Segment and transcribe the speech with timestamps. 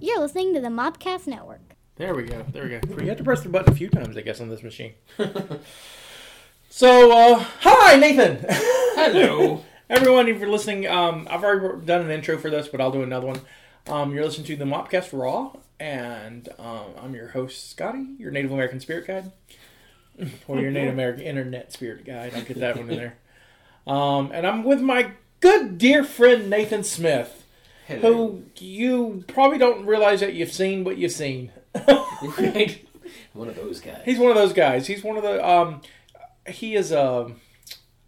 [0.00, 1.74] You're listening to the Mopcast Network.
[1.96, 2.44] There we go.
[2.52, 3.02] There we go.
[3.02, 4.94] You have to press the button a few times, I guess, on this machine.
[6.68, 8.44] so, uh, hi, Nathan.
[8.48, 9.64] Hello.
[9.88, 13.02] Everyone, if you're listening, um, I've already done an intro for this, but I'll do
[13.02, 13.40] another one.
[13.86, 18.50] Um, you're listening to the Mopcast Raw, and um, I'm your host, Scotty, your Native
[18.50, 19.30] American spirit guide,
[20.48, 22.32] or your Native American internet spirit guide.
[22.34, 23.16] I'll get that one in there.
[23.86, 27.43] Um, and I'm with my good dear friend Nathan Smith,
[27.86, 31.52] who you probably don't realize that you've seen, what you've seen.
[32.38, 32.86] right?
[33.32, 34.02] One of those guys.
[34.04, 34.86] He's one of those guys.
[34.86, 35.46] He's one of the.
[35.46, 35.82] Um,
[36.48, 37.32] he is a,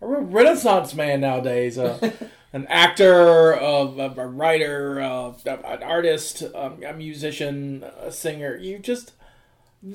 [0.01, 1.79] a renaissance man nowadays.
[1.79, 2.13] Uh,
[2.53, 8.57] an actor, uh, a, a writer, uh, an artist, um, a musician, a singer.
[8.57, 9.13] You just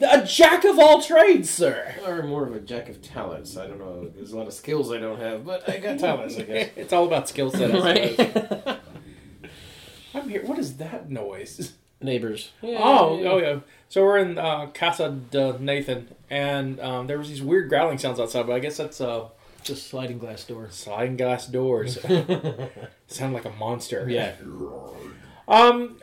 [0.02, 1.96] a jack of all trades, sir.
[2.06, 3.58] Or more of a jack of talents.
[3.58, 4.10] I don't know.
[4.10, 6.70] There's a lot of skills I don't have, but I got talents, I guess.
[6.76, 7.72] it's all about skill set.
[7.76, 8.66] I suppose.
[8.68, 8.80] right?
[10.14, 10.44] I'm here.
[10.46, 11.74] What is that noise?
[12.02, 12.52] Neighbors.
[12.64, 13.60] Oh, oh yeah.
[13.90, 18.20] So we're in uh, Casa de Nathan, and um, there was these weird growling sounds
[18.20, 19.30] outside, but I guess that's uh,
[19.64, 20.74] Just sliding glass doors.
[20.74, 22.00] sliding glass doors.
[23.08, 24.10] Sound like a monster.
[24.10, 24.34] Yeah.
[25.48, 25.98] Um,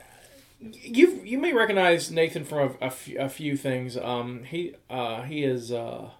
[0.60, 3.96] you you may recognize Nathan from a, a few, things.
[3.96, 6.10] Um, he uh, he is uh,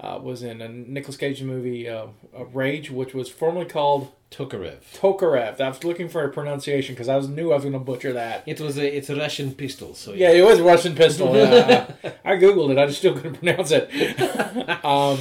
[0.00, 2.06] uh, was in a Nicolas Cage movie, uh,
[2.52, 4.80] Rage, which was formerly called Tokarev.
[4.94, 5.60] Tokarev.
[5.60, 8.12] I was looking for a pronunciation because I was knew I was going to butcher
[8.12, 8.42] that.
[8.46, 11.34] It was a it's a Russian pistol, so Yeah, it was a Russian pistol.
[11.34, 11.90] Yeah,
[12.24, 12.78] I googled it.
[12.78, 13.88] I just still couldn't pronounce it.
[14.84, 15.18] um,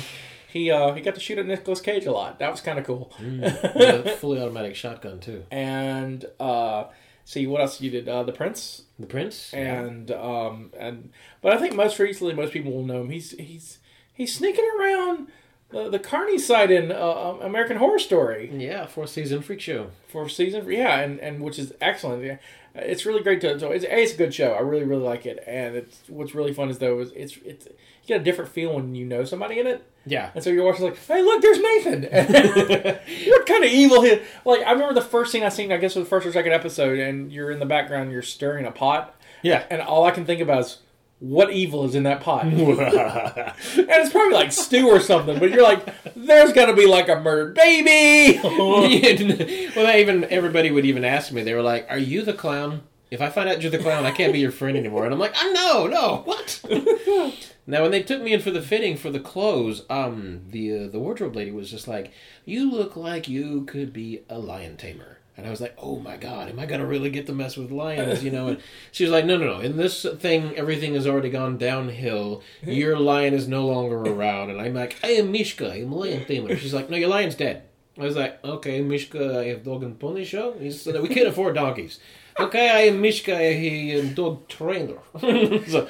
[0.50, 2.39] he uh, he got to shoot at Nicolas Cage a lot.
[2.39, 3.13] That was kind of cool.
[3.19, 5.45] A fully automatic shotgun too.
[5.52, 6.85] And uh,
[7.23, 8.09] see what else you did?
[8.09, 9.53] Uh, the Prince The Prince.
[9.53, 13.09] and um, and but I think most recently most people will know him.
[13.09, 13.78] He's he's
[14.13, 15.28] he's sneaking around
[15.69, 19.91] the, the Carney side in uh, um, American Horror Story Yeah, fourth season freak show.
[20.07, 20.69] Fourth season.
[20.71, 22.23] Yeah, and, and which is excellent.
[22.23, 22.37] Yeah,
[22.75, 23.49] uh, it's really great to.
[23.53, 24.53] It's, a, it's a good show.
[24.53, 25.43] I really really like it.
[25.45, 28.73] And it's what's really fun is though is it's it's you get a different feel
[28.75, 29.83] when you know somebody in it.
[30.05, 30.31] Yeah.
[30.33, 32.03] And so you're watching like, hey, look, there's Nathan.
[33.27, 34.01] what kind of evil?
[34.03, 35.72] He, like I remember the first scene I seen.
[35.73, 38.66] I guess was the first or second episode, and you're in the background, you're stirring
[38.66, 39.66] a pot, Yeah.
[39.69, 40.77] and all I can think about is
[41.19, 42.45] what evil is in that pot.
[42.45, 45.39] and it's probably like stew or something.
[45.39, 45.85] But you're like,
[46.16, 48.39] there's got to be like a murdered baby.
[48.44, 51.44] well, they even everybody would even ask me.
[51.44, 54.11] They were like, "Are you the clown?" If I find out you're the clown, I
[54.11, 55.06] can't be your friend anymore.
[55.06, 56.61] And I'm like, "Oh no, no, what?"
[57.67, 60.88] now, when they took me in for the fitting for the clothes, um, the uh,
[60.88, 62.11] the wardrobe lady was just like,
[62.45, 66.18] "You look like you could be a lion tamer." And I was like, "Oh my
[66.18, 68.48] god, am I gonna really get to mess with lions?" You know?
[68.48, 68.59] And
[68.92, 69.59] she was like, "No, no, no.
[69.59, 72.42] In this thing, everything has already gone downhill.
[72.64, 75.72] Your lion is no longer around." And I'm like, "I am Mishka.
[75.72, 77.64] I'm a lion tamer." She's like, "No, your lion's dead."
[78.00, 80.53] I was like, okay, Mishka, I have dog and pony show.
[80.53, 82.00] He said, we can't afford donkeys.
[82.40, 85.00] Okay, I am Mishka, I am dog trainer.
[85.68, 85.88] so,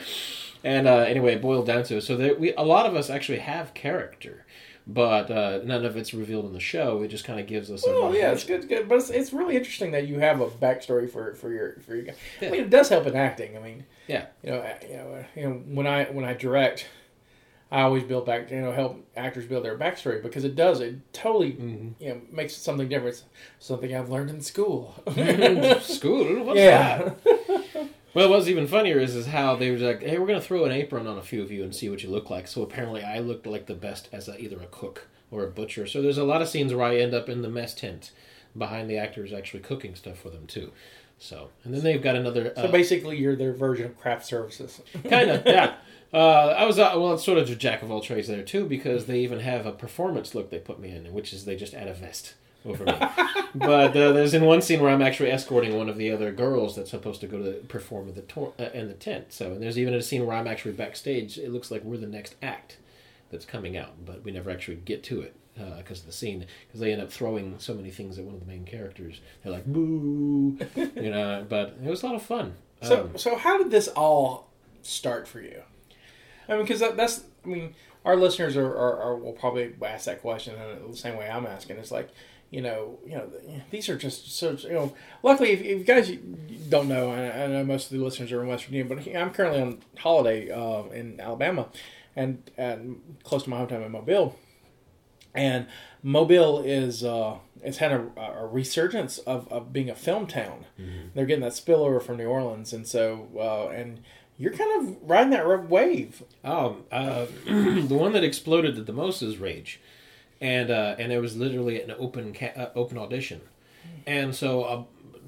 [0.63, 2.01] and uh, anyway, it boiled down to it.
[2.01, 4.45] So there, we a lot of us actually have character,
[4.89, 7.01] but uh, none of it's revealed in the show.
[7.03, 7.83] It just kind of gives us.
[7.85, 8.87] Oh a yeah, it's good, good.
[8.87, 12.05] But it's, it's really interesting that you have a backstory for for your for your
[12.05, 12.15] guy.
[12.41, 13.57] I mean, it does help in acting.
[13.57, 14.27] I mean, Yeah.
[14.43, 16.87] you know, you know, uh, you know, when I when I direct,
[17.69, 20.95] I always build back, you know, help actors build their backstory because it does it
[21.11, 21.51] totally,
[21.99, 23.23] you know, makes something different.
[23.59, 24.95] Something I've learned in school.
[25.81, 26.43] School.
[26.45, 27.11] What's yeah?
[28.13, 30.71] Well, what's even funnier is is how they were like, "Hey, we're gonna throw an
[30.71, 33.19] apron on a few of you and see what you look like." So apparently, I
[33.19, 35.85] looked like the best as a, either a cook or a butcher.
[35.85, 38.11] So there's a lot of scenes where I end up in the mess tent
[38.57, 40.71] behind the actors actually cooking stuff for them too.
[41.19, 42.53] So and then they've got another.
[42.55, 44.81] so Uh, basically, you're their version of craft services.
[45.09, 45.75] kind of yeah.
[46.13, 48.65] Uh, I was uh, well, it's sort of a jack of all trades there too
[48.65, 51.73] because they even have a performance look they put me in, which is they just
[51.73, 52.33] add a vest
[52.75, 52.93] me.
[53.55, 56.75] but uh, there's in one scene where I'm actually escorting one of the other girls
[56.75, 59.33] that's supposed to go to perform in the tor- uh, in the tent.
[59.33, 61.37] So and there's even a scene where I'm actually backstage.
[61.37, 62.77] It looks like we're the next act
[63.31, 65.35] that's coming out, but we never actually get to it
[65.77, 68.39] because of the scene because they end up throwing so many things at one of
[68.39, 69.21] the main characters.
[69.43, 71.45] They're like boo, you know.
[71.47, 72.53] But it was a lot of fun.
[72.83, 74.49] So, Um, so how did this all
[74.83, 75.61] start for you?
[76.47, 77.73] I mean, because that, that's, I mean,
[78.05, 81.45] our listeners are, are, are will probably ask that question in the same way I'm
[81.45, 81.77] asking.
[81.77, 82.09] It's like,
[82.49, 83.29] you know, you know,
[83.71, 84.93] these are just so, you know.
[85.21, 86.11] Luckily, if, if you guys
[86.69, 89.31] don't know, I, I know most of the listeners are in West Virginia, but I'm
[89.31, 91.67] currently on holiday uh, in Alabama,
[92.15, 94.37] and and close to my hometown in Mobile,
[95.33, 95.67] and
[96.01, 100.65] Mobile is uh, it's had a, a resurgence of, of being a film town.
[101.13, 104.01] They're getting that spillover from New Orleans, and so uh, and
[104.37, 106.23] you're kind of riding that wave.
[106.45, 109.79] Oh, uh, the one that exploded the most is Rage,
[110.41, 113.41] and uh, and it was literally an open ca- uh, open audition,
[114.05, 114.83] and so uh,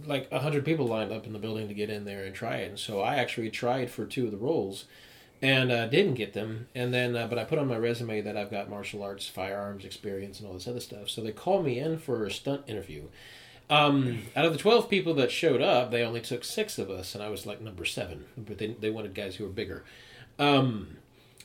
[0.06, 2.57] like a hundred people lined up in the building to get in there and try
[2.57, 2.69] it.
[2.69, 4.85] And so I actually tried for two of the roles,
[5.41, 6.67] and uh, didn't get them.
[6.75, 9.85] And then, uh, but I put on my resume that I've got martial arts, firearms
[9.85, 11.09] experience, and all this other stuff.
[11.09, 13.03] So they called me in for a stunt interview.
[13.69, 17.13] Um, out of the twelve people that showed up, they only took six of us,
[17.13, 18.25] and I was like number seven.
[18.35, 19.83] But they they wanted guys who were bigger.
[20.39, 20.97] Um,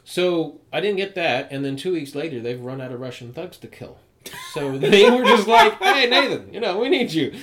[0.05, 3.33] so I didn't get that, and then two weeks later, they've run out of Russian
[3.33, 3.99] thugs to kill.
[4.53, 7.35] So they were just like, "Hey Nathan, you know, we need you."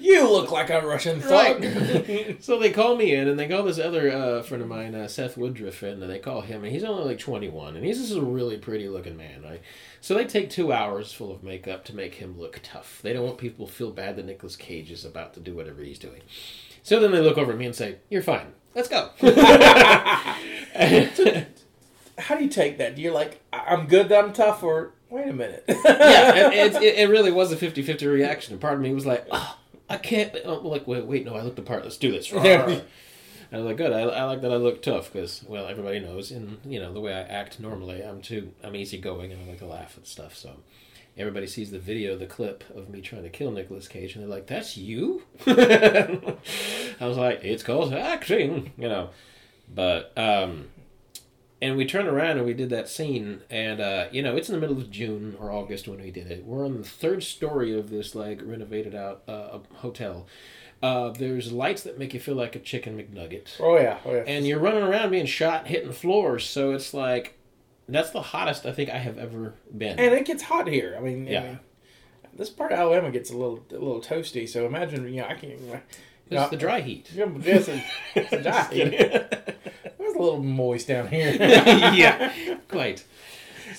[0.00, 1.64] You look like a Russian thug.
[1.64, 2.36] Right.
[2.40, 5.08] so they call me in, and they call this other uh, friend of mine, uh,
[5.08, 8.16] Seth Woodruff, in, and they call him, and he's only like 21, and he's just
[8.16, 9.42] a really pretty looking man.
[9.42, 9.62] Right?
[10.00, 13.00] So they take two hours full of makeup to make him look tough.
[13.02, 15.82] They don't want people to feel bad that Nicolas Cage is about to do whatever
[15.82, 16.22] he's doing.
[16.82, 18.52] So then they look over at me and say, "You're fine.
[18.74, 19.10] Let's go."
[22.18, 22.94] How do you take that?
[22.96, 25.64] Do you like, "I- I'm good that I'm tough, or wait a minute?
[25.68, 28.52] yeah, it, it, it really was a 50-50 reaction.
[28.54, 29.56] And part of me was like, oh,
[29.88, 30.34] I can't.
[30.44, 31.84] Oh, like, wait, wait, no, I looked the part.
[31.84, 32.30] Let's do this.
[32.32, 32.80] Yeah.
[33.50, 33.92] I was like, good.
[33.92, 37.00] I, I like that I look tough because, well, everybody knows, in you know the
[37.00, 40.36] way I act normally, I'm too, I'm easygoing and I like to laugh at stuff.
[40.36, 40.50] So
[41.16, 44.28] everybody sees the video, the clip of me trying to kill Nicolas Cage, and they're
[44.28, 46.36] like, "That's you." I
[47.00, 49.10] was like, "It's called acting," you know.
[49.74, 50.66] But um,
[51.60, 54.54] and we turned around and we did that scene, and uh, you know, it's in
[54.54, 56.44] the middle of June or August when we did it.
[56.44, 60.26] We're on the third story of this like renovated out uh, hotel.
[60.80, 64.22] Uh, there's lights that make you feel like a chicken McNugget oh yeah, oh yeah.
[64.28, 66.48] and you're running around being shot, hitting floors.
[66.48, 67.36] So it's like
[67.88, 69.98] that's the hottest I think I have ever been.
[69.98, 70.94] And it gets hot here.
[70.96, 71.40] I mean, Yeah.
[71.40, 71.58] I mean,
[72.36, 74.48] this part of Alabama gets a little a little toasty.
[74.48, 75.50] So imagine, you know, I can.
[75.50, 75.80] You know,
[76.42, 77.10] it's the dry heat.
[77.12, 77.68] Yeah, It's
[78.14, 78.94] it's a dry heat.
[80.18, 81.32] It's a little moist down here.
[81.38, 83.04] yeah, quite.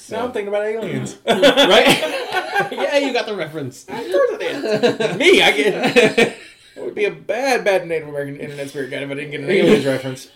[0.10, 1.18] Now I'm thinking about aliens.
[1.26, 2.72] Right?
[2.72, 3.84] yeah, you got the reference.
[3.84, 5.18] Of course it is.
[5.18, 6.38] Me, I get.
[6.76, 9.42] It would be a bad, bad Native American internet spirit guide if I didn't get
[9.42, 10.30] an aliens reference.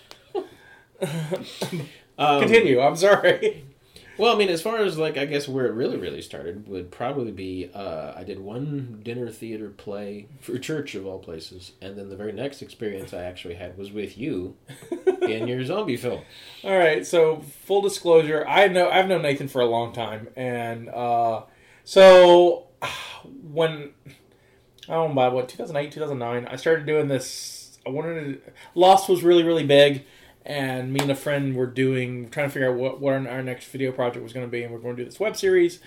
[2.17, 2.81] Um, Continue.
[2.81, 3.63] I'm sorry.
[4.17, 6.91] Well, I mean, as far as like, I guess where it really, really started would
[6.91, 11.97] probably be uh, I did one dinner theater play for church of all places, and
[11.97, 14.55] then the very next experience I actually had was with you
[15.21, 16.21] in your zombie film.
[16.63, 17.05] All right.
[17.05, 21.43] So full disclosure, I know I've known Nathan for a long time, and uh,
[21.83, 22.67] so
[23.51, 23.93] when
[24.87, 27.79] I don't know by what 2008, 2009, I started doing this.
[27.85, 30.05] I wanted to, Lost was really, really big.
[30.45, 33.67] And me and a friend were doing, trying to figure out what, what our, next
[33.67, 35.79] video project was going to be, and we're going to do this web series.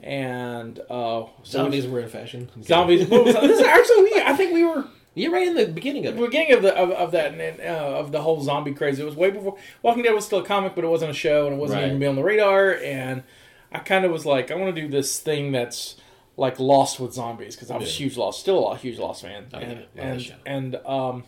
[0.00, 2.50] And uh, Zombies were in fashion.
[2.62, 3.08] zombies.
[3.08, 6.22] this is actually, we, I think we were You're right in the beginning of the
[6.26, 8.98] beginning of the of, of that and, uh, of the whole zombie craze.
[8.98, 11.46] It was way before Walking Dead was still a comic, but it wasn't a show,
[11.46, 11.86] and it wasn't Right.
[11.88, 12.74] even be on the radar.
[12.74, 13.22] And
[13.70, 15.96] I kind of was like, I want to do this thing that's
[16.36, 17.96] like Lost with zombies because I was a Yeah.
[17.98, 19.46] huge Lost, still a huge Lost fan.
[19.54, 21.24] Oh, and that and and um,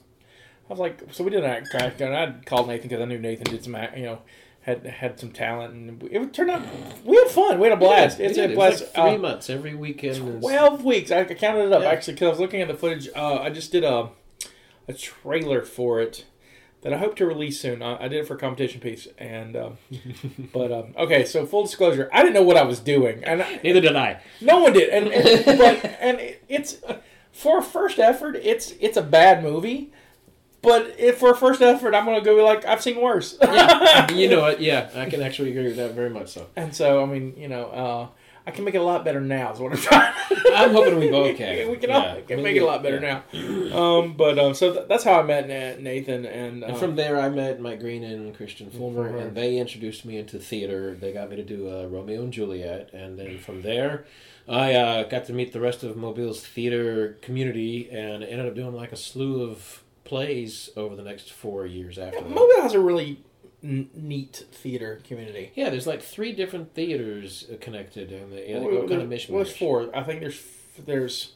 [0.68, 3.18] I was like, so we did an act, and I called Nathan because I knew
[3.18, 4.18] Nathan did some, act- you know.
[4.62, 6.62] Had, had some talent and it turned out
[7.04, 9.14] we had fun we had a blast We it's a It was blast like three
[9.16, 10.16] uh, months every weekend.
[10.36, 11.10] is- 12 weeks.
[11.10, 11.90] I counted it up Yeah.
[11.90, 13.10] actually because I was looking at the footage.
[13.14, 14.08] Uh, I just did a
[14.88, 16.24] a trailer for it
[16.80, 17.82] that I hope to release soon.
[17.82, 19.76] I, I did it for a competition piece, and um,
[20.54, 21.26] but um, okay.
[21.26, 24.22] So full disclosure, I didn't know what I was doing, and I, Neither did I.
[24.40, 24.88] no one did.
[24.88, 26.78] And, and but and it, it's
[27.32, 29.92] for a first effort, it's it's a bad movie.
[30.64, 33.36] But if for a first effort, I'm gonna go like I've seen worse.
[33.42, 34.60] Yeah, you know what?
[34.60, 36.28] Yeah, I can actually agree with that very much.
[36.28, 38.08] So and so I mean, you know, uh,
[38.46, 39.52] I can make it a lot better now.
[39.52, 40.12] Is what I'm trying.
[40.54, 41.70] I'm hoping we both can.
[41.70, 42.14] we can, Yeah.
[42.16, 43.22] all, can make it a lot better now.
[43.76, 45.48] Um, but um, so th- that's how I met
[45.80, 49.18] Nathan, and, uh, And from there, I met Mike Green and Christian Fulmer, Fulmer.
[49.18, 50.94] and they introduced me into theater.
[50.94, 54.04] They got me to do uh, Romeo and Juliet, and then from there,
[54.46, 58.74] I uh, got to meet the rest of Mobile's theater community, and ended up doing
[58.74, 62.28] like a slew of plays over the next four years after that.
[62.30, 63.20] Mobile has a really
[63.62, 65.52] n- neat theater community.
[65.54, 69.02] Yeah, there's like three different theaters uh, connected, and the, yeah, they Well, go kind
[69.02, 69.30] of mishmash.
[69.30, 69.90] well, there's four.
[69.96, 70.40] I think there's
[70.84, 71.32] there's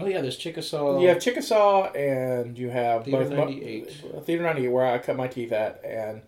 [0.00, 0.98] Oh yeah, there's Chickasaw.
[1.00, 4.04] you have Chickasaw and you have Theater both 98.
[4.16, 6.22] uh, Theater 98 where I cut my teeth at, and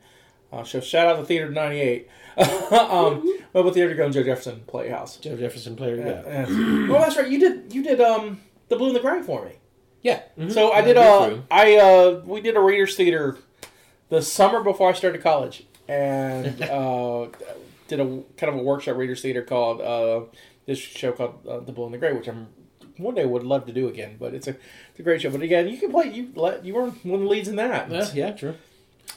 [0.52, 2.08] uh, so shout out to Theater 98.
[2.70, 5.16] um, Mobile Theater Go and Joe Jefferson Playhouse.
[5.16, 6.24] Joe Jefferson Playhouse.
[6.24, 6.46] Yeah.
[6.48, 7.28] Yeah, well, that's right.
[7.28, 9.52] You did you did um the Blue and the Gray for me.
[10.02, 10.22] Yeah.
[10.38, 10.52] mhm.
[10.52, 11.36] So I did Read uh.
[11.50, 13.38] I uh we did a readers theater
[14.08, 17.26] the summer before I started college and uh
[17.88, 18.04] did a
[18.36, 20.22] kind of a workshop readers theater called uh
[20.66, 22.48] this show called uh, The Blue and the Gray which I'm
[22.96, 24.50] one day would love to do again but it's a
[24.90, 27.20] it's a great show but again you can play you let you were one of
[27.20, 28.54] the leads in that Yeah, yeah, true.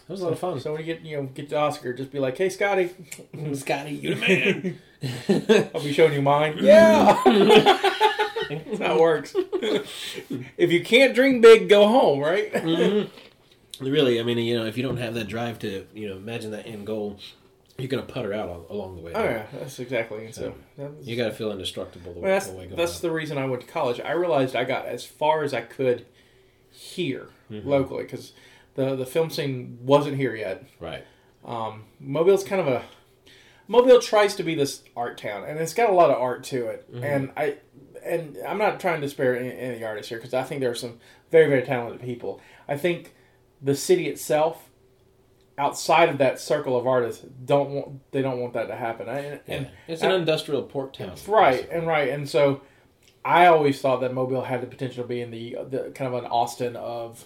[0.07, 0.59] That was a lot of fun.
[0.59, 2.89] so when you get you know get to Oscar just be like hey Scotty
[3.53, 4.21] Scotty, you the
[5.29, 5.69] man.
[5.75, 7.21] I'll be showing you mine yeah
[8.50, 9.33] That's how it works.
[10.57, 13.09] if you can't dream big, go home, right?
[13.79, 16.51] Really, I mean, you know, if you don't have that drive to, you know, imagine
[16.51, 17.17] that end goal,
[17.77, 19.12] you're gonna putter out al- along the way.
[19.15, 20.25] Oh yeah, that's exactly.
[20.25, 23.12] And so that's, You got to feel indestructible the, mean, that's the way that's the
[23.12, 24.00] reason I went to college.
[24.00, 26.05] I realized I got as far as I could
[26.69, 27.67] here Mm-hmm.
[27.69, 28.31] locally because
[28.75, 30.63] the the film scene wasn't here yet.
[30.79, 31.05] right.
[31.43, 32.83] Um, Mobile's kind of a
[33.67, 36.67] Mobile tries to be this art town, and it's got a lot of art to
[36.67, 36.91] it.
[36.93, 37.03] Mm-hmm.
[37.03, 37.57] And I
[38.05, 40.75] and I'm not trying to spare any, any artists here because I think there are
[40.75, 41.00] some
[41.31, 42.41] very very talented people.
[42.67, 43.13] I think
[43.62, 44.69] the city itself,
[45.57, 49.10] outside of that circle of artists, don't want they don't want that to happen.
[49.10, 49.65] I, and, Yeah.
[49.88, 51.13] It's an I- industrial port town.
[51.27, 52.62] right and right, and so
[53.25, 56.24] I always thought that Mobile had the potential to be in the, the kind of
[56.24, 57.25] an Austin of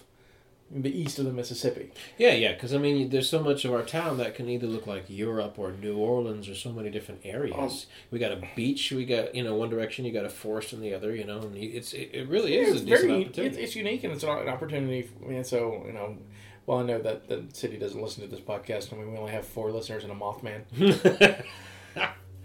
[0.70, 1.90] the east of the Mississippi.
[2.18, 4.86] Yeah, yeah, because I mean, there's so much of our town that can either look
[4.86, 7.86] like Europe or New Orleans or so many different areas.
[8.10, 10.80] we got a beach, we got you know one direction, you got a forest in
[10.80, 11.14] the other.
[11.14, 13.46] You know, and it's it, it really is it's a decent very opportunity.
[13.46, 15.10] it's, it's unique and it's an an opportunity.
[15.26, 16.18] And so you know,
[16.66, 19.32] well, I know that the city doesn't listen to this podcast, I and we only
[19.32, 20.64] have four listeners and a Mothman.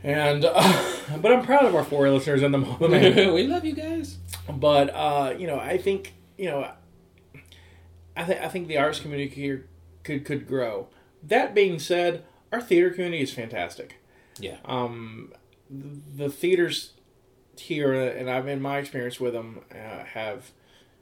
[0.03, 3.33] and uh, but I'm proud of our four listeners and the Mothman.
[3.33, 4.17] we love you guys.
[4.49, 6.71] but uh, you know, I think you know,
[8.15, 9.67] I think I think the arts community here
[10.03, 10.87] could could grow.
[11.21, 13.99] That being said, our theater community is fantastic.
[14.39, 14.57] Yeah.
[14.65, 15.33] Um,
[15.69, 16.91] the theaters
[17.57, 20.51] here, and I've in my experience with them, uh, have,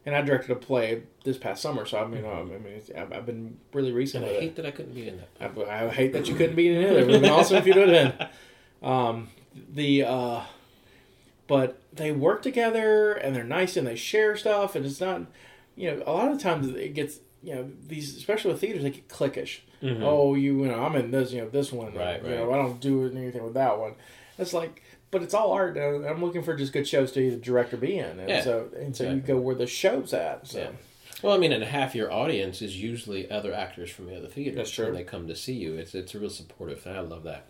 [0.06, 1.86] and I directed a play this past summer.
[1.86, 4.56] So I mean, um, I mean, I've, I've been really recent And I hate it.
[4.58, 5.52] that I couldn't be in that.
[5.70, 6.92] I, I hate that you couldn't be in it.
[6.92, 8.28] It would have been awesome if you would have been.
[8.84, 9.30] Um,
[9.74, 10.42] the uh,
[11.48, 15.24] but they work together and they're nice and they share stuff and it's not,
[15.76, 17.20] you know, a lot of times it gets.
[17.44, 19.62] You know these, especially with theaters, they get cliquish.
[19.84, 21.88] Oh, you, you know, I'm in this, you know, this one.
[21.88, 21.98] Mm-hmm.
[21.98, 23.96] Right, You know, I don't do anything with that one.
[24.38, 25.76] It's like, but it's all art.
[25.76, 28.44] and I'm looking for just good shows to either direct or be in, and Yeah,
[28.44, 30.46] so and so you go where the show's at.
[30.48, 30.70] So Yeah.
[31.24, 34.28] Well, I mean, and a half your audience is usually other actors from the other
[34.28, 34.58] theaters.
[34.58, 34.86] That's true.
[34.86, 37.48] When they come to see you, it's it's a real supportive, and I love that.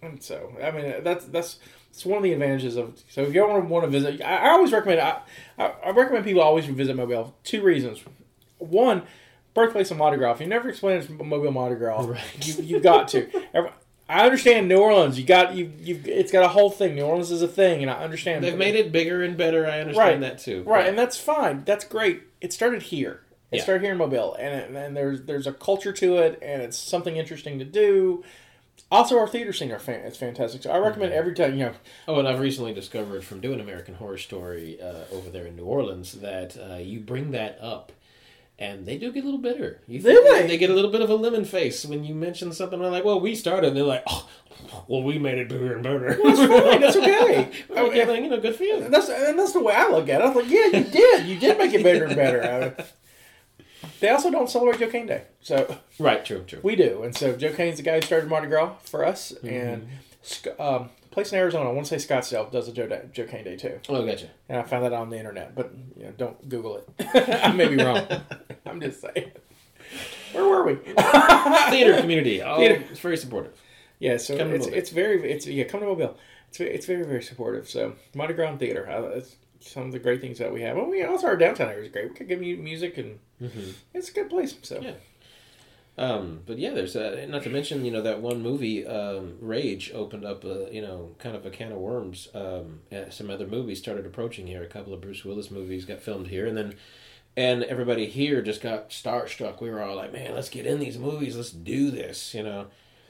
[0.00, 1.58] and so I mean that's that's
[1.94, 3.00] it's one of the advantages of.
[3.08, 5.00] So if you ever want to visit, I, I always recommend.
[5.00, 5.20] I,
[5.58, 7.36] I I recommend people always visit Mobile.
[7.44, 8.02] Two reasons.
[8.58, 9.02] One,
[9.54, 10.32] birthplace of Mardi Gras.
[10.32, 12.20] If you never explained Mobile Mardi Gras, Right.
[12.46, 13.28] you you got to.
[14.08, 15.18] I understand New Orleans.
[15.18, 16.00] You got you you.
[16.04, 16.94] It's got a whole thing.
[16.96, 18.42] New Orleans is a thing, and I understand.
[18.44, 19.64] They've made it bigger and better.
[19.66, 20.30] I understand Right.
[20.30, 20.62] that too.
[20.64, 21.62] Right, and that's fine.
[21.64, 22.22] That's great.
[22.40, 23.20] It started here.
[23.52, 23.62] It Yeah.
[23.62, 27.16] started here in Mobile, and and there's there's a culture to it, and it's something
[27.16, 28.24] interesting to do.
[28.90, 30.62] Also, our theater fan, it's fantastic.
[30.62, 31.18] So I recommend Mm-hmm.
[31.18, 31.72] every time you know.
[32.06, 35.64] Oh, and I've recently discovered from doing American Horror Story uh, over there in New
[35.64, 37.90] Orleans that uh, you bring that up,
[38.58, 39.80] and they do get a little bitter.
[39.88, 40.46] You Do they?
[40.46, 42.78] They get a little bit of a lemon face when you mention something.
[42.78, 44.28] They're like, "Well, we started." And they're like, "Oh,
[44.86, 46.80] well, we made it bigger and better." That's fine.
[46.80, 46.96] That's
[47.76, 48.22] okay.
[48.22, 48.88] you know, good for you.
[48.88, 50.24] That's and that's the way I look at it.
[50.24, 51.26] I was like, yeah, you did.
[51.26, 52.76] You did make it better and better.
[52.78, 52.84] I-
[54.04, 56.60] they also don't celebrate Joe Cain Day, so Right, true, true.
[56.62, 57.02] we do.
[57.02, 59.48] And so Joe Cain's the guy who started Mardi Gras for us, Mm-hmm.
[59.48, 59.88] and
[60.60, 61.68] um, place in Arizona.
[61.68, 63.80] I want to say Scottsdale does a Joe, Day, Joe Cain Day too.
[63.88, 64.28] Oh, gotcha.
[64.48, 66.88] And I found that on the internet, but you know, don't Google it.
[67.44, 68.06] I may be wrong.
[68.66, 69.32] I'm just saying.
[70.32, 70.74] Where were we?
[71.70, 72.42] Theater community.
[72.42, 72.84] Oh, Theater.
[72.90, 73.52] it's very supportive.
[74.00, 76.16] yeah, so it's it's very it's yeah come to Mobile.
[76.48, 77.68] It's it's very very supportive.
[77.68, 78.88] So Mardi Gras theater.
[78.90, 80.76] Uh, it's some of the great things that we have.
[80.76, 82.08] Well, we also our downtown area is great.
[82.08, 83.18] We could give you music and
[83.92, 84.54] it's a good place.
[84.62, 84.94] So Yeah.
[85.96, 89.92] Um, but yeah, there's uh, not to mention you know that one movie, um, Rage,
[89.94, 92.28] opened up a you know kind of a can of worms.
[92.34, 92.80] Um,
[93.10, 94.62] some other movies started approaching here.
[94.62, 96.74] A couple of Bruce Willis movies got filmed here, and then
[97.36, 99.60] and everybody here just got starstruck.
[99.60, 101.36] We were all like, man, let's get in these movies.
[101.36, 102.66] Let's do this, you know.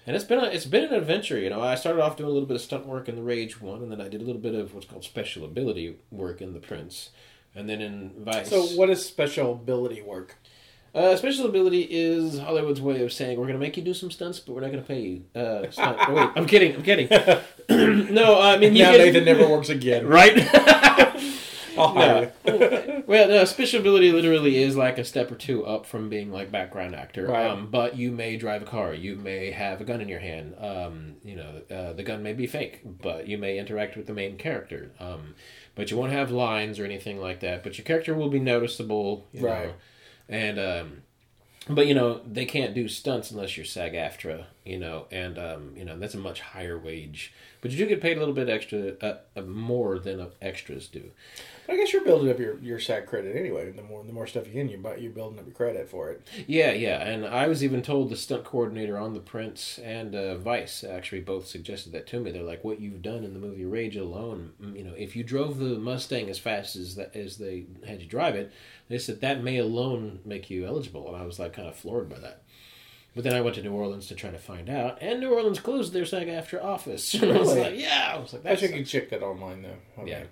[0.06, 1.62] And it's been a, it's been an adventure, you know.
[1.62, 3.90] I started off doing a little bit of stunt work in the Rage one, and
[3.90, 7.10] then I did a little bit of what's called special ability work in the Prince,
[7.54, 8.50] and then in Vice.
[8.50, 10.36] so what is special ability work?
[10.94, 14.12] Uh, special ability is Hollywood's way of saying we're going to make you do some
[14.12, 15.24] stunts, but we're not going to pay you.
[15.34, 15.98] Uh, stunt.
[16.08, 16.76] oh, wait, I'm kidding.
[16.76, 17.08] I'm kidding.
[18.14, 20.06] no, I mean you now get Nathan never works again.
[20.06, 20.34] right.
[21.76, 23.02] I'll hire no.
[23.06, 26.50] well, no, special ability literally is like a step or two up from being like
[26.50, 27.26] background actor.
[27.26, 27.46] Right.
[27.46, 28.94] Um, but you may drive a car.
[28.94, 30.54] You may have a gun in your hand.
[30.58, 34.14] Um, you know, uh, the gun may be fake, but you may interact with the
[34.14, 34.92] main character.
[35.00, 35.34] Um,
[35.74, 37.62] but you won't have lines or anything like that.
[37.62, 39.26] But your character will be noticeable.
[39.32, 39.66] You Right.
[39.66, 39.74] Know,
[40.28, 41.02] and um,
[41.68, 45.84] but you know they can't do stunts unless you're SAG-AFTRA, you know, and um, you
[45.84, 47.32] know that's a much higher wage.
[47.60, 50.88] But you do get paid a little bit extra, uh, uh, more than uh, extras
[50.88, 51.10] do.
[51.68, 53.70] I guess you're building up your, your SAG credit anyway.
[53.70, 56.10] The more the more stuff you in, you but you're building up your credit for
[56.10, 56.26] it.
[56.46, 60.36] Yeah, yeah, and I was even told the stunt coordinator on The Prince and uh,
[60.36, 62.30] Vice actually both suggested that to me.
[62.30, 65.58] They're like, "What you've done in the movie Rage alone, you know, if you drove
[65.58, 68.52] the Mustang as fast as that as they had you drive it,
[68.88, 72.08] they said that may alone make you eligible." And I was like, kind of floored
[72.08, 72.42] by that.
[73.14, 75.60] But then I went to New Orleans to try to find out, and New Orleans
[75.60, 77.14] closed their SAG-AFTRA office.
[77.22, 79.22] And I was like, "Yeah," I was like, I "That's think you can check that
[79.22, 80.02] online though.
[80.02, 80.10] Okay.
[80.10, 80.24] yeah."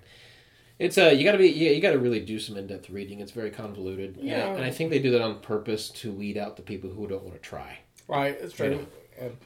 [0.79, 2.89] It's uh, you got to be yeah, you got to really do some in depth
[2.89, 3.19] reading.
[3.19, 4.53] It's very convoluted, Yeah.
[4.53, 7.23] and I think they do that on purpose to weed out the people who don't
[7.23, 7.79] want to try.
[8.07, 8.85] Right, it's true.
[9.19, 9.37] And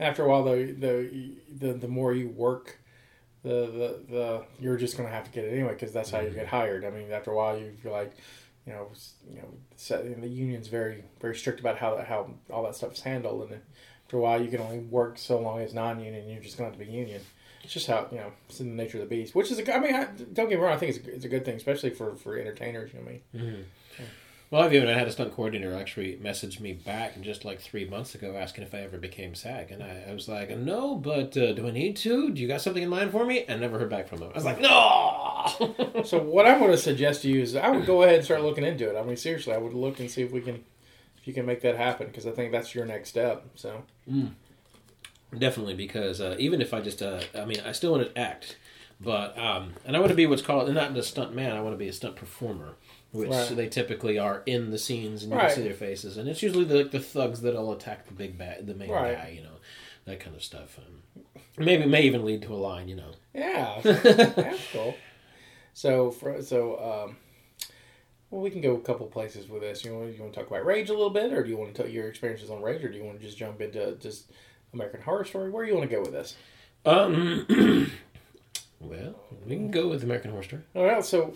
[0.00, 2.78] after a while, though, the the the more you work,
[3.42, 6.20] the the, the you're just going to have to get it anyway because that's how
[6.20, 6.84] you get hired.
[6.84, 8.12] I mean, after a while, you feel like,
[8.66, 8.88] you know,
[9.30, 12.94] you know, set, and the union's very very strict about how how all that stuff
[12.94, 13.62] is handled, and
[14.04, 16.28] after a while, you can only work so long as non-union.
[16.28, 17.22] You're just going to have to be union.
[17.64, 19.74] It's just how you know it's in the nature of the beast, which is a,
[19.74, 20.72] I mean, I, don't get me wrong.
[20.72, 22.92] I think it's a, it's a good thing, especially for for entertainers.
[22.92, 23.64] You know what I mean?
[24.50, 28.14] Well, I've even had a stunt coordinator actually message me back just like three months
[28.14, 31.54] ago asking if I ever became SAG, and I, I was like, no, but uh,
[31.54, 32.30] do I need to?
[32.30, 33.44] Do you got something in mind for me?
[33.48, 34.30] And never heard back from them.
[34.30, 35.08] I was like, no.
[36.04, 38.42] So what I'm going to suggest to you is I would go ahead and start
[38.42, 38.98] looking into it.
[38.98, 40.62] I mean, seriously, I would look and see if we can,
[41.18, 43.44] if you can make that happen because I think that's your next step.
[43.54, 43.82] So
[45.36, 48.56] Definitely, because uh, even if I just, uh, I mean, I still want to act,
[49.00, 51.56] but um, and I want to be what's called not a stunt man.
[51.56, 52.74] I want to be a stunt performer,
[53.12, 53.56] which Right.
[53.56, 55.46] they typically are in the scenes and you Right.
[55.48, 58.36] can see their faces, and it's usually the, like the thugs that'll attack the big
[58.36, 59.16] bad, the main Right.
[59.16, 59.56] guy, you know,
[60.04, 60.78] that kind of stuff.
[60.78, 61.22] Um,
[61.56, 63.12] maybe may even lead to a line, you know.
[63.34, 65.00] yeah, that's cool.
[65.72, 67.16] So for so um,
[68.30, 69.82] well, we can go a couple places with this.
[69.84, 71.74] You want you want to talk about Rage a little bit, or do you want
[71.74, 74.30] to tell your experiences on Rage, or do you want to just jump into just
[74.74, 75.50] American Horror Story?
[75.50, 76.36] Where do you want to go with this?
[76.84, 77.46] Um,
[78.80, 79.14] well,
[79.46, 80.62] we can go with American Horror Story.
[80.74, 81.34] All right, so.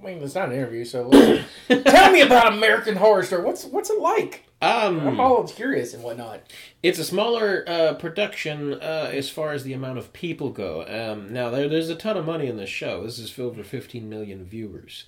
[0.00, 1.08] I mean, it's not an interview, so
[1.68, 3.44] tell me about American Horror Story.
[3.44, 4.44] What's what's it like?
[4.60, 6.40] I'm Um, all curious and whatnot.
[6.84, 10.84] it's a smaller uh, production uh, as far as the amount of people go.
[10.86, 13.02] Um, now, there, there's a ton of money in this show.
[13.04, 15.04] This is filled with 15 million viewers.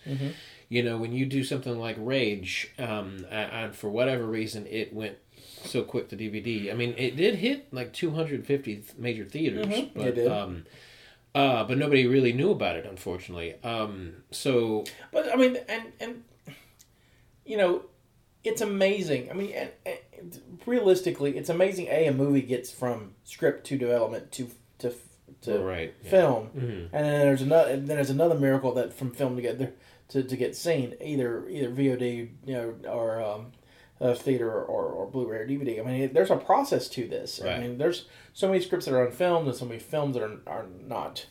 [0.68, 5.16] You know, when you do something like Rage, um, and for whatever reason, it went
[5.64, 6.70] so quick to DVD.
[6.70, 10.28] I mean, it did hit like 250 major theaters, Mhm, but it did.
[10.28, 10.64] um,
[11.34, 13.54] uh, but nobody really knew about it, unfortunately.
[13.64, 16.22] Um, so But I mean, and and
[17.44, 17.82] you know,
[18.42, 19.30] it's amazing.
[19.30, 21.86] I mean, and, and realistically, it's amazing.
[21.88, 24.92] A a movie gets from script to development to to
[25.42, 26.10] to right, yeah.
[26.10, 26.88] film, Mhm.
[26.92, 27.70] and then there's another.
[27.72, 29.72] And then there's another miracle that from film to get there
[30.08, 33.52] to, to get seen either either VOD you know or um,
[34.04, 35.80] uh, theater or, or, Blu-ray or DVD.
[35.80, 37.40] I mean, it, there's a process to this.
[37.42, 40.38] I mean, there's so many scripts that are unfilmed and so many films that are
[40.46, 41.26] are not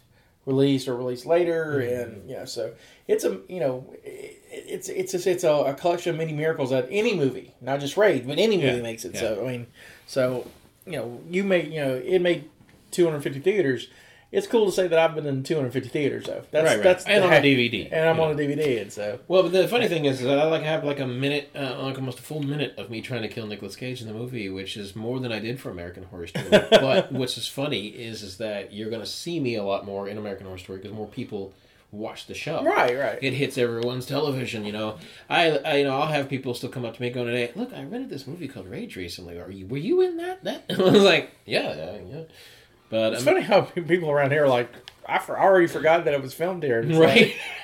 [0.45, 2.73] released or released later, and you know, so
[3.07, 6.71] it's a you know, it, it's it's just, it's a, a collection of many miracles
[6.71, 8.81] that any movie, not just Raid, but any movie Yeah.
[8.81, 9.13] makes it.
[9.13, 9.19] Yeah.
[9.21, 9.67] So I mean,
[10.07, 10.47] so
[10.85, 12.49] you know, you may you know, it made
[12.91, 13.87] 250 theaters.
[14.33, 16.41] It's cool to say that I've been in 250 theaters though.
[16.51, 16.83] That's Right, right.
[16.83, 19.67] that's And on a DVD, and I'm on a DVD, and so Well, but the
[19.67, 22.23] funny thing is, is that I like have like a minute, uh, like almost a
[22.23, 25.19] full minute of me trying to kill Nicolas Cage in the movie, which is more
[25.19, 26.47] than I did for American Horror Story.
[26.71, 30.09] but what's is funny is, is that you're going to see me a lot more
[30.09, 31.53] in American Horror Story because more people
[31.91, 32.63] watch the show.
[32.63, 33.19] right, right.
[33.21, 34.97] It hits everyone's television, you know.
[35.29, 37.71] I, I, you know, I'll have people still come up to me going, "Hey, look,
[37.71, 39.39] I rented this movie called Rage recently.
[39.39, 40.43] Are you, were you in that?
[40.43, 42.21] That?" I was like, "Yeah, yeah, yeah."
[42.93, 44.71] But It's um, funny how people around here are like,
[45.09, 46.81] I, for, I already forgot that it was filmed here.
[46.81, 47.33] It's right?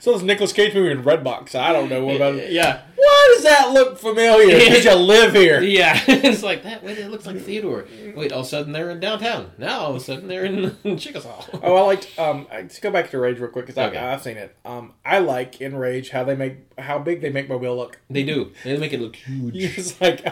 [0.00, 1.54] so this Nicolas Cage movie in Redbox.
[1.54, 2.52] I don't know what about it.
[2.52, 2.82] yeah.
[2.96, 4.56] Why does that look familiar?
[4.58, 5.62] Did you live here.
[5.62, 6.84] Yeah, it's like that.
[6.84, 7.86] Wait, it looks like Theodore.
[8.14, 9.52] Wait, all of a sudden they're in downtown.
[9.58, 11.44] Now all of a sudden they're in Chickasaw.
[11.62, 12.18] Oh, I liked.
[12.18, 13.98] Um, I- let's go back to Rage real quick because Okay.
[13.98, 14.54] I've seen it.
[14.66, 17.98] Um, I like in Rage how they make how big they make Mobile look.
[18.10, 18.52] They do.
[18.64, 19.54] They make it look huge.
[19.80, 20.24] It's like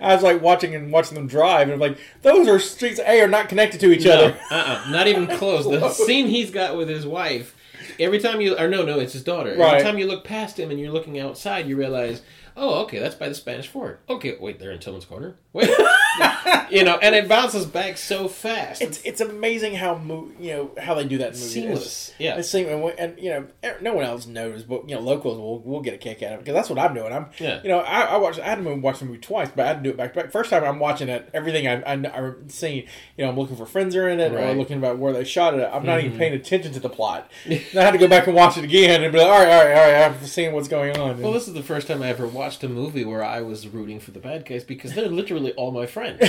[0.00, 3.20] I was like watching and watching them drive, and I'm like, those are streets A
[3.20, 4.38] are not connected to each No, other.
[4.50, 5.64] uh-uh, not even close.
[5.64, 7.56] The scene he's got with his wife.
[7.98, 9.56] Every time you, or no, no, it's his daughter.
[9.56, 9.74] Right.
[9.74, 12.22] Every time you look past him and you're looking outside, you realize,
[12.56, 14.00] oh, okay, that's by the Spanish Fort.
[14.08, 15.36] Okay, wait, they're in Tillman's Corner.
[15.54, 15.68] Wait,
[16.70, 18.80] you know, and it bounces back so fast.
[18.82, 21.52] It's it's amazing how mo- you know how they do that in movies.
[21.52, 22.12] seamless.
[22.18, 22.36] Yeah.
[22.36, 25.00] It's seam- and, we- and you know er- no one else knows, but you know
[25.02, 27.12] locals will will get a kick out of it because that's what I'm doing.
[27.12, 27.60] I'm Yeah.
[27.62, 29.76] you know I, I watched I had to watch the movie twice, but I had
[29.78, 30.32] to do it back to back.
[30.32, 32.86] First time I'm watching it, everything I I I've seen,
[33.16, 34.44] you know I'm looking for friends are in it or Right.
[34.46, 34.58] Mm-hmm.
[34.58, 35.68] looking about where they shot it.
[35.72, 37.30] I'm not even paying attention to the plot.
[37.44, 39.48] and I had to go back and watch it again and be like, all right,
[39.52, 41.20] all right, all right, I'm seeing what's going on.
[41.20, 44.00] Well, this is the first time I ever watched a movie where I was rooting
[44.00, 46.20] for the bad guys because they're literally all my friends.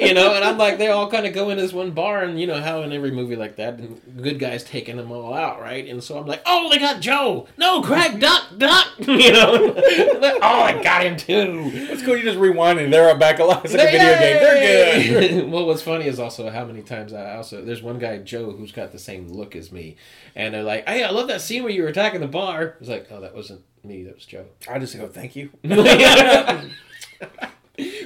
[0.00, 2.40] you know, and I'm like, they all kind of go in this one bar, and
[2.40, 5.60] you know how in every movie like that, and good guys taking them all out,
[5.60, 5.86] right?
[5.86, 7.46] And so I'm like, oh, they got Joe.
[7.56, 8.88] No, Craig, duck, duck.
[9.20, 11.70] You know, oh, I got him too.
[11.74, 12.16] It's cool.
[12.16, 13.62] You just rewind and they're back alive.
[13.64, 14.40] It's like a video game.
[14.40, 15.50] They're good.
[15.50, 18.72] well, what's funny is also how many times I also there's one guy Joe who's
[18.72, 19.96] got the same look as me,
[20.34, 22.88] and they're like, "Hey, I love that scene where you were attacking the bar." It's
[22.88, 24.04] like, "Oh, that wasn't me.
[24.04, 25.50] That was Joe." I just go, thank you.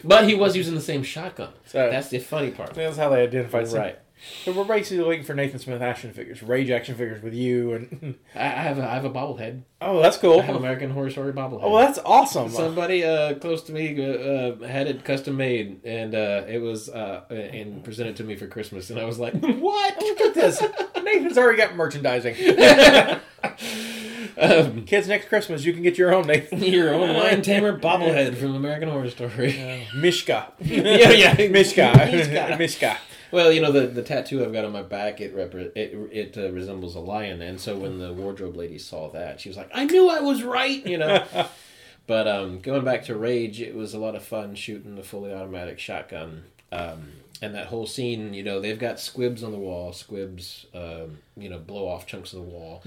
[0.04, 1.50] But he was using the same shotgun.
[1.66, 2.74] So- That's the funny part.
[2.74, 3.64] That's how they identify.
[3.64, 3.98] some- Right.
[4.44, 8.14] So we're basically looking for Nathan Smith action figures, Rage action figures with you, and
[8.34, 9.62] I I have a, I have a bobblehead.
[9.82, 10.38] oh, that's cool.
[10.38, 11.60] I have American Horror Story bobblehead.
[11.62, 12.48] Oh, that's awesome.
[12.48, 14.12] Somebody uh, close to me uh,
[14.62, 18.46] uh, had it custom made, and uh, it was uh, and presented to me for
[18.46, 20.00] Christmas, and I was like, "What?
[20.00, 20.62] Look at this.
[21.02, 22.36] Nathan's already got merchandising.
[24.50, 26.58] Um, Kids, next Christmas you can get your own Nathan.
[26.62, 30.52] your own lion tamer bobblehead from American Horror Story." Mishka.
[30.60, 31.92] yeah, yeah, Mishka.
[32.10, 32.56] Mishka.
[32.58, 32.98] Mishka.
[33.30, 36.38] Well, you know the the tattoo I've got on my back it repre- it it
[36.38, 39.70] uh, resembles a lion, and so when the wardrobe lady saw that, she was like,
[39.74, 41.24] "I knew I was right," you know.
[42.06, 45.32] but um, going back to Rage, it was a lot of fun shooting the fully
[45.32, 46.44] automatic shotgun.
[46.70, 49.92] Um, and that whole scene, you know, they've got squibs on the wall.
[49.92, 52.82] Squibs, um, you know, blow off chunks of the wall,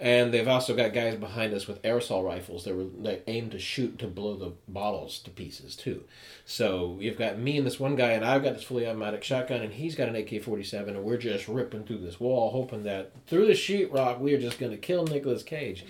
[0.00, 3.58] and they've also got guys behind us with airsoft rifles that were that aimed to
[3.60, 6.02] shoot to blow the bottles to pieces too.
[6.44, 9.62] So you've got me and this one guy, and I've got this fully automatic shotgun,
[9.62, 12.82] and he's got an AK forty seven, and we're just ripping through this wall, hoping
[12.82, 15.86] that through the sheetrock we are just going to kill Nicolas Cage.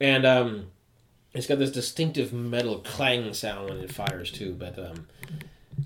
[0.00, 0.70] And um,
[1.32, 4.54] it's got this distinctive metal clang sound when it fires too.
[4.54, 5.08] But um,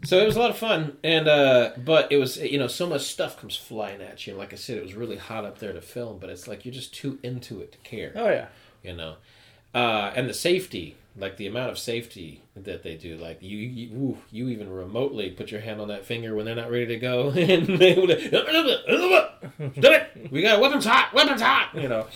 [0.05, 2.87] so it was a lot of fun, and uh, but it was you know so
[2.87, 4.33] much stuff comes flying at you.
[4.33, 6.64] And like I said, it was really hot up there to film, but it's like
[6.64, 8.46] you're just too into it to care Oh yeah.
[8.83, 9.16] you know
[9.74, 13.96] uh, and the safety like the amount of safety that they do like you you,
[13.96, 16.96] ooh, you even remotely put your hand on that finger when they're not ready to
[16.96, 18.09] go and they would
[20.31, 22.07] we got weapons hot weapons hot you know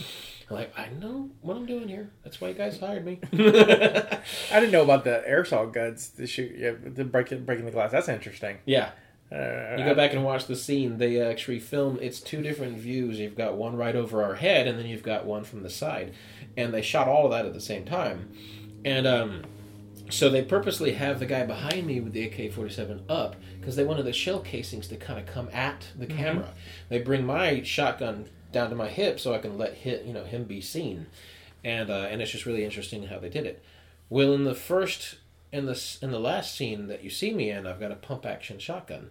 [0.52, 4.70] like i know what i'm doing here that's why you guys hired me I didn't
[4.72, 6.54] know about the airsoft guns to shoot.
[6.56, 7.90] Yeah, the breaking breaking the glass.
[7.90, 8.58] That's interesting.
[8.64, 8.90] yeah
[9.30, 13.18] Uh, you go back and watch the scene they actually film it's two different views
[13.18, 16.12] you've got one right over our head and then you've got one from the side
[16.56, 18.28] and they shot all of that at the same time
[18.84, 19.42] and um
[20.10, 24.04] so they purposely have the guy behind me with the AK-47 up because they wanted
[24.04, 26.52] the shell casings to kind of come at the camera.
[26.90, 30.24] They bring my shotgun down to my hip so I can let hit you know
[30.24, 31.06] him be seen,
[31.64, 33.62] and uh, and it's just really interesting how they did it.
[34.08, 35.16] Well, in the first
[35.52, 38.26] in the in the last scene that you see me in, I've got a pump
[38.26, 39.10] action shotgun.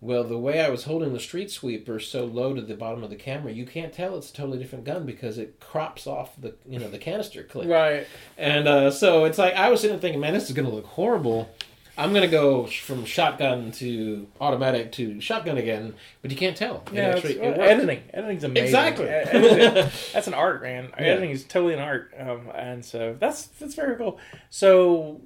[0.00, 3.08] Well, the way I was holding the street sweeper so low to the bottom of
[3.08, 6.54] the camera, you can't tell it's a totally different gun because it crops off the
[6.68, 7.68] you know the canister clip.
[7.68, 8.06] right.
[8.36, 10.74] And uh, so it's like I was sitting there thinking, man, this is going to
[10.74, 11.50] look horrible.
[11.96, 16.82] I'm going to go from shotgun to automatic to shotgun again, but you can't tell.
[16.92, 18.02] Yeah, actually- it's- it editing.
[18.12, 18.64] Editing's amazing.
[18.66, 19.06] Exactly.
[19.08, 20.88] Editing- that's an art, man.
[20.98, 21.04] Yeah.
[21.06, 24.18] Editing is totally an art, um, and so that's that's very cool.
[24.50, 25.20] So,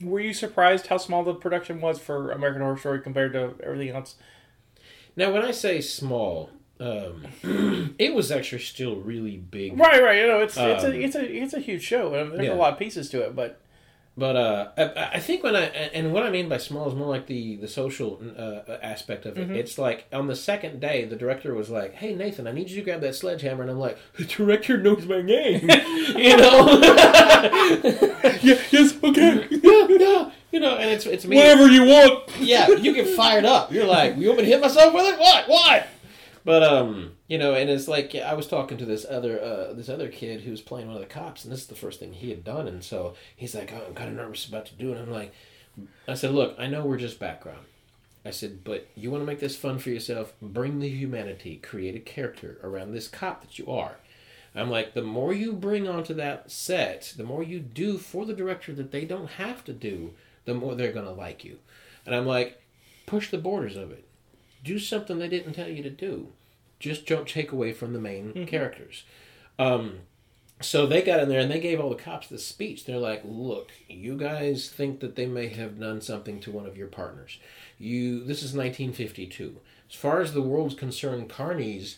[0.00, 3.90] were you surprised how small the production was for American Horror Story compared to everything
[3.90, 4.14] else?
[5.16, 7.24] Now, when I say small, um,
[7.98, 9.78] it was actually still really big.
[9.78, 10.18] Right, right.
[10.20, 12.14] You know, it's it's Um, a it's a it's a huge show.
[12.14, 12.52] and There's yeah.
[12.52, 13.60] a lot of pieces to it, but
[14.18, 17.08] But uh, I, I think when I and what I mean by small is more
[17.08, 19.50] like the the social uh, aspect of it.
[19.50, 22.76] It's like on the second day, the director was like, "Hey Nathan, I need you
[22.76, 25.68] to grab that sledgehammer," and I'm like, "The director knows my name,"
[26.16, 26.80] you know.
[28.40, 31.36] yeah, yes, okay, yeah, yeah, you know, and it's it's me.
[31.36, 32.30] whatever you want.
[32.40, 33.70] Yeah, you get fired up.
[33.70, 35.18] You're like, you want me to hit myself with it?
[35.18, 35.46] What?
[35.46, 35.88] What?
[36.46, 39.88] But um, you know, and it's like I was talking to this other uh, this
[39.88, 42.12] other kid who was playing one of the cops, and this is the first thing
[42.12, 44.92] he had done, and so he's like, oh, I'm kind of nervous about to do
[44.92, 45.00] it.
[45.00, 45.34] I'm like,
[46.06, 47.66] I said, look, I know we're just background.
[48.24, 50.34] I said, but you want to make this fun for yourself?
[50.40, 53.96] Bring the humanity, create a character around this cop that you are.
[54.54, 58.32] I'm like, the more you bring onto that set, the more you do for the
[58.32, 61.58] director that they don't have to do, the more they're to like you.
[62.06, 62.62] And I'm like,
[63.04, 64.05] push the borders of it.
[64.66, 66.32] Do something they didn't tell you to do.
[66.80, 69.04] Just don't take away from the main characters.
[69.58, 70.00] Um,
[70.60, 72.84] so they got in there and they gave all the cops this speech.
[72.84, 76.76] They're like, "Look, you guys think that they may have done something to one of
[76.76, 77.38] your partners.
[77.78, 79.56] You, this is 1952.
[79.88, 81.96] As far as the world's concerned, carnies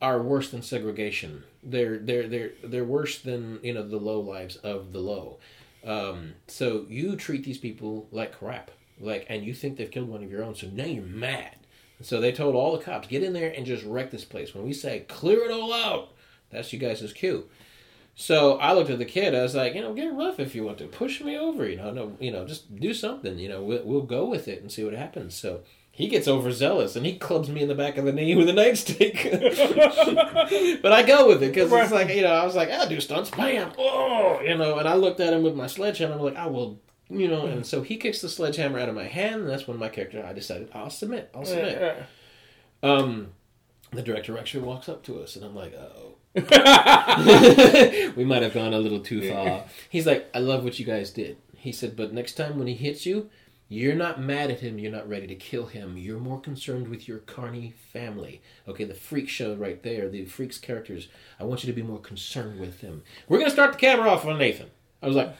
[0.00, 1.44] are worse than segregation.
[1.62, 5.38] They're they're they're they're worse than you know the low lives of the low.
[5.84, 10.22] Um, so you treat these people like crap, like, and you think they've killed one
[10.22, 10.54] of your own.
[10.54, 11.56] So now you're mad.
[12.02, 14.54] So they told all the cops, get in there and just wreck this place.
[14.54, 16.12] When we say clear it all out,
[16.50, 17.48] that's you guys' cue.
[18.14, 19.34] So I looked at the kid.
[19.34, 20.86] I was like, you know, get rough if you want to.
[20.86, 21.66] Push me over.
[21.66, 23.38] You know, no, you know, just do something.
[23.38, 25.34] You know, we'll, we'll go with it and see what happens.
[25.34, 25.60] So
[25.90, 28.52] he gets overzealous and he clubs me in the back of the knee with a
[28.54, 29.22] nightstick.
[30.82, 33.00] but I go with it because it's like you know, I was like, I'll do
[33.00, 34.78] stunts, bam, oh, you know.
[34.78, 36.14] And I looked at him with my sledgehammer.
[36.14, 36.80] I'm like, I will.
[37.10, 39.78] You know, and so he kicks the sledgehammer out of my hand, and that's when
[39.78, 42.04] my character, I decided, I'll submit, I'll submit.
[42.82, 43.32] Um,
[43.92, 46.14] the director actually walks up to us, and I'm like, oh.
[48.16, 49.64] we might have gone a little too far.
[49.88, 51.38] He's like, I love what you guys did.
[51.56, 53.28] He said, but next time when he hits you,
[53.68, 54.78] you're not mad at him.
[54.78, 55.96] You're not ready to kill him.
[55.96, 58.42] You're more concerned with your Carney family.
[58.66, 61.08] Okay, the freak show right there, the freaks characters.
[61.38, 63.02] I want you to be more concerned with them.
[63.28, 64.70] We're going to start the camera off on Nathan.
[65.00, 65.34] I was like,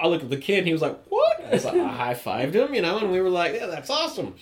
[0.00, 1.44] I looked at the kid and he was like, what?
[1.46, 3.90] I was like, I high fived him, you know, and we were like, yeah, that's
[3.90, 4.34] awesome.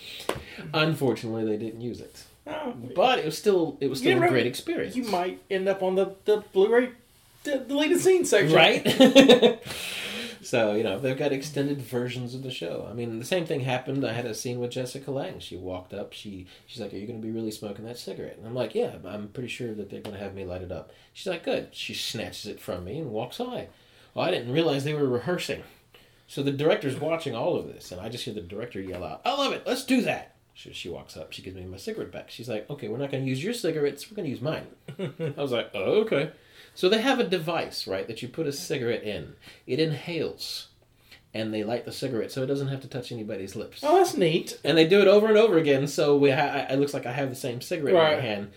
[0.75, 2.25] Unfortunately, they didn't use it.
[2.46, 4.94] Oh, But it was still it was still a great experience.
[4.94, 6.90] you might end up on the, the Blu-ray
[7.42, 8.83] d- deleted scene section, right?
[10.42, 12.87] so you know they've got extended versions of the show.
[12.88, 14.07] I mean, the same thing happened.
[14.07, 15.40] I had a scene with Jessica Lange.
[15.40, 16.12] She walked up.
[16.12, 18.75] She she's like, "Are you going to be really smoking that cigarette?" And I'm like,
[18.77, 21.42] "Yeah, I'm pretty sure that they're going to have me light it up." She's like,
[21.44, 23.68] "Good." She snatches it from me and walks away.
[24.16, 25.62] Well, I didn't realize they were rehearsing.
[26.26, 29.20] So the director's watching all of this, and I just hear the director yell out,
[29.26, 29.64] "I love it!
[29.66, 31.33] Let's do that!" She, she walks up.
[31.33, 32.31] She gives me my cigarette back.
[32.31, 34.11] She's like, "Okay, we're not going to use your cigarettes.
[34.11, 34.66] We're going to use mine."
[34.98, 36.31] I was like, "Oh, okay."
[36.74, 39.35] So they have a device, right, that you put a cigarette in.
[39.66, 40.68] It inhales,
[41.35, 43.81] and they light the cigarette, so it doesn't have to touch anybody's lips.
[43.83, 44.59] Oh, that's neat.
[44.64, 47.12] And they do it over and over again, so we ha- it looks like I
[47.12, 48.50] have the same cigarette in my hand.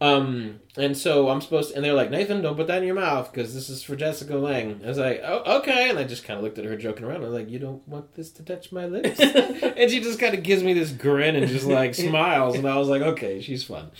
[0.00, 2.96] Um, and so I'm supposed to, and they're like, Nathan, don't put that in your
[2.96, 4.80] mouth because this is for Jessica Lange.
[4.84, 5.88] I was like, oh, okay.
[5.88, 7.22] And I just kind of looked at her joking around.
[7.22, 9.20] I was like, you don't want this to touch my lips?
[9.20, 12.56] and she just kind of gives me this grin and just like smiles.
[12.56, 13.90] And I was like, okay, she's fun.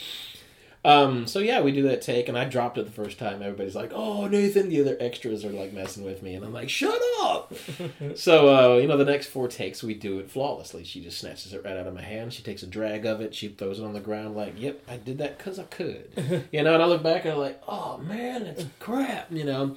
[0.85, 3.43] Um, so yeah, we do that take, and I dropped it the first time.
[3.43, 6.69] Everybody's like, "Oh, Nathan!" The other extras are like messing with me, and I'm like,
[6.69, 7.55] "Shut up!"
[8.17, 10.85] so uh, you know, the next four takes, we do it flawlessly.
[10.85, 12.35] She just snatches it right out of my hand.
[12.35, 13.35] She takes a drag of it.
[13.35, 16.63] She throws it on the ground, like, "Yep, I did that because I could." you
[16.63, 19.77] know, and I look back and I'm like, "Oh man, it's crap," you know.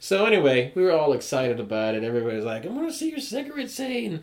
[0.00, 2.02] So anyway, we were all excited about it.
[2.02, 4.22] Everybody's like, "I'm gonna see your cigarette scene."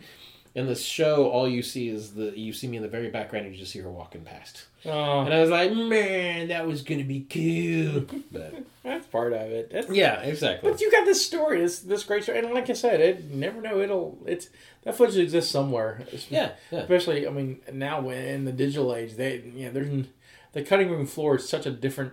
[0.54, 3.46] In the show, all you see is the you see me in the very background,
[3.46, 4.66] and you just see her walking past.
[4.84, 8.20] Oh, And I was like, man, that was gonna be cool.
[8.30, 9.70] But that's part of it.
[9.72, 10.70] That's, yeah, exactly.
[10.70, 13.36] But you got this story, this this great story, and like I said, it you
[13.36, 13.80] never know.
[13.80, 14.48] It'll it's
[14.84, 16.02] that footage exists somewhere.
[16.30, 16.80] Yeah, yeah.
[16.80, 20.06] Especially, I mean, now in the digital age, they you know, there's
[20.52, 22.12] the cutting room floor is such a different.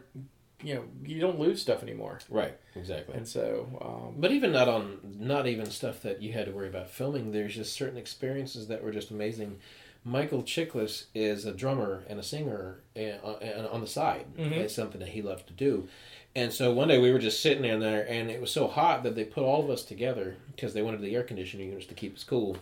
[0.63, 3.15] You know, you don't lose stuff anymore, Right, exactly.
[3.15, 6.67] and so um, But even not on, not even stuff that you had to worry
[6.67, 7.31] about filming.
[7.31, 9.59] There's just certain experiences that were just amazing.
[10.03, 14.25] Michael Chiklis is a drummer and a singer uh, uh, on the side.
[14.37, 14.51] Mhm.
[14.53, 15.87] It's something that he loved to do.
[16.35, 19.03] And so one day we were just sitting in there, and it was so hot
[19.03, 21.93] that they put all of us together because they wanted the air conditioning units to
[21.93, 22.57] keep us cool.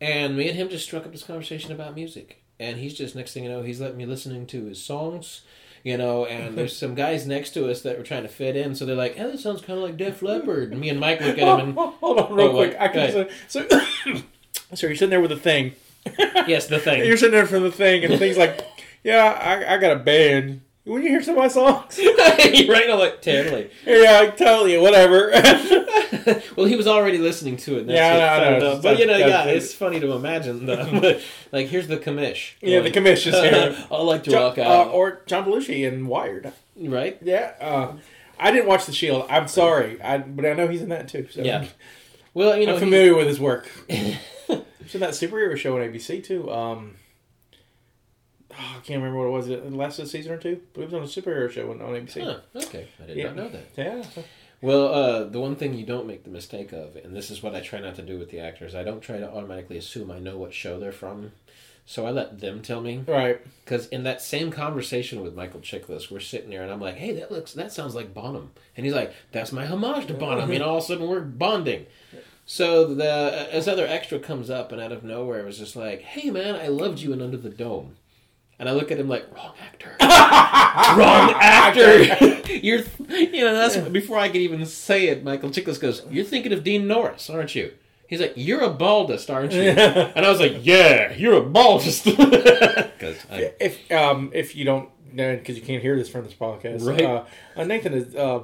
[0.00, 2.42] And me and him just struck up this conversation about music.
[2.58, 5.42] And he's just next thing you know, he's letting me listening to his songs,
[5.86, 6.26] you know.
[6.26, 8.96] And there's some guys next to us that were trying to fit in, so they're
[8.96, 11.60] like, "Hey, that sounds kind of like Def Leppard." And me and Mike look at
[11.60, 12.76] him, and hold on real Oh, quick.
[12.78, 13.66] I can so,
[14.74, 15.72] so you're sitting there with a thing.
[16.46, 17.04] yes, the thing.
[17.04, 18.60] You're sitting there for the thing, and the thing's like,
[19.04, 20.60] "Yeah, I, I got a band.
[20.84, 22.90] When you hear some of my songs, right?
[22.90, 23.70] I'm like, totally.
[23.86, 25.30] yeah, I totally, whatever."
[26.56, 27.86] well, he was already listening to it.
[27.86, 28.72] That's Yeah, it, found know.
[28.72, 28.82] out.
[28.82, 30.66] But you know, yeah, it's funny to imagine.
[30.66, 31.20] Though.
[31.52, 32.54] Like, here's the commish.
[32.60, 33.76] Yeah, the commish is here.
[33.90, 36.52] I like to John, rock uh, out, or John Belushi in Wired.
[36.76, 37.16] right?
[37.22, 37.92] Yeah, uh,
[38.38, 39.26] I didn't watch The Shield.
[39.30, 41.28] I'm sorry, I, but I know he's in that too.
[41.30, 41.66] So Yeah.
[42.34, 43.70] Well, you know, I'm he- familiar with his work.
[43.88, 46.50] He's in that superhero show on ABC too.
[46.50, 46.96] Um,
[48.52, 49.46] oh, I can't remember what it was.
[49.48, 52.22] The last season or two, but it was on a superhero show on, on ABC.
[52.22, 53.24] Huh, okay, I did Yeah.
[53.26, 53.64] not know that.
[53.76, 54.02] Yeah,
[54.60, 57.54] Well, uh, the one thing you don't make the mistake of, and this is what
[57.54, 60.18] I try not to do with the actors, I don't try to automatically assume I
[60.18, 61.32] know what show they're from.
[61.88, 63.04] So I let them tell me.
[63.06, 63.40] right.
[63.64, 67.12] Because in that same conversation with Michael Chiklis, we're sitting there and I'm like, hey,
[67.12, 68.50] that looks, that sounds like Bonham.
[68.76, 70.50] And he's like, that's my homage to Bonham.
[70.50, 71.86] And all of a sudden we're bonding.
[72.44, 76.02] So the as other extra comes up and out of nowhere it was just like,
[76.02, 77.96] hey man, I loved you in Under the Dome.
[78.58, 79.94] And I look at him like, wrong actor.
[80.00, 82.52] wrong actor.
[82.54, 85.22] You're, you know, that's before I could even say it.
[85.22, 87.72] Michael Chiklis goes, "You're thinking of Dean Norris, aren't you?"
[88.08, 92.06] He's like, "You're a baldist, aren't you?" and I was like, "Yeah, you're a baldist."
[92.96, 93.16] Because
[93.60, 97.02] If um if you don't know because you can't hear this from this podcast, Right.
[97.02, 97.24] Uh,
[97.56, 98.40] uh, Nathan is uh,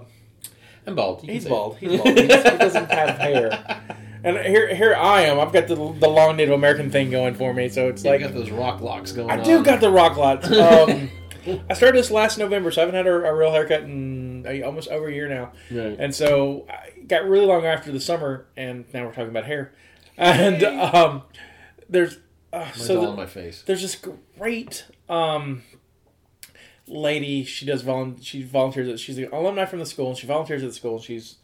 [0.86, 1.22] I'm bald.
[1.22, 1.78] You can he's bald.
[1.78, 2.18] He's bald.
[2.18, 3.80] He doesn't have hair.
[4.24, 5.40] And here here I am.
[5.40, 7.68] I've got the the long Native American thing going for me.
[7.68, 9.44] So it's like got those rock locks going I on.
[9.44, 10.50] do got the rock locks.
[10.50, 11.10] Um,
[11.68, 14.64] I started this last November, so I haven't had a, a real haircut in uh,
[14.64, 15.52] almost over a year now.
[15.72, 15.96] Right.
[15.98, 19.72] And so I got really long after the summer, and now we're talking about hair.
[20.16, 21.22] And um,
[21.88, 22.18] there's
[22.52, 23.62] uh, So so the- on my face.
[23.66, 23.96] there's this
[24.36, 25.62] great um,
[26.86, 27.44] lady.
[27.44, 28.18] She does volun.
[28.22, 28.88] She volunteers.
[28.88, 30.96] At, she's an alumni from the school, and she volunteers at the school.
[30.96, 31.36] And she's,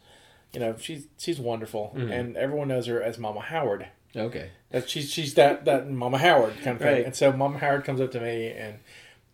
[0.53, 2.11] you know, she's she's wonderful, Mm-hmm.
[2.11, 3.87] and everyone knows her as Mama Howard.
[4.15, 4.49] Okay.
[4.71, 6.93] That she's she's that that Mama Howard kind of thing.
[6.95, 7.05] Right.
[7.05, 8.79] And so Mama Howard comes up to me, and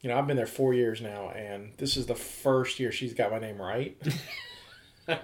[0.01, 3.13] you know I've been there four years now, and this is the first year she's
[3.13, 3.95] got my name right.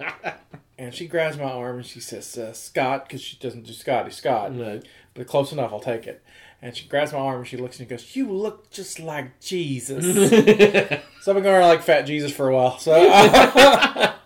[0.78, 4.10] and she grabs my arm and she says, uh, "Scott," because she doesn't do Scotty
[4.10, 4.82] Scott, Right.
[5.14, 5.72] but close enough.
[5.72, 6.22] I'll take it.
[6.64, 10.04] And she grabs my arm and she looks and goes, "You look just like Jesus."
[10.14, 12.78] so I've been going around like Fat Jesus for a while.
[12.78, 12.92] So.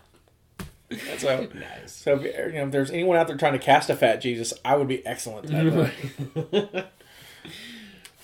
[1.19, 1.93] So, Nice.
[1.93, 4.53] so if, you know, if there's anyone out there trying to cast a fat Jesus,
[4.65, 5.51] I would be excellent.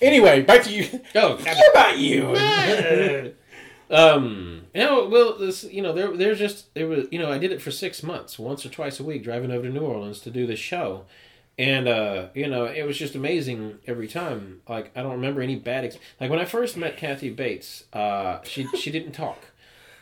[0.00, 1.00] Anyway, back to you.
[1.14, 2.34] Oh, What about you?
[3.88, 7.38] Um, you know, well, this, you know, there, there's just, there was, you know, I
[7.38, 10.18] did it for six months, once or twice a week, driving over to New Orleans
[10.20, 11.04] to do the show.
[11.58, 14.62] And, uh, you know, it was just amazing every time.
[14.68, 18.38] Like, I don't remember any bad, ex- like when I first met Kathy Bates, uh,
[18.42, 19.38] she, she didn't talk.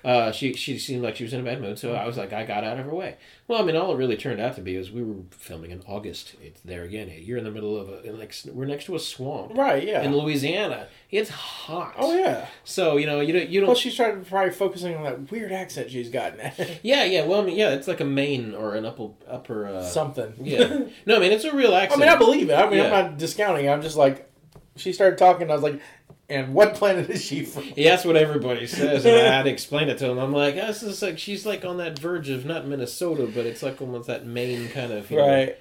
[0.05, 2.33] Uh, she she seemed like she was in a bad mood, so I was like,
[2.33, 3.17] I got out of her way.
[3.49, 5.83] Well, I mean, all it really turned out to be is we were filming in
[5.87, 6.37] August.
[6.43, 7.13] It's there again.
[7.19, 9.83] You're in the middle of a like we're next to a swamp right?
[9.87, 10.03] Yeah.
[10.03, 10.89] in Louisiana.
[11.11, 11.95] It's hot.
[11.99, 12.47] oh yeah.
[12.65, 15.53] So you know you don't you don't she's trying to probably focusing on that weird
[15.53, 16.35] accent she's got.
[16.83, 17.25] Yeah, yeah.
[17.27, 19.67] Well, I mean, yeah, it's like a Maine or an upper upper.
[19.67, 20.35] Uh, Something.
[20.41, 20.85] yeah.
[21.05, 22.03] No, I mean it's a real accent.
[22.03, 22.55] I mean, I believe it.
[22.55, 23.67] I mean, I'm not discounting.
[23.67, 23.69] It.
[23.69, 24.31] I'm just like,
[24.77, 25.51] she started talking.
[25.51, 25.81] I was like,
[26.31, 27.65] and what planet is she from?
[27.77, 30.19] Yeah, that's what everybody says, and I had to explain it to him.
[30.19, 33.45] I'm like, oh, this is like she's like on that verge of not Minnesota, but
[33.47, 35.11] it's like almost that Maine kind of.
[35.11, 35.59] You know, Right.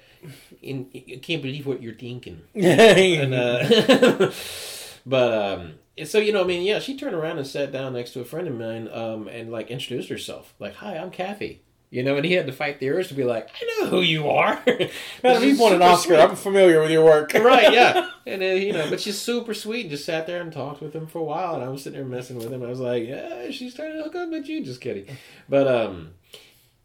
[0.62, 2.42] in, I can't believe what you're thinking.
[2.54, 4.30] And, uh,
[5.06, 5.72] but um,
[6.04, 8.24] so you know, I mean, yeah, she turned around and sat down next to a
[8.24, 12.24] friend of mine, um, and like introduced herself, like, "Hi, I'm Kathy." You know, and
[12.24, 14.62] he had to fight the urge to be like, "I know who you are."
[15.24, 16.14] Madam, you've won an Oscar.
[16.14, 16.20] sweet.
[16.20, 17.34] I'm familiar with your work.
[17.34, 18.08] right, yeah.
[18.26, 20.94] And uh, you know, but she's super sweet and just sat there and talked with
[20.94, 21.54] him for a while.
[21.56, 22.62] And I was sitting there messing with him.
[22.62, 24.64] I was like, yeah, she's trying to hook up with you.
[24.64, 25.06] Just kidding.
[25.48, 26.10] But um,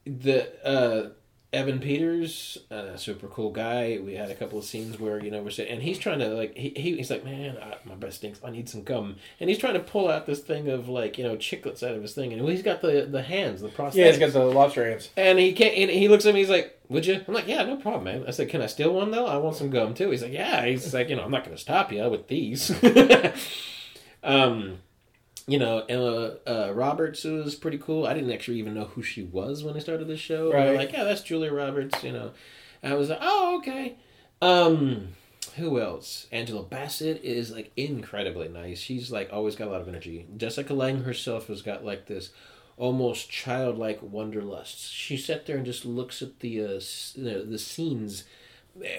[0.05, 1.09] the uh,
[1.55, 3.97] Evan Peters, uh, super cool guy.
[4.03, 6.27] We had a couple of scenes where you know we're sitting, and he's trying to
[6.27, 8.41] like he, he he's like, man, I, my breast stinks.
[8.43, 9.15] I need some gum.
[9.39, 12.01] And he's trying to pull out this thing of like you know chiclets out of
[12.01, 13.95] his thing, and he's got the the hands, the prosthetics.
[13.95, 15.09] Yeah, he's got the lobster hands.
[15.15, 15.73] And he can't.
[15.75, 16.41] And he looks at me.
[16.41, 18.93] He's like, "Would you?" I'm like, "Yeah, no problem, man." I said, "Can I steal
[18.93, 19.25] one though?
[19.25, 21.55] I want some gum too." He's like, "Yeah." He's like, "You know, I'm not going
[21.55, 22.69] to stop you with these."
[24.23, 24.79] um,
[25.47, 28.05] you know, Emma uh, Roberts was pretty cool.
[28.07, 30.51] I didn't actually even know who she was when I started the show.
[30.51, 30.75] Right.
[30.75, 32.31] like, "Yeah, that's Julia Roberts." You know,
[32.81, 33.95] and I was like, "Oh, okay."
[34.41, 35.09] Um,
[35.55, 36.27] who else?
[36.31, 38.79] Angela Bassett is like incredibly nice.
[38.79, 40.25] She's like always got a lot of energy.
[40.35, 42.31] Jessica Lange herself has got like this
[42.77, 44.91] almost childlike wonderlust.
[44.91, 46.79] She sat there and just looks at the uh,
[47.15, 48.25] you know, the scenes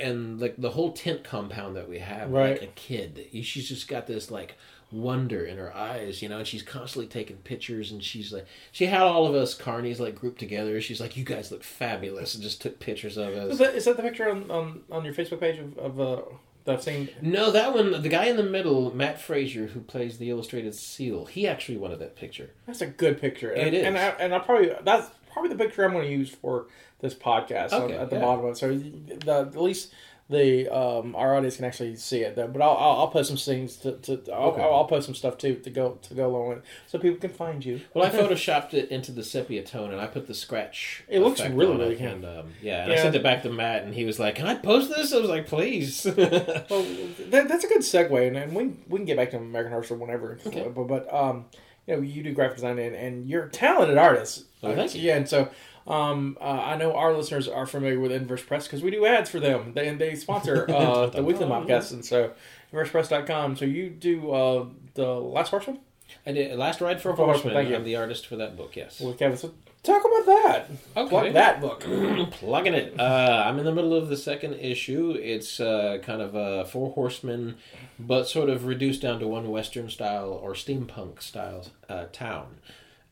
[0.00, 2.52] and like the whole tent compound that we have Right.
[2.58, 3.26] like a kid.
[3.42, 4.56] She's just got this like
[4.92, 8.86] wonder in her eyes, you know, and she's constantly taking pictures and she's like she
[8.86, 10.80] had all of us carnies like grouped together.
[10.80, 13.52] She's like, You guys look fabulous and just took pictures of us.
[13.52, 16.22] Is that, is that the picture on, on, on your Facebook page of, of uh,
[16.64, 17.08] that same?
[17.20, 21.26] No, that one, the guy in the middle, Matt Fraser, who plays the illustrated seal,
[21.26, 22.50] he actually wanted that picture.
[22.66, 23.50] That's a good picture.
[23.50, 23.86] And, It is.
[23.86, 26.66] and I and I probably that's probably the picture I'm going to use for
[27.00, 28.22] this podcast on- at the yeah.
[28.22, 28.56] bottom of it.
[28.56, 29.92] So the at least
[30.28, 32.34] the um, our audience can actually see it.
[32.34, 32.48] Though.
[32.48, 34.60] But I'll, I'll I'll post some things to, to I'll, Okay.
[34.62, 37.30] I'll, post some stuff too to go to go along with it, so people can
[37.30, 37.80] find you.
[37.94, 41.04] Well, I photoshopped it into the sepia tone, and I put the scratch.
[41.08, 42.06] It looks really, really good.
[42.06, 42.98] And um, yeah, and Yeah.
[42.98, 45.18] I sent it back to Matt, and he was like, "Can I post this?" I
[45.18, 46.84] was like, "Please." Well,
[47.30, 49.84] that, that's a good segue, and, and we we can get back to American Horror
[49.84, 50.38] Story whenever.
[50.46, 50.68] Okay.
[50.74, 51.44] But, but um,
[51.86, 54.44] you know, you do graphic design, and, and you're a talented artist.
[54.60, 55.02] Well, thank you.
[55.02, 55.48] Yeah, and so
[55.86, 59.30] um, uh, I know our listeners are familiar with Inverse Press because we do ads
[59.30, 59.72] for them.
[59.74, 61.92] They and they sponsor uh, the weekly podcast.
[61.92, 62.32] and so
[62.72, 63.56] inversepress.com.
[63.56, 65.78] So you do uh, the Last Horseman
[66.26, 67.54] I did Last Ride for a Horseman.
[67.54, 67.76] Thank you.
[67.76, 68.76] I'm the artist for that book.
[68.76, 69.00] Yes.
[69.00, 69.36] with Kevin.
[69.36, 70.70] So talk about that.
[70.96, 71.08] Okay.
[71.08, 71.80] Plug that book.
[72.32, 72.98] Plugging it.
[72.98, 75.16] Uh, I'm in the middle of the second issue.
[75.20, 77.56] It's uh, kind of a four horsemen,
[77.98, 82.56] but sort of reduced down to one Western style or steampunk style uh, town.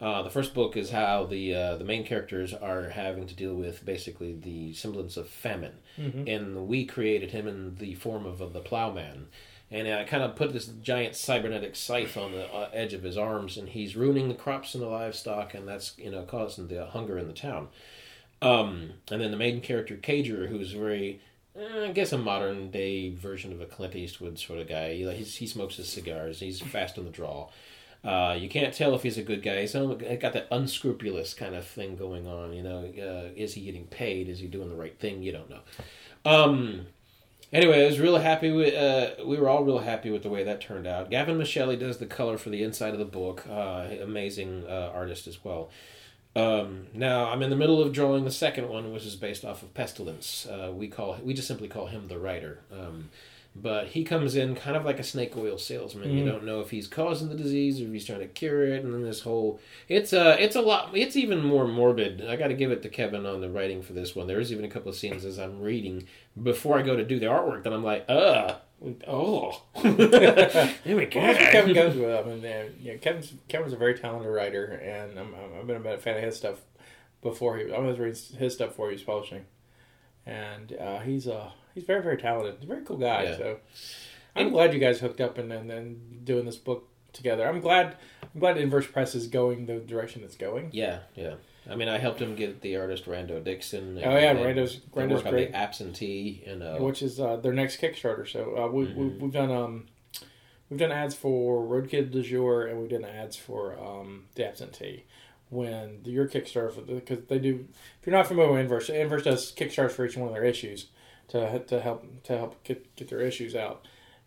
[0.04, 3.54] Uh, the first book is how the uh, the main characters are having to deal
[3.54, 5.76] with basically the semblance of famine,
[6.28, 9.28] and we created him in the form of, of the plowman.
[9.70, 13.16] And I kind of put this giant cybernetic scythe on the uh, edge of his
[13.16, 16.84] arms, and he's ruining the crops and the livestock, and that's you know causing the
[16.84, 17.68] hunger in the town.
[18.42, 21.22] Um, and then the main character, Cager, who's very,
[21.56, 24.92] eh, I guess, a modern day version of a Clint Eastwood sort of guy.
[24.92, 26.40] He, he's, he smokes his cigars.
[26.40, 27.48] He's fast on the draw.
[28.04, 29.62] Uh, you can't tell if he's a good guy.
[29.62, 32.52] He's got that unscrupulous kind of thing going on.
[32.52, 34.28] You know, uh, is he getting paid?
[34.28, 35.22] Is he doing the right thing?
[35.22, 35.60] You don't know.
[36.26, 36.86] Um,
[37.52, 38.74] anyway, I was really happy with.
[38.74, 41.10] Uh, we were all real happy with the way that turned out.
[41.10, 43.44] Gavin Michelli does the color for the inside of the book.
[43.48, 45.70] Uh, amazing uh, artist as well.
[46.36, 49.62] Um, now I'm in the middle of drawing the second one, which is based off
[49.62, 50.46] of Pestilence.
[50.46, 52.60] Uh, we call we just simply call him the writer.
[52.72, 53.10] Um,
[53.56, 56.10] but he comes in kind of like a snake oil salesman.
[56.10, 56.26] You Mm.
[56.26, 58.92] don't know if he's causing the disease or if he's trying to cure it, and
[58.92, 60.96] then this whole it's a it's a lot.
[60.96, 62.26] It's even more morbid.
[62.26, 64.26] I got to give it to Kevin on the writing for this one.
[64.26, 66.06] There is even a couple of scenes as I'm reading
[66.42, 68.56] before I go to do the artwork that I'm like, uh,
[69.06, 72.10] oh, oh my Well, that's what Kevin goes with.
[72.14, 75.92] I mean, uh, yeah, Kevin's Kevin's a very talented writer, and I'm, I'm, I've been
[75.92, 76.58] a fan of his stuff
[77.22, 77.72] before he.
[77.72, 79.44] I was reading his stuff before he was publishing,
[80.26, 82.54] and uh, he's uh he's very very talented.
[82.56, 83.24] He's a very cool guy.
[83.24, 83.36] Yeah.
[83.36, 83.56] So
[84.36, 87.46] I'm glad you guys hooked up and and then doing this book together.
[87.46, 87.96] I'm glad
[88.34, 90.70] I'm glad Inverse Press is going the direction it's going.
[90.72, 91.34] Yeah, yeah.
[91.70, 93.96] I mean, I helped him get the artist Rando Dixon.
[93.96, 95.52] Oh, yeah, and Rando's- Rando's work on great.
[95.52, 98.28] the absentee and uh, which is uh, their next Kickstarter.
[98.30, 99.20] So uh, we, we, Mhm.
[99.20, 99.86] we've done um,
[100.68, 105.04] we've done ads for Roadkid du jour, and we've done ads for um, the Absentee.
[105.54, 107.66] When your Kickstarter, because they do,
[108.00, 110.86] if you're not familiar with Inverse, Inverse does Kickstarters for each one of their issues
[111.28, 113.86] to to help to help get get their issues out.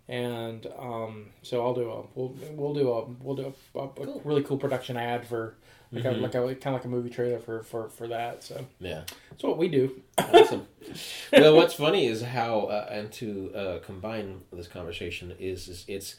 [0.09, 3.89] And um, so I'll do a we'll we'll do a we'll do a, a, a
[3.89, 4.21] Cool.
[4.23, 5.55] really cool production ad for
[5.91, 6.17] like Mhm.
[6.17, 8.43] a, like a kind of like a movie trailer for for for that.
[8.43, 9.03] So yeah.
[9.29, 10.01] that's what we do.
[10.17, 10.67] awesome.
[11.33, 16.15] well, what's funny is how, uh, and to uh, combine this conversation is, is it's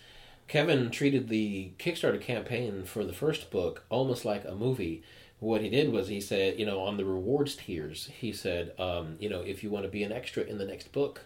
[0.49, 5.03] Kevin treated the Kickstarter campaign for the first book almost like a movie.
[5.41, 9.17] What he did was he said, you know, on the rewards tiers, he said, um,
[9.21, 11.21] you know, if you want to be an extra in the next book,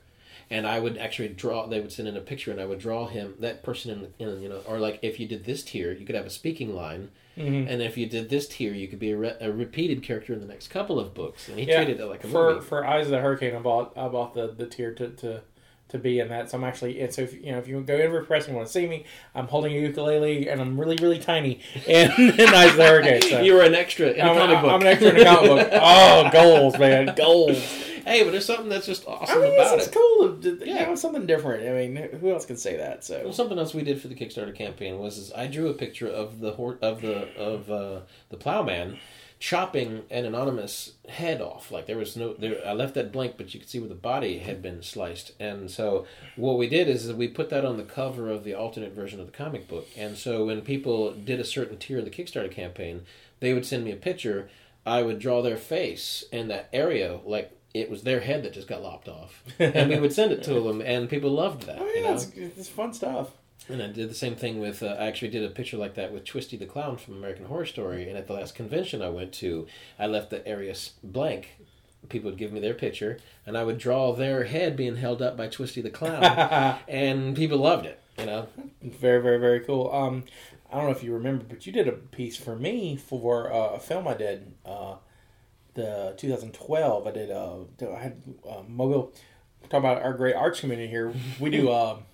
[0.51, 1.67] and I would actually draw.
[1.67, 4.43] They would send in a picture, and I would draw him that person in, in
[4.43, 7.11] you know, or like if you did this tier, you could have a speaking line,
[7.39, 7.67] Mm-hmm.
[7.67, 10.41] and if you did this tier, you could be a, re- a repeated character in
[10.41, 11.49] the next couple of books.
[11.49, 12.67] And he Yeah, treated it like a for movie.
[12.67, 15.41] for Eyes of the Hurricane, I bought I bought the, the tier to, to
[15.93, 16.51] to be in that.
[16.51, 18.57] So I'm actually and so if you know if you go in for press and
[18.57, 22.49] want to see me, I'm holding a ukulele and I'm really really tiny and in
[22.55, 23.23] Eyes of the Hurricane.
[23.23, 23.41] So.
[23.41, 24.73] you were an extra in a I'm, comic I'm, book.
[24.73, 25.69] I'm an extra in a comic book.
[25.83, 27.59] Oh, goals, man, goals.
[28.05, 29.87] hey, but there's something that's just I awesome mean, about it's, it.
[29.89, 30.37] it's cool.
[30.39, 30.87] To, to- you Yeah.
[30.87, 31.69] know, something different.
[31.69, 33.07] I mean, who else can say that?
[33.09, 35.75] Well, So something else we did for the Kickstarter campaign was is I drew a
[35.75, 38.99] picture of the hor- of the of uh, the plowman
[39.43, 41.73] chopping an anonymous head off.
[41.73, 42.65] Like there was no there.
[42.65, 45.33] I left that blank, but you could see where the body had been sliced.
[45.41, 48.55] And so what we did is that we put that on the cover of the
[48.55, 49.89] alternate version of the comic book.
[49.97, 53.03] And so when people did a certain tier of the Kickstarter campaign,
[53.41, 54.49] they would send me a picture.
[54.87, 58.69] I would draw their face in that area, like it was their head that just
[58.69, 61.79] got lopped off, and we would send it to them, and people loved that.
[61.81, 62.13] oh you know?
[62.15, 63.31] it's, it's fun stuff.
[63.69, 64.83] And I did the same thing with.
[64.83, 67.67] Uh, I actually did a picture like that with Twisty the Clown from American Horror
[67.67, 68.09] Story.
[68.09, 69.67] And at the last convention I went to,
[69.99, 71.51] I left the area blank.
[72.09, 75.37] People would give me their picture, and I would draw their head being held up
[75.37, 76.25] by Twisty the Clown,
[76.89, 78.01] and people loved it.
[78.19, 78.49] You know,
[78.83, 79.91] Very, very, very cool.
[79.93, 80.25] Um,
[80.71, 83.75] I don't know if you remember, but you did a piece for me for uh,
[83.75, 84.53] a film I did.
[84.67, 84.97] Uh,
[85.75, 87.31] the 2012, I did.
[87.31, 87.61] Uh,
[87.95, 89.13] I had uh, mobile.
[89.71, 91.15] Talk about our great arts community here.
[91.39, 91.71] We do.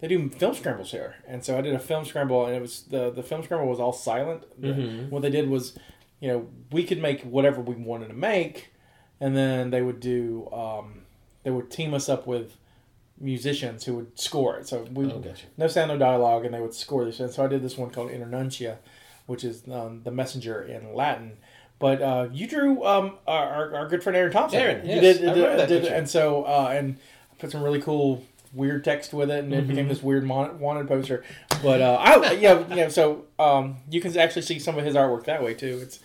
[0.00, 2.82] They do film scrambles here, and so I did a film scramble, and it was
[2.82, 4.44] the the film scramble was all silent.
[4.60, 5.10] Mhm.
[5.10, 5.76] What they did was,
[6.20, 8.70] you know, we could make whatever we wanted to make,
[9.20, 10.48] and then they would do.
[10.52, 11.02] Um,
[11.42, 12.56] they would team us up with
[13.20, 14.68] musicians who would score it.
[14.68, 15.46] So we Oh, gotcha.
[15.56, 17.18] no sound, no dialogue, and they would score this.
[17.20, 18.76] And so I did this one called Internuncia,
[19.26, 21.38] which is um, the messenger in Latin.
[21.80, 24.60] But uh, you drew um, our, our, good friend Aaron Thompson.
[24.60, 25.34] Aaron, yes, did, I
[25.66, 26.98] did- did- and so uh, and
[27.32, 29.88] I put some really cool weird text with it, and it became Mm-hmm.
[29.88, 31.24] this weird mon- wanted poster.
[31.62, 35.24] But uh, I yeah yeah so um, you can actually see some of his artwork
[35.24, 35.78] that way too.
[35.82, 35.98] It's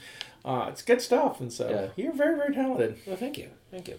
[0.46, 2.04] uh, it's good stuff, and so Yeah.
[2.04, 2.98] you're very very talented.
[3.06, 3.96] well, thank you, thank you.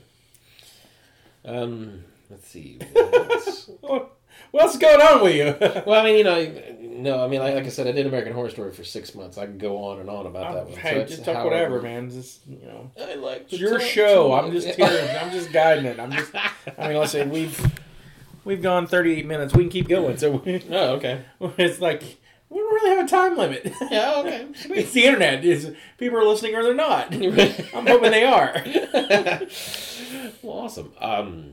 [1.44, 2.78] Um, let's see.
[2.92, 3.70] What's else?
[3.80, 4.10] What
[4.50, 5.56] what else is going on with you?
[5.86, 8.32] well, I mean, you know, no, I mean, like, like I said, I did American
[8.32, 9.36] Horror Story for six months.
[9.38, 10.78] I can go on and on about that one.
[10.78, 12.10] Hey, it's just talk whatever, man.
[12.10, 12.90] Just you know.
[13.00, 14.32] I like It's your show.
[14.32, 15.18] I'm just here.
[15.20, 15.98] I'm just guiding it.
[16.00, 16.32] I'm just.
[16.34, 17.58] I mean, let's say we've
[18.44, 19.54] we've gone 38 minutes.
[19.54, 20.16] We can keep going.
[20.16, 21.22] So we, oh, okay.
[21.58, 22.02] it's like
[22.50, 23.72] we don't really have a time limit.
[23.90, 24.46] Yeah, okay.
[24.70, 25.44] It's the internet.
[25.44, 27.12] Is people are listening or they're not.
[27.12, 28.62] I'm hoping they are.
[30.42, 30.92] well, awesome.
[31.00, 31.52] Um,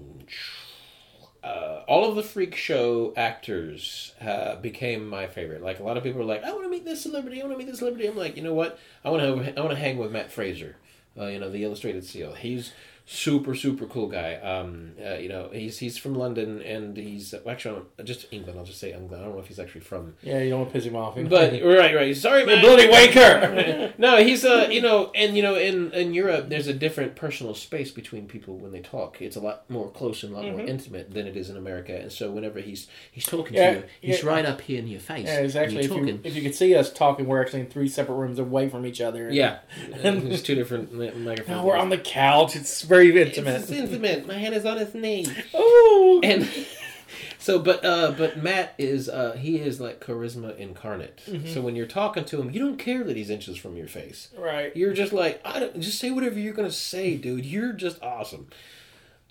[1.44, 5.64] uh, all of the freak show actors uh, became my favorite.
[5.64, 7.42] Like a lot of people are like, I want to meet this celebrity.
[7.42, 8.08] I want to meet this celebrity.
[8.08, 8.78] I'm like, you know what?
[9.04, 9.58] I want to.
[9.58, 10.76] I want to hang with Matt Fraser.
[11.18, 12.34] Uh, you know, the Illustrated Seal.
[12.34, 12.74] He's
[13.06, 14.36] super super cool guy.
[14.36, 18.58] Um, uh, you know, he's he's from London and he's actually just England.
[18.60, 19.22] I'll just say England.
[19.22, 20.16] I don't know if he's actually from.
[20.22, 21.16] Yeah, you don't want to piss him off.
[21.30, 22.16] But right, right.
[22.16, 22.62] Sorry, man.
[22.62, 23.94] bloody waker.
[23.98, 27.54] no, he's uh, you know, and you know, in in Europe, there's a different personal
[27.56, 29.22] space between people when they talk.
[29.22, 31.96] It's a lot more close and a lot more intimate than it is in America.
[31.96, 34.30] And so whenever he's he's talking Yeah, to you, he's yeah.
[34.30, 35.26] right up here in your face.
[35.28, 35.80] Yeah, exactly.
[35.80, 38.70] If you, if you could see us talking, we're actually in three separate rooms away
[38.70, 39.30] from each other.
[39.32, 39.60] yeah,
[40.02, 41.48] there's two different mi- microphones.
[41.50, 42.56] Now we're on the couch.
[42.56, 43.70] It's very It's intimate.
[43.72, 44.28] intimate.
[44.28, 45.26] My hand is on his knee.
[45.54, 46.48] Oh, and
[47.40, 51.48] so but uh but matt is uh he is like charisma incarnate Mm-hmm.
[51.48, 54.30] so when you're talking to him you don't care that he's inches from your face
[54.38, 54.76] right.
[54.78, 58.48] you're just like I don't, just say whatever you're gonna say dude you're just awesome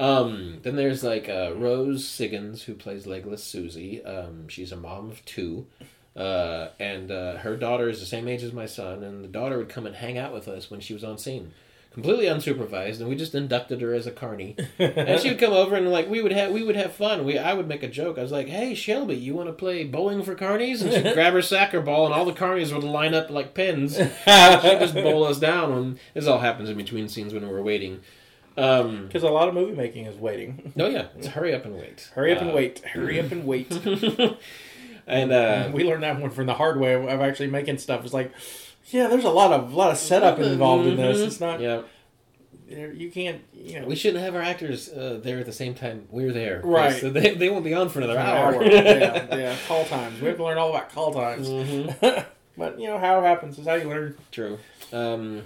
[0.01, 5.11] um then there's like uh rose siggins who plays legless susie um she's a mom
[5.11, 5.67] of two
[6.17, 9.57] uh and uh her daughter is the same age as my son and the daughter
[9.59, 11.53] would come and hang out with us when she was on scene
[11.93, 15.75] completely unsupervised and we just inducted her as a carny and she would come over
[15.75, 17.25] and like we would have we would have fun.
[17.25, 18.17] We I would make a joke.
[18.19, 21.33] I was like, "Hey Shelby, you want to play bowling for carnies?" And she'd grab
[21.33, 23.97] her soccer ball, and all the carnies would line up like pins.
[24.25, 25.75] She'd just bowl us down.
[25.75, 28.01] When this all happens in between scenes when we're waiting.
[28.57, 30.73] Um, Because a lot of movie making is waiting.
[30.77, 32.11] no, yeah, it's hurry up and wait.
[32.15, 32.81] Hurry up and Uh, wait.
[32.81, 33.73] Hurry up and wait.
[35.07, 38.05] And uh, we learned that one from the hard way of of actually making stuff.
[38.05, 38.31] It's like,
[38.87, 41.19] yeah, there's a lot of lot of setup involved in this.
[41.21, 41.61] It's not.
[41.61, 41.83] yeah,
[42.69, 43.43] You can't.
[43.53, 43.87] You know.
[43.87, 46.61] we shouldn't have our actors uh, there at the same time we're there.
[46.65, 46.99] Right.
[47.01, 48.55] So they, they won't be on for another hour.
[48.55, 48.65] hour.
[48.65, 49.57] yeah, yeah.
[49.69, 50.21] Call times.
[50.21, 51.49] We have to learn all about call times.
[51.49, 52.25] Mhm.
[52.59, 54.17] but you know how it happens is how you learn.
[54.33, 54.59] True.
[54.93, 55.43] Um,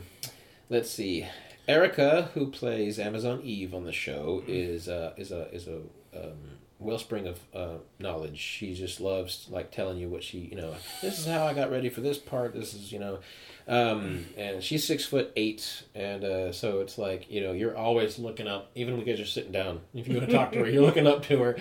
[0.71, 1.27] let's see.
[1.67, 5.77] Erica, who plays Amazon Eve on the show, is uh, is a is a
[6.15, 6.54] um,
[6.85, 8.39] wellspring of uh, knowledge.
[8.39, 10.75] She just loves like telling you what she you know.
[11.03, 12.55] This is how I got ready for this part.
[12.55, 13.19] This is you know,
[13.67, 18.19] um, and she's six foot eight, and uh, so it's like you know you're always
[18.19, 19.81] looking up, even because you're sitting down.
[19.95, 21.57] If you want to talk to her, you're looking up to her.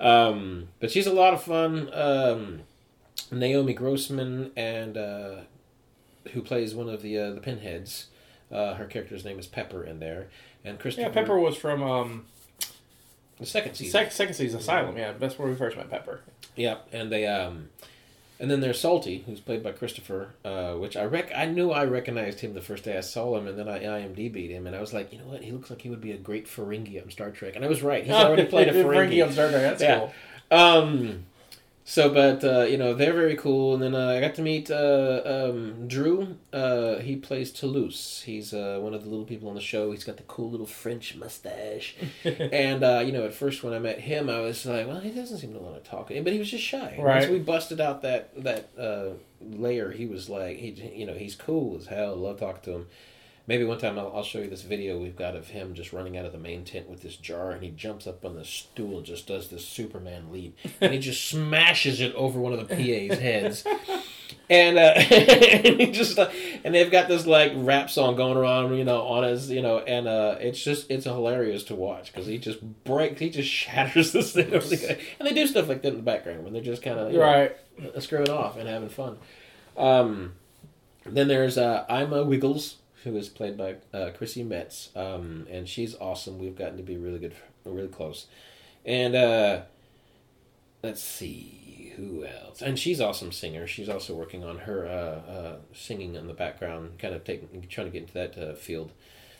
[0.00, 1.88] Um, but she's a lot of fun.
[1.92, 2.60] Um,
[3.30, 5.34] Naomi Grossman and uh,
[6.32, 8.06] who plays one of the uh, the pinheads.
[8.50, 10.28] Uh, her character's name is Pepper in there,
[10.64, 11.08] and Christopher.
[11.08, 12.26] Yeah, Pepper was from um,
[13.38, 13.92] The second season.
[13.92, 14.96] sec- second season Asylum.
[14.96, 16.20] Yeah, that's where we first met Pepper.
[16.56, 17.70] Yeah, and they um,
[18.40, 21.84] and then there's Salty, who's played by Christopher, uh, which I rec I knew I
[21.84, 24.80] recognized him the first day I saw him, and then I IMDb'd him, and I
[24.80, 27.10] was like, you know what, he looks like he would be a great Ferengi on
[27.10, 28.04] Star Trek, and I was right.
[28.04, 29.24] He's already played a Ferengi.
[29.26, 29.62] on Star Trek.
[29.62, 29.98] That's Yeah.
[29.98, 30.12] cool.
[30.58, 31.24] Um,
[31.86, 34.70] so, but uh, you know they're very cool, and then uh, I got to meet
[34.70, 36.38] uh, um, Drew.
[36.50, 38.22] Uh, he plays Toulouse.
[38.24, 39.92] He's uh, one of the little people on the show.
[39.92, 43.78] He's got the cool little French mustache, and uh, you know, at first when I
[43.78, 46.38] met him, I was like, well, he doesn't seem to want to talk, but he
[46.38, 46.96] was just shy.
[46.98, 47.20] Right.
[47.20, 49.10] Once we busted out that that uh,
[49.42, 52.16] layer, he was like, he, you know, he's cool as hell.
[52.16, 52.86] Love talking to him.
[53.46, 56.16] Maybe one time I'll, I'll show you this video we've got of him just running
[56.16, 58.96] out of the main tent with this jar, and he jumps up on the stool
[58.96, 62.74] and just does this Superman leap, and he just smashes it over one of the
[62.74, 63.64] PA's heads,
[64.48, 66.30] and uh, and he just uh,
[66.64, 69.78] and they've got this like rap song going around, you know, on his, you know,
[69.80, 74.12] and uh, it's just it's hilarious to watch because he just breaks, he just shatters
[74.12, 76.62] this thing, over the- and they do stuff like that in the background when they're
[76.62, 77.54] just kind of Right.
[77.94, 79.18] uh, screwing off and having fun.
[79.76, 80.32] Um,
[81.04, 85.94] then there's uh, Ima Wiggles, who is played by uh, Chrissy Metz, um, and she's
[85.96, 86.38] awesome.
[86.38, 87.34] We've gotten to be really good,
[87.64, 88.26] really close.
[88.84, 89.62] And uh,
[90.82, 92.60] let's see who else.
[92.60, 93.66] And she's awesome singer.
[93.66, 97.86] She's also working on her uh, uh, singing in the background, kind of taking, trying
[97.86, 98.90] to get into that uh, field.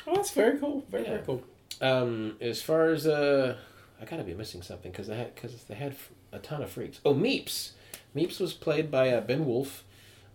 [0.07, 0.85] Oh, that's very cool.
[0.91, 1.11] Very Yeah.
[1.11, 1.43] very cool.
[1.81, 3.57] Um, as far as uh,
[4.01, 5.97] I gotta be missing something because they had because they had
[6.33, 7.01] a ton of freaks.
[7.05, 7.73] Oh, Meeps.
[8.15, 9.83] Meeps was played by uh, Ben Woolf.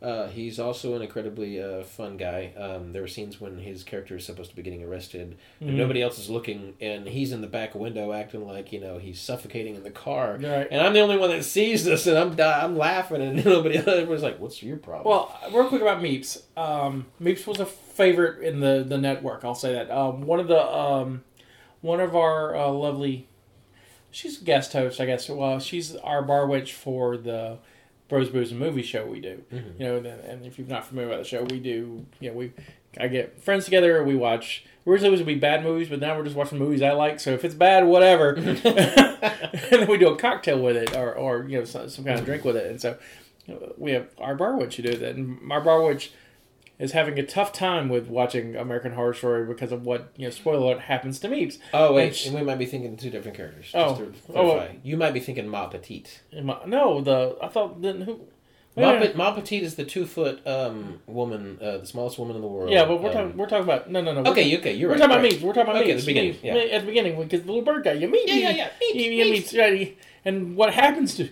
[0.02, 2.54] Uh, he's also an incredibly uh, fun guy.
[2.58, 5.76] Um, there were scenes when his character is supposed to be getting arrested, and Mhm.
[5.76, 9.20] nobody else is looking, and he's in the back window acting like you know he's
[9.20, 10.68] suffocating in the car, Right.
[10.72, 13.88] and I'm the only one that sees this, and I'm I'm laughing, and nobody else
[13.88, 16.44] everyone's like, "What's your problem?" Well, real quick about Meeps.
[16.56, 19.44] Um, Meeps was a favorite in the, the network.
[19.44, 19.92] I'll say that.
[19.92, 21.26] Um, one of the um,
[21.82, 23.28] one of our uh, lovely,
[24.12, 25.28] she's a guest host, I guess.
[25.30, 27.58] Well, she's our bar witch for the
[28.10, 29.44] Bros Booze and Movie show we do.
[29.54, 29.80] Mhm.
[29.80, 32.06] You know, and- and if you're not familiar with the show, we do.
[32.20, 32.52] You know, we
[33.00, 34.04] I get friends together.
[34.04, 34.66] We watch.
[34.88, 37.20] Originally, it was be bad movies, but now we're just watching movies I like.
[37.20, 38.34] So if it's bad, whatever.
[38.34, 38.58] and
[39.70, 42.26] then we do a cocktail with it, or or you know some, some kind of
[42.26, 42.66] drink with it.
[42.66, 42.98] And so
[43.78, 46.12] we have our bar witch who do that, and our bar witch
[46.80, 50.32] is having a tough time with watching American Horror Story because of what you know.
[50.32, 51.58] Spoiler alert happens to Meeps.
[51.74, 53.72] oh wait, and sh- and we might be thinking two different characters.
[53.74, 54.02] Oh.
[54.34, 56.22] Oh, you might be thinking Ma Petite.
[56.36, 58.22] I- no, the I thought then who
[58.78, 59.00] Ma, Yeah.
[59.08, 62.48] Pe- Ma Petite is the two foot um, woman, uh, the smallest woman in the
[62.48, 62.70] world.
[62.72, 63.38] Yeah, but we're Um, talking.
[63.38, 64.22] We're talking about no, no, no.
[64.32, 65.00] Okay, talking- okay, you're right.
[65.00, 65.10] we're right.
[65.10, 65.32] talking about right.
[65.34, 65.44] meats.
[65.44, 66.06] We're talking about Okay, meats.
[66.06, 66.54] the beginning, yeah.
[66.54, 68.28] Me- At the beginning, because the little bird guy, you meet.
[68.28, 68.70] Yeah, yeah, yeah.
[68.80, 69.32] He, he meat.
[69.32, 71.30] meets right, and what happens to?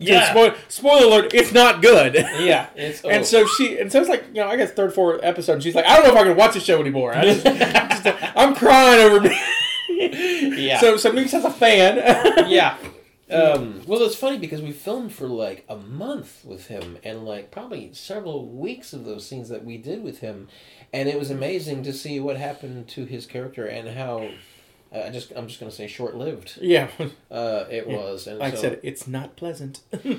[0.00, 0.30] Yeah.
[0.30, 1.34] Spoil, spoiler alert!
[1.34, 2.14] It's not good.
[2.14, 5.20] Yeah, it's And so she, and so it's like you know, I guess third, fourth
[5.24, 5.54] episode.
[5.54, 7.14] And she's like, I don't know if I can watch the show anymore.
[7.16, 7.44] I just,
[8.04, 9.36] just- I'm crying over me.
[10.66, 11.96] yeah, So, so Meeks has a fan.
[12.48, 12.76] yeah.
[13.30, 17.50] Um, well, it's funny because we filmed for like a month with him, and like
[17.50, 20.48] probably several weeks of those scenes that we did with him,
[20.92, 24.28] and it was amazing to see what happened to his character and how.
[24.94, 26.58] Uh, I just, I'm just gonna say, short-lived.
[26.60, 26.88] yeah,
[27.30, 29.80] Uh, it was, and like so, I said, it's not pleasant.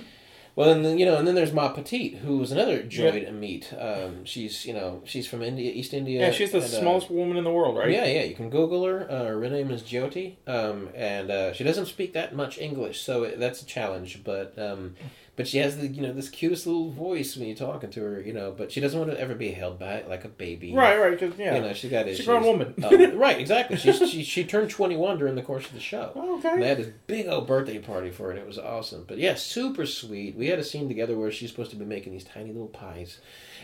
[0.56, 3.32] Well, and then, you know, and then there's Ma Petite, who was another joy to
[3.32, 3.72] meet.
[3.80, 6.20] Um, she's, you know, she's from India, East India.
[6.20, 7.90] yeah, she's the and, uh, smallest woman in the world, right?
[7.90, 9.10] Yeah, yeah, you can Google her.
[9.10, 13.24] Uh, her name is Jyoti, um, and uh, she doesn't speak that much English, so
[13.24, 14.22] it, that's a challenge.
[14.26, 14.96] But um,
[15.40, 18.20] but she has the you know this cutest little voice when you're talking to her,
[18.20, 18.52] you know.
[18.52, 21.18] But she doesn't want to ever be held back like a baby, Right, right.
[21.18, 21.56] 'cause, yeah.
[21.56, 22.28] You know, she got She's issues.
[22.28, 22.74] a grown woman.
[22.84, 23.78] Um, right, exactly.
[23.78, 26.12] She, she she turned 21 during the course of the show.
[26.14, 26.60] Oh, And okay.
[26.60, 28.38] They had this big old birthday party for it.
[28.38, 29.06] It was awesome.
[29.08, 30.36] But yeah, super sweet.
[30.36, 33.20] We had a scene together where she's supposed to be making these tiny little pies,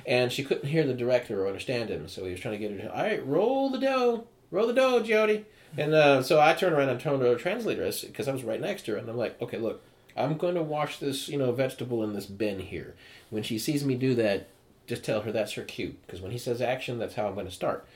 [0.06, 2.08] and she couldn't hear the director or understand him.
[2.08, 4.74] So he was trying to get her to, all right, roll the dough, roll the
[4.74, 5.46] dough, Jody.
[5.78, 8.62] And uh, so I turned around and turned to her translator because I was right
[8.62, 9.82] next to her, and I'm like, okay, look,
[10.16, 12.96] I'm going to wash this, you know, vegetable in this bin here.
[13.30, 14.48] When she sees me do that,
[14.88, 17.48] just tell her that's her cue because when he says action, that's how I'm going
[17.48, 17.88] to start.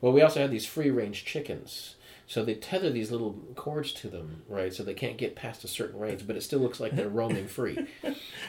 [0.00, 1.96] Well, we also had these free range chickens.
[2.26, 4.72] So they tether these little cords to them, right?
[4.72, 7.46] So they can't get past a certain range, but it still looks like they're roaming
[7.46, 7.86] free.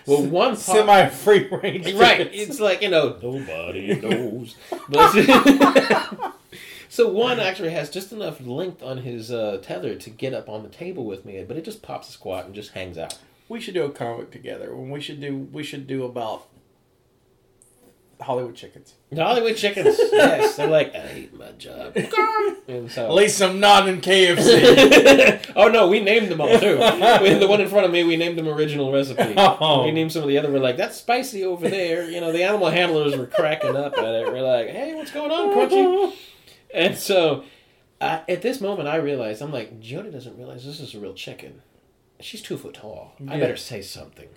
[0.07, 1.91] Well, one pop- Semi free range.
[1.93, 2.29] right?
[2.33, 4.55] It's like you know nobody knows.
[4.89, 5.13] But
[6.89, 10.63] so one actually has just enough length on his uh, tether to get up on
[10.63, 13.17] the table with me, but it just pops a squat and just hangs out.
[13.49, 14.75] We should do a comic together.
[14.75, 15.35] We should do.
[15.51, 16.47] We should do about
[18.21, 18.93] Hollywood chickens.
[19.11, 21.95] The Hollywood chickens, yes, they're like I hate my job.
[22.67, 25.51] and so, At least I'm not in KFC.
[25.55, 26.77] oh no, we named them all too.
[27.21, 29.33] We- the one in front of me, we named them original recipe.
[29.65, 29.83] Oh.
[29.85, 30.51] We named some of the other.
[30.51, 32.09] We're like, that's spicy over there.
[32.09, 34.27] You know, the animal handlers were cracking up at it.
[34.31, 36.13] We're like, hey, what's going on, Crunchy?
[36.73, 37.43] And so,
[38.01, 41.13] uh, at this moment, I realized I'm like, Jody doesn't realize this is a real
[41.13, 41.61] chicken.
[42.19, 43.13] She's two foot tall.
[43.27, 43.39] I Yeah.
[43.41, 44.29] better say something.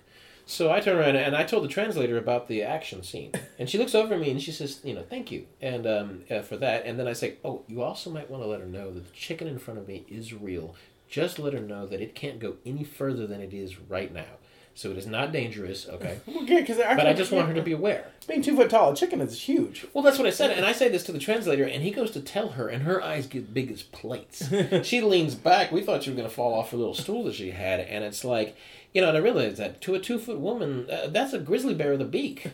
[0.45, 3.77] So I turn around and I told the translator about the action scene, and she
[3.77, 6.55] looks over at me and she says, "You know, thank you," and um, uh, for
[6.57, 6.85] that.
[6.85, 9.11] And then I say, "Oh, you also might want to let her know that the
[9.13, 10.73] chicken in front of me is real.
[11.09, 14.37] Just let her know that it can't go any further than it is right now.
[14.77, 16.19] So it is not dangerous, okay?
[16.43, 18.91] okay, because I, But I just want her to be aware." being two foot tall.
[18.91, 19.87] A chicken is huge.
[19.91, 22.11] Well, that's what I said, and I say this to the translator, and he goes
[22.11, 24.49] to tell her, and her eyes get big as plates.
[24.83, 25.71] she leans back.
[25.71, 28.03] We thought she was going to fall off her little stool that she had, and
[28.03, 28.55] it's like,
[28.93, 31.73] you know, and I realized that to a two foot woman, uh, that's a grizzly
[31.73, 32.51] bear with a beak.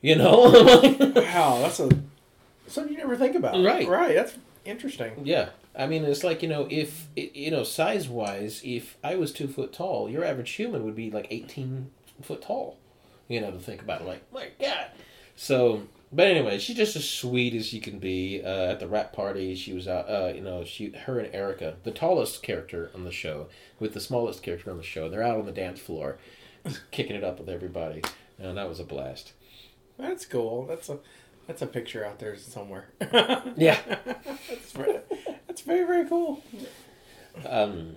[0.00, 0.52] You know?
[1.16, 1.90] Wow, that's a
[2.68, 3.62] something you never think about.
[3.62, 3.86] Right.
[3.86, 4.14] right.
[4.14, 5.12] That's interesting.
[5.24, 5.50] yeah.
[5.78, 9.48] I mean, it's like, you know, if, you know, size wise, if I was two
[9.48, 11.90] foot tall, your average human would be like 18
[12.22, 12.78] foot tall.
[13.28, 14.86] You know, to think about it, like, my God.
[15.34, 18.40] So, but anyway, she's just as sweet as she can be.
[18.42, 20.08] Uh, at the wrap party, she was out.
[20.08, 23.48] Uh, you know, she, her and Erica, the tallest character on the show,
[23.78, 26.18] with the smallest character on the show, they're out on the dance floor,
[26.90, 28.02] kicking it up with everybody,
[28.38, 29.32] and that was a blast.
[29.98, 30.66] That's cool.
[30.66, 30.98] That's a
[31.46, 32.88] that's a picture out there somewhere.
[33.56, 33.78] Yeah.
[34.48, 34.98] that's very,
[35.46, 36.42] that's very very cool.
[37.48, 37.96] Um,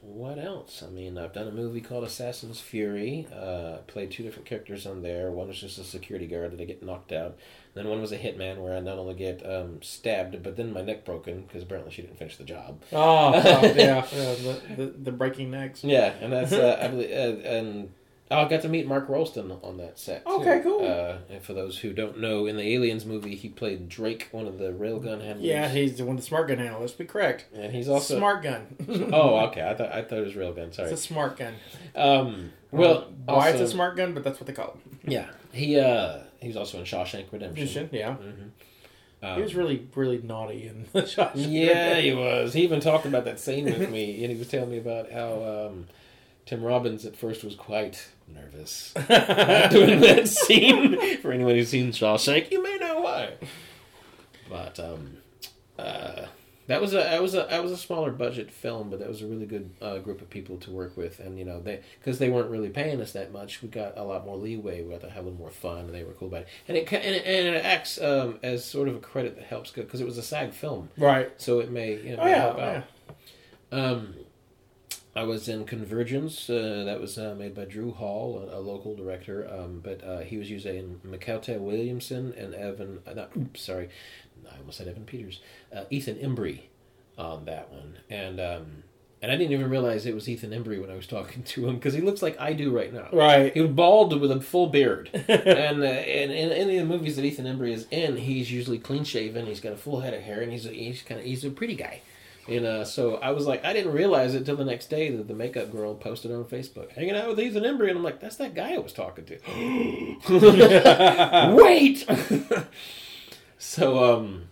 [0.00, 0.84] what else?
[0.86, 3.26] I mean, I've done a movie called Assassin's Fury.
[3.34, 5.30] Uh, played two different characters on there.
[5.32, 7.36] One was just a security guard that I get knocked out.
[7.74, 10.82] Then one was a hitman where I not only get um, stabbed, but then my
[10.82, 12.82] neck broken because apparently she didn't finish the job.
[12.92, 15.82] Oh, oh, yeah, yeah the, the the breaking necks.
[15.82, 17.92] Yeah, and that's uh, I believe, uh, and
[18.30, 20.24] oh, I got to meet Mark Rolston on that set.
[20.26, 20.32] Too.
[20.32, 20.84] Okay, cool.
[20.86, 24.46] Uh, and for those who don't know, in the Aliens movie, he played Drake, one
[24.46, 25.42] of the railgun handlers.
[25.44, 26.98] Yeah, he's the one the smart gun analyst.
[26.98, 27.46] Be correct.
[27.54, 28.66] and he's also smart gun.
[29.12, 29.62] Oh, okay.
[29.68, 30.74] I thought I thought it was railgun.
[30.74, 30.90] Sorry.
[30.90, 31.54] It's a smart gun.
[31.94, 35.10] Um, well, why it's a smart gun, but that's what they call it.
[35.10, 37.88] Yeah, he uh he was also in Shawshank Redemption.
[37.92, 38.16] Yeah,
[39.22, 39.36] Mhm.
[39.36, 41.36] he was really really naughty in the shot.
[41.36, 42.54] Yeah, he was.
[42.54, 45.68] He even talked about that scene with me, and he was telling me about how
[45.68, 45.86] um,
[46.44, 48.92] Tim Robbins at first was quite nervous
[49.70, 51.18] doing that scene.
[51.18, 53.34] For anyone who's seen Shawshank, you may know why.
[54.48, 55.16] But um,
[55.78, 56.26] uh,
[56.68, 59.22] that was a that was a that was a smaller budget film, but that was
[59.22, 62.18] a really good uh, group of people to work with, and you know they because
[62.18, 64.82] they weren't really paying us that much, we got a lot more leeway.
[64.82, 66.48] We got to have a little more fun, and they were cool about it.
[66.68, 69.70] And it and it, and it acts um, as sort of a credit that helps
[69.70, 71.30] because it was a SAG film, Right.
[71.40, 72.40] so it may you know Oh may yeah.
[72.40, 72.82] help yeah.
[73.72, 73.78] out.
[73.78, 74.14] Um,
[75.16, 76.50] I was in Convergence.
[76.50, 79.48] Uh, that was uh, made by Drew Hall, a, a local director.
[79.50, 83.00] Um, but uh, he was using Mykelti Williamson and Evan.
[83.06, 83.88] Uh, not, oops, sorry,
[84.52, 85.40] I almost said Evan Peters.
[85.74, 86.64] Uh, Ethan Embry
[87.16, 88.82] on that one, and um,
[89.22, 91.76] and I didn't even realize it was Ethan Embry when I was talking to him
[91.76, 93.08] because he looks like I do right now.
[93.10, 93.54] Right.
[93.54, 97.16] He was bald with a full beard, and uh, and in any of the movies
[97.16, 99.46] that Ethan Embry is in, he's usually clean shaven.
[99.46, 101.50] He's got a full head of hair, and he's a, he's kind of he's a
[101.50, 102.02] pretty guy.
[102.48, 105.26] And uh, so I was like, I didn't realize it till the next day that
[105.26, 108.36] the makeup girl posted on Facebook, hanging out with Ethan Embry, and I'm like, that's
[108.36, 109.38] that guy I was talking to.
[111.56, 112.06] Wait.
[113.58, 114.48] so um,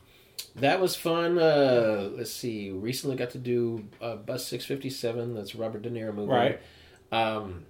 [0.57, 1.38] that was fun.
[1.38, 2.70] Uh, let's see.
[2.70, 5.34] Recently got to do uh, Bus 657.
[5.34, 6.32] That's Robert De Niro movie.
[6.32, 6.61] Right.
[7.12, 7.64] Um,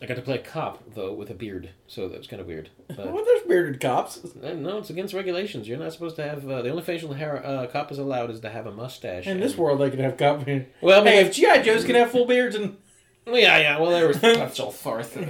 [0.00, 2.46] I got to play a cop though with a beard, so that was kind of
[2.46, 2.70] weird.
[2.86, 4.20] But Well, there's bearded cops.
[4.42, 5.66] uh, no, it's against regulations.
[5.66, 8.38] You're not supposed to have uh, the only facial hair uh, cop is allowed is
[8.40, 9.26] to have a mustache.
[9.26, 10.46] In this world, they can have cop.
[10.80, 12.76] Well, I mean, hey, if GI Joes can have full beards and
[13.26, 13.78] yeah, yeah.
[13.80, 15.16] Well, there was special farth.
[15.18, 15.26] I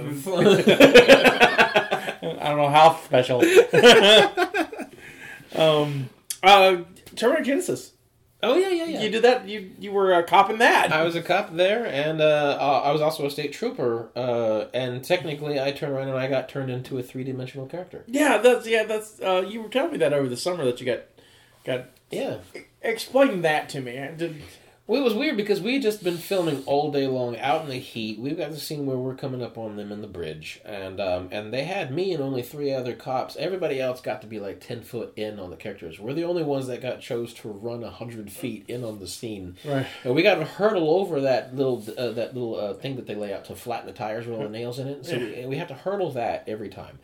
[2.21, 3.41] don't know how special.
[5.55, 6.09] um,
[6.43, 6.77] uh,
[7.15, 7.91] Terminator Genisys.
[8.43, 9.01] Oh yeah, yeah, yeah.
[9.01, 9.47] You did that.
[9.47, 10.91] You you were a cop in that.
[10.91, 14.09] I was a cop there, and uh, uh, I was also a state trooper.
[14.15, 18.03] Uh, and technically, I turned around and I got turned into a three dimensional character.
[18.07, 18.83] yeah, that's yeah.
[18.83, 21.01] That's uh, you were telling me that over the summer that you got
[21.65, 21.85] got.
[22.11, 22.37] Yeah.
[22.81, 23.99] Explain that to me.
[23.99, 24.41] I did-
[24.89, 27.69] Well, it was weird because we had just been filming all day long out in
[27.69, 28.17] the heat.
[28.17, 31.29] We've got the scene where we're coming up on them in the bridge, and um,
[31.31, 33.35] and they had me and only three other cops.
[33.35, 35.99] Everybody else got to be like ten foot in on the characters.
[35.99, 39.57] We're the only ones that got chose to run hundred feet in on the scene.
[39.63, 39.85] Right.
[40.03, 43.13] And we got to hurdle over that little uh, that little uh, thing that they
[43.13, 45.05] lay out to flatten the tires with all the nails in it.
[45.05, 46.97] So we, we have to hurdle that every time.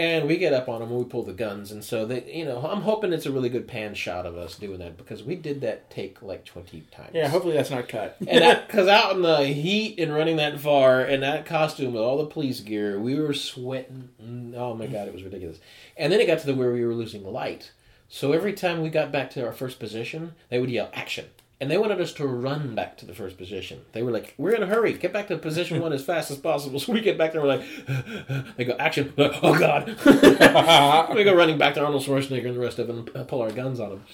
[0.00, 2.44] And we get up on them and we pull the guns, and so they, you
[2.44, 5.34] know, I'm hoping it's a really good pan shot of us doing that because we
[5.34, 7.10] did that take like twenty times.
[7.14, 8.16] Yeah, hopefully that's not cut.
[8.28, 12.18] and because out in the heat and running that far and that costume with all
[12.18, 14.10] the police gear, we were sweating.
[14.56, 15.58] Oh my god, it was ridiculous.
[15.96, 17.72] And then it got to the where we were losing light.
[18.08, 21.26] So every time we got back to our first position, they would yell action.
[21.60, 23.80] And they wanted us to run back to the first position.
[23.92, 24.92] They were like, "We're in a hurry.
[24.92, 27.40] Get back to position one as fast as possible." So we get back there.
[27.42, 29.12] We're like, "They go action!
[29.18, 29.88] Oh God!"
[31.16, 33.50] we go running back to Arnold Schwarzenegger and the rest of them, and pull our
[33.50, 34.04] guns on them.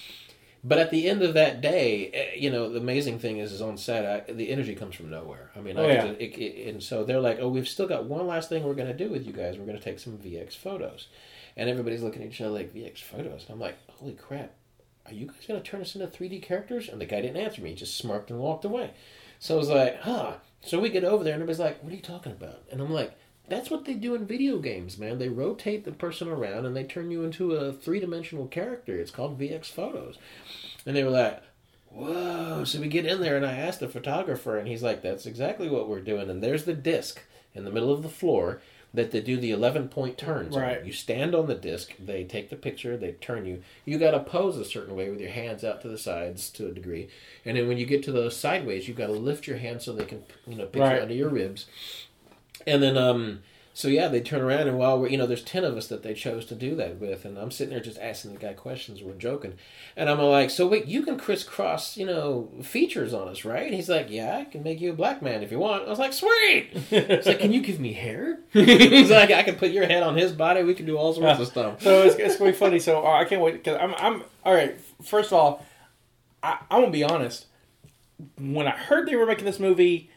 [0.66, 3.60] But at the end of that day, eh, you know, the amazing thing is, is
[3.60, 5.50] on set, I, the energy comes from nowhere.
[5.54, 6.04] I mean, Oh, I yeah.
[6.06, 8.88] it, it, and so they're like, "Oh, we've still got one last thing we're going
[8.88, 9.58] to do with you guys.
[9.58, 11.08] We're going to take some VX photos,"
[11.58, 13.42] and everybody's looking at each other like VX photos.
[13.44, 14.52] And I'm like, "Holy crap!
[15.06, 17.62] Are you guys going to turn us into 3D characters?" And the guy didn't answer
[17.62, 18.90] me; he just smirked and walked away.
[19.38, 21.96] So I was like, "Huh." So we get over there, and everybody's like, "What are
[21.96, 23.16] you talking about?" And I'm like.
[23.46, 25.18] That's what they do in video games, man.
[25.18, 28.96] They rotate the person around and they turn you into a three dimensional character.
[28.96, 30.16] It's called VX Photos.
[30.86, 31.42] And they were like,
[31.90, 32.64] whoa.
[32.64, 35.68] So we get in there and I asked the photographer, and he's like, that's exactly
[35.68, 36.30] what we're doing.
[36.30, 37.20] And there's the disc
[37.54, 38.62] in the middle of the floor
[38.94, 40.56] that they do the 11 point turns.
[40.56, 40.62] on.
[40.62, 40.84] Right.
[40.84, 43.62] You stand on the disc, they take the picture, they turn you.
[43.84, 46.68] You got to pose a certain way with your hands out to the sides to
[46.68, 47.08] a degree.
[47.44, 49.92] And then when you get to the sideways, you've got to lift your hands so
[49.92, 51.02] they can, you know, picture Right.
[51.02, 51.66] under your ribs.
[52.66, 53.42] And then, um,
[53.76, 56.04] so yeah, they turn around and while we're, you know, there's 10 of us that
[56.04, 57.24] they chose to do that with.
[57.24, 59.02] And I'm sitting there just asking the guy questions.
[59.02, 59.54] We're joking.
[59.96, 63.66] And I'm like, so wait, you can crisscross, you know, features on us, right?
[63.66, 65.86] And he's like, yeah, I can make you a black man if you want.
[65.86, 66.70] I was like, sweet.
[66.92, 68.38] It's like, can you give me hair?
[68.52, 70.62] he's like, I can put your head on his body.
[70.62, 71.82] We can do all sorts of stuff.
[71.82, 72.78] so it's, it's gonna be funny.
[72.78, 74.80] So uh, I can't wait because I'm I'm all right.
[75.02, 75.66] First of all,
[76.44, 77.46] I, I'm gonna be honest.
[78.38, 80.10] When I heard they were making this movie,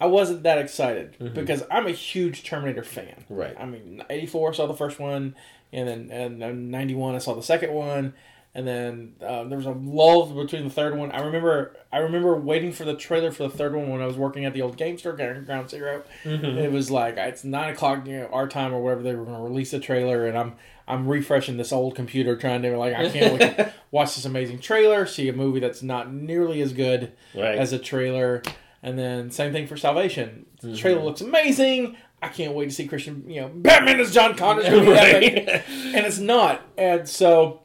[0.00, 3.24] I wasn't that excited because I'm a huge Terminator fan.
[3.28, 3.54] Right.
[3.58, 5.34] I mean, '84 saw the first one,
[5.72, 8.14] and then and '91 I saw the second one,
[8.54, 11.10] and then uh, there was a lull between the third one.
[11.12, 14.16] I remember I remember waiting for the trailer for the third one when I was
[14.16, 18.20] working at the old game store, Ground 0 It was like it's nine o'clock, you
[18.20, 19.02] know, our time or whatever.
[19.02, 20.54] They were going to release the trailer, and I'm
[20.88, 24.60] I'm refreshing this old computer, trying to like I can't wait to watch this amazing
[24.60, 27.56] trailer, see a movie that's not nearly as good Right.
[27.58, 28.42] as a trailer,
[28.82, 30.46] and then same thing for Salvation.
[30.60, 31.96] The trailer looks amazing.
[32.22, 35.48] I can't wait to see Christian, you know, Batman is John Connor's epic Right.
[35.94, 36.60] and it's not.
[36.76, 37.62] And so,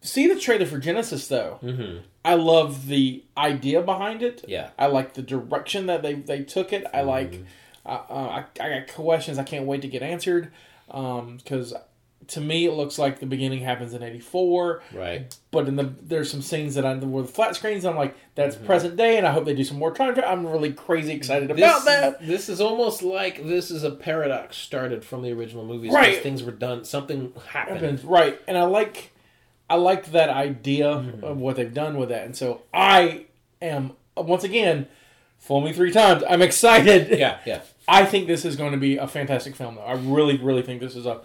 [0.00, 1.58] see the trailer for Genisys though.
[1.60, 4.44] hmm I love the idea behind it.
[4.46, 4.70] Yeah.
[4.78, 6.84] I like the direction that they they took it.
[6.92, 7.42] I like.
[7.86, 10.52] Uh, uh, I, I got questions I can't wait to get answered
[10.86, 11.72] because
[12.30, 14.82] to me it looks like the beginning happens in '84.
[14.92, 15.36] Right.
[15.50, 17.84] But in the there's some scenes that I were the flat screens.
[17.84, 20.14] I'm like that's present day, and I hope they do some more time.
[20.14, 22.26] tra- I'm really crazy excited about that.
[22.26, 25.92] This is almost like this is a paradox started from the original movies.
[25.92, 26.22] Right.
[26.22, 26.84] Things were done.
[26.84, 27.80] Something happened.
[27.80, 29.12] happens right and i like
[29.68, 31.24] i like that idea Mm-hmm.
[31.24, 33.26] of what they've done with that and so i
[33.62, 34.86] am once again,
[35.38, 36.22] fool me three times.
[36.28, 37.18] I'm excited.
[37.18, 37.62] Yeah, yeah.
[37.88, 39.82] I think this is going to be a fantastic film, though.
[39.82, 41.22] I really, really think this is a.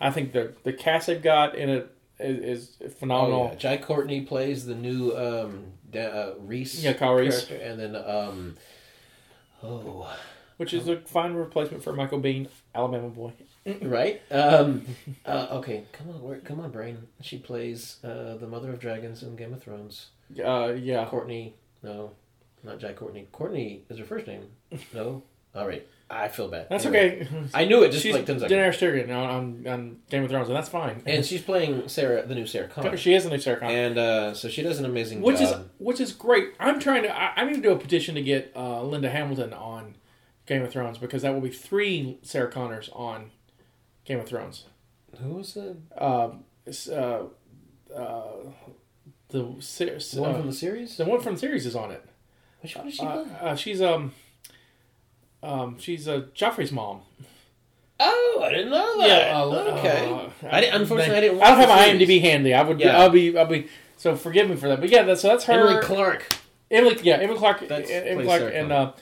[0.00, 3.48] I think the the cast they've got in it is, is phenomenal.
[3.48, 3.58] Oh, yeah.
[3.58, 6.82] Jai Courtney plays the new um, da- uh, Reese.
[6.82, 7.44] Yeah, Kyle Reese.
[7.44, 8.56] character, and then um,
[9.62, 10.12] oh,
[10.56, 13.32] Which is a fine replacement for Michael Biehn, Alabama boy.
[13.82, 14.20] right?
[14.30, 14.84] Um,
[15.26, 16.98] uh, okay, come on, where, come on, brain.
[17.20, 20.08] She plays uh, the mother of dragons in Game of Thrones.
[20.42, 21.04] Uh, yeah.
[21.06, 22.12] Courtney, no,
[22.62, 23.28] not Jai Courtney.
[23.32, 24.48] Courtney is her first name.
[24.92, 25.22] No,
[25.54, 25.86] all right.
[26.10, 26.68] I feel bad.
[26.70, 27.26] That's Anyway.
[27.30, 27.44] okay.
[27.54, 28.52] I knew it just She's like ten seconds.
[28.58, 31.02] Daenerys Targaryen on, on, Game of Thrones, and that's fine.
[31.04, 32.96] And she's playing Sarah, the new Sarah Connor.
[32.96, 33.72] she is a new Sarah Connor.
[33.74, 35.68] And uh, so she does an amazing which is job.
[35.78, 36.54] which is great.
[36.58, 37.14] I'm trying to.
[37.14, 39.96] I, I need to do a petition to get uh, Linda Hamilton on
[40.46, 43.30] Game of Thrones because that will be three Sarah Connors on
[44.06, 44.64] Game of Thrones.
[45.22, 46.30] Who was the, Uh,
[46.90, 47.22] uh,
[47.94, 48.22] uh,
[49.28, 50.96] the se- the one uh, from the series?
[50.96, 52.02] the one from the series is on it.
[52.62, 54.12] Which one is she Uh, uh, she's um
[55.42, 57.02] um she's uh, Joffrey's mom.
[58.00, 59.34] Oh, I didn't know that.
[59.78, 60.12] okay.
[60.12, 61.42] uh, I didn't, unfortunately, I didn't.
[61.42, 62.08] I don't have my series.
[62.08, 62.54] IMDb handy.
[62.54, 62.78] I would.
[62.78, 62.98] Yeah.
[62.98, 63.36] I'll be.
[63.36, 63.68] I'll be.
[63.96, 64.80] So forgive me for that.
[64.80, 65.54] But yeah, that's so that's her.
[65.54, 66.36] Emily Clarke.
[66.70, 67.66] Emily, yeah, Emily Clarke.
[67.66, 68.92] That's Emily Clarke, and uh,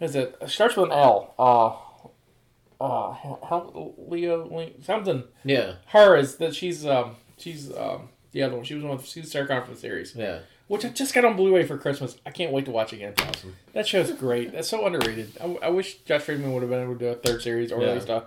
[0.00, 1.34] is it it starts with an L?
[1.38, 5.24] Uh, uh, how, Leo, Leo, something.
[5.44, 8.64] Yeah, Her is that she's um she's um the other one.
[8.64, 10.40] She was one of she's Sarah Connor from the series, yeah.
[10.68, 12.16] Which I just got on Blu-ray for Christmas.
[12.26, 13.14] I can't wait to watch again.
[13.18, 13.56] Awesome.
[13.72, 14.52] That show's great.
[14.52, 15.32] That's so underrated.
[15.40, 17.80] I, I wish Josh Friedman would have been able to do a third series or
[17.82, 17.88] Yeah.
[17.88, 18.24] at least a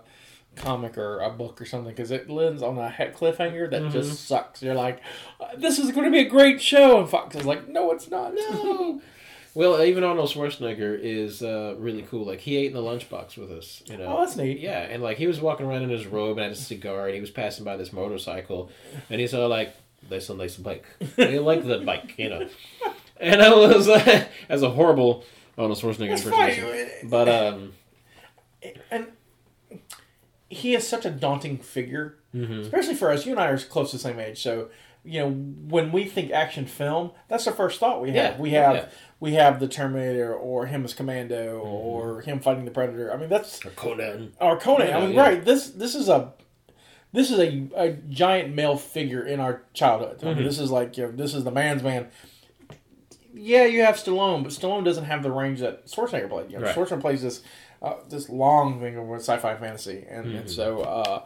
[0.56, 3.92] comic or a book or something because it lands on a cliffhanger that Mm-hmm.
[3.92, 4.64] just sucks.
[4.64, 5.02] You're like,
[5.40, 8.10] "Uh, this is going to be a great show, and Fox is like, no, it's
[8.10, 8.34] not.
[8.34, 9.02] No.
[9.54, 12.28] Well, even Arnold Schwarzenegger is uh, really cool.
[12.28, 14.06] Like he ate in the lunchbox with us, you know.
[14.06, 14.60] Oh, that's neat.
[14.60, 17.16] Yeah, and like he was walking around in his robe and had a cigar, and
[17.16, 18.70] he was passing by this motorcycle,
[19.10, 19.74] and he's all like,
[20.10, 20.86] "That's a nice bike.
[21.18, 22.48] I like that bike," you know.
[23.20, 23.88] And I was
[24.50, 25.24] as a horrible
[25.58, 27.74] Arnold Schwarzenegger That's impersonation, but um,
[28.92, 29.08] and
[30.50, 32.60] he is such a daunting figure, Mm-hmm.
[32.62, 33.26] especially for us.
[33.26, 34.70] You and I are close to the same age, so
[35.04, 38.36] you know when we think action film, that's the first thought we have.
[38.36, 38.40] Yeah.
[38.40, 38.86] We have Yeah.
[39.20, 41.68] we have the Terminator or him as Commando Mm-hmm.
[41.68, 43.12] or him fighting the Predator.
[43.12, 44.34] I mean, that's or Conan.
[44.40, 44.88] or Conan.
[44.90, 45.44] Yeah, I mean, right?
[45.44, 46.34] This this is a
[47.18, 50.20] this is a, a giant male figure in our childhood.
[50.22, 50.44] I mean, Mm-hmm.
[50.46, 52.08] this is like you know, this is the man's man.
[53.34, 56.52] Yeah, you have Stallone, but Stallone doesn't have the range that Schwarzenegger played.
[56.52, 56.76] You know, Right.
[56.76, 57.42] Schwarzenegger plays this
[57.82, 60.38] uh, this long thing of sci-fi fantasy, and, Mm-hmm.
[60.38, 61.26] and so uh,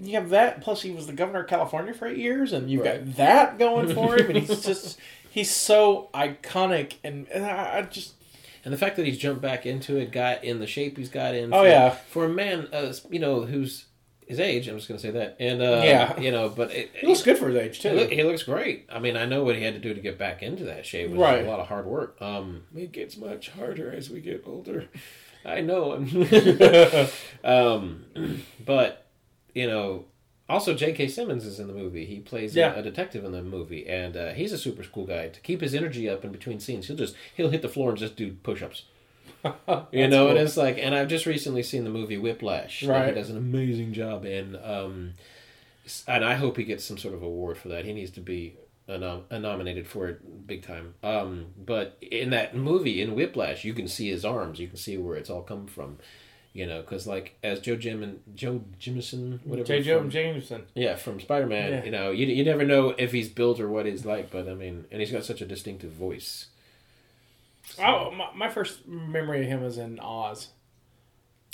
[0.00, 0.60] you have that.
[0.62, 3.04] Plus, he was the governor of California for eight years, and you've Right.
[3.04, 4.98] got that going for him, and he's just
[5.30, 8.14] he's so iconic, and, and I, I just
[8.64, 11.34] And the fact that he's jumped back into it, got in the shape he's got
[11.36, 11.52] in.
[11.54, 11.90] Oh, for, yeah.
[11.90, 13.84] for a man, uh, you know, who's
[14.32, 14.68] his age.
[14.68, 16.18] I'm just going to say that, and uh, Yeah.
[16.20, 17.94] you know, but it, he looks good for his age He, too.
[17.94, 18.86] look, he looks great.
[18.90, 21.10] I mean, I know what he had to do to get back into that shape.
[21.14, 21.44] Right.
[21.44, 22.16] a lot of hard work.
[22.20, 24.88] Um, it gets much harder as we get older.
[25.44, 25.94] I know.
[27.44, 28.04] um,
[28.64, 29.06] but
[29.54, 30.04] you know,
[30.48, 31.08] also J.K.
[31.08, 32.04] Simmons is in the movie.
[32.06, 35.28] He plays a- a, detective in the movie, and uh, he's a super cool guy.
[35.28, 37.98] To keep his energy up in between scenes, he'll just he'll hit the floor and
[37.98, 38.84] just do push-ups.
[39.92, 42.82] You know, and it's like, and I've just recently seen the movie Whiplash.
[42.84, 43.08] Right.
[43.08, 44.56] he does an amazing job in.
[44.62, 45.12] Um,
[46.06, 47.84] and I hope he gets some sort of award for that.
[47.84, 48.56] He needs to be
[48.88, 50.94] a nom- a nominated for it big time.
[51.02, 54.58] Um, but in that movie, in Whiplash, you can see his arms.
[54.60, 55.98] You can see where it's all come from.
[56.54, 59.82] You know, because like as Joe Jim and Joe Jimison, whatever, J.
[59.82, 60.64] Joe from- Jameson.
[60.74, 61.72] yeah, from Spider Man.
[61.72, 61.84] Yeah.
[61.84, 64.30] You know, you you never know if he's built or what he's like.
[64.30, 66.46] But I mean, and he's got such a distinctive voice.
[67.78, 70.48] Oh, my, my first memory of him is in Oz.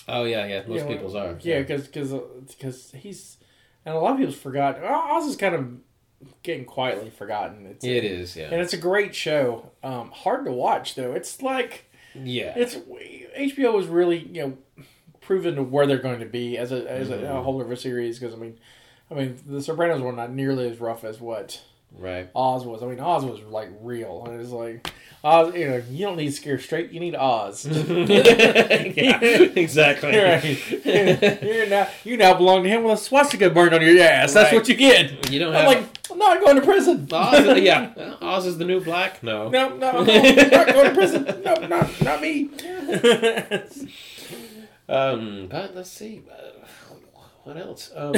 [0.06, 0.62] Oh yeah, yeah.
[0.66, 1.38] Most Yeah, people's are.
[1.42, 3.36] Yeah, because because he's
[3.84, 4.82] and a lot of people's forgot.
[4.82, 5.68] Oz is kind of
[6.42, 7.66] getting quietly forgotten.
[7.66, 8.36] It's, it is.
[8.36, 9.70] and Yeah, it's a great show.
[9.82, 11.12] Um, hard to watch though.
[11.12, 12.54] It's like yeah.
[12.56, 14.58] it's HBO was really you know
[15.20, 17.36] proven to where they're going to be as a as a, Mm-hmm.
[17.36, 18.18] a whole of a series.
[18.18, 18.58] Because I mean,
[19.10, 21.60] I mean the Sopranos were not nearly as rough as what
[21.96, 22.28] right.
[22.34, 22.82] Oz was.
[22.82, 24.24] I mean Oz was like real.
[24.26, 24.90] And it's like
[25.24, 25.54] Oz.
[25.54, 26.90] You know you don't need scare straight.
[26.92, 27.66] You need Oz.
[27.66, 30.16] yeah, exactly.
[30.16, 30.84] Right.
[31.42, 34.32] You're now you now belong to him with a swastika burned on your ass.
[34.34, 34.58] That's Right.
[34.58, 35.30] what you get.
[35.30, 37.08] You don't I'm have like, I'm not going to prison.
[37.10, 37.58] Oz.
[37.58, 39.22] Yeah, Oz is the new black.
[39.22, 39.48] No.
[39.48, 41.42] No, no, no, not going to prison.
[41.44, 42.50] No, not not me.
[44.88, 46.22] Um, but let's see.
[46.30, 46.66] Uh,
[47.44, 47.90] what else?
[47.94, 48.14] Um,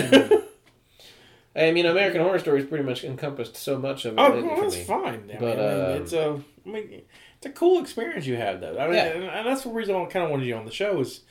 [1.56, 4.76] I mean, American Horror Stories pretty much encompassed so much of it oh, well, that's
[4.76, 4.84] me.
[4.84, 5.30] fine.
[5.34, 7.02] I But, mean, I mean, um, it's a, I mean,
[7.38, 8.78] it's a cool experience you had though.
[8.78, 9.06] I mean, Yeah.
[9.38, 11.22] and, that's the reason I kind of wanted you on the show is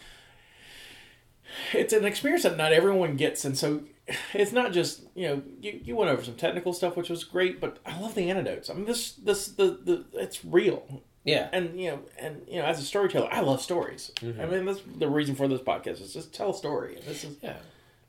[1.74, 3.82] it's an experience that not everyone gets, and so
[4.34, 7.60] it's not just you know you, you went over some technical stuff which was great,
[7.62, 8.70] but I love the anecdotes.
[8.70, 11.02] I mean, this this the the it's real.
[11.26, 11.50] Yeah.
[11.52, 14.12] and you know, and you know, as a storyteller, I love stories.
[14.18, 14.40] Mhm.
[14.40, 16.96] I mean, that's the reason for this podcast is just tell a story.
[16.96, 17.58] And this is Yeah.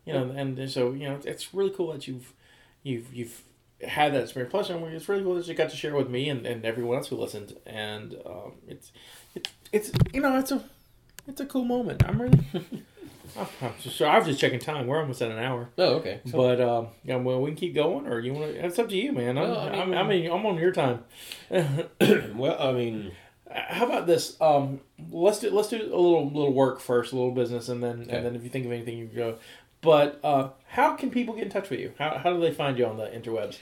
[0.04, 2.32] You know, and so you know, it's really cool that you've
[2.82, 3.42] you've you've
[3.86, 4.50] had that experience.
[4.50, 6.64] Plus, I mean, it's really cool that you got to share with me and, and
[6.64, 7.56] everyone else who listened.
[7.66, 8.92] And um, it's
[9.34, 10.62] it's it's you know, it's a
[11.26, 12.04] it's a cool moment.
[12.06, 12.40] I'm really.
[13.38, 14.88] I'm, I'm just, so I was just checking time.
[14.88, 16.20] We're almost at an hour, Oh, okay.
[16.28, 18.66] So- but um, yeah, well, we can keep going, or you want to?
[18.66, 19.38] It's up to you, man.
[19.38, 21.04] I'm, Well, I mean- mean, I mean, I'm on your time.
[22.34, 23.12] well, I mean,
[23.52, 24.36] How about this?
[24.40, 24.80] Um,
[25.10, 28.16] let's do let's do a little little work first, a little business, and then Okay.
[28.16, 29.38] and then if you think of anything, you can go.
[29.80, 31.92] But uh, how can people get in touch with you?
[31.98, 33.58] How, how do they find you on the interwebs?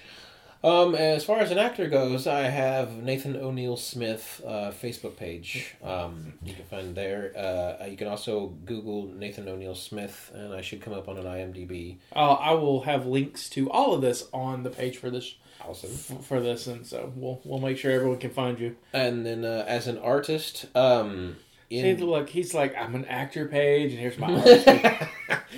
[0.65, 5.77] um, as far as an actor goes, I have Nathan O'Neill Smith uh, Facebook page.
[5.85, 7.33] Um, you can find there.
[7.37, 11.25] Uh, you can also Google Nathan O'Neill Smith, and I should come up on an
[11.27, 11.99] IMDb.
[12.15, 15.91] Uh, I will have links to all of this on the page for this Awesome.
[15.93, 18.75] f- for this, and so we'll we'll make sure everyone can find you.
[18.93, 21.37] And then uh, as an artist, um,
[21.71, 24.29] in look, he's like, I'm an actor page, and here's my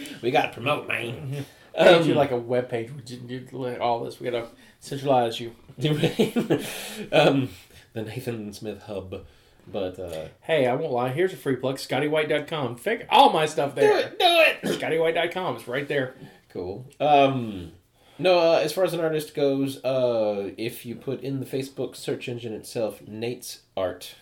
[0.22, 1.46] we got to promote, man.
[1.76, 2.90] Um, you like a web page.
[2.90, 4.18] We just do all this.
[4.18, 4.48] We gotta
[4.80, 5.54] centralize you.
[7.12, 7.48] um,
[7.92, 9.24] the Nathan Smith Hub,
[9.66, 11.10] but uh, Hey, I won't lie.
[11.10, 11.76] Here's a free plug.
[11.76, 12.76] ScottyWhite.com.
[12.76, 13.92] Fig all my stuff there.
[13.92, 14.80] do it, do it.
[14.80, 15.56] ScottyWhite.com.
[15.56, 16.14] It's right there.
[16.50, 16.86] Cool.
[16.98, 17.72] Um,
[18.18, 21.96] no, uh, as far as an artist goes, uh, if you put in the Facebook
[21.96, 24.14] search engine itself, Nate's Art,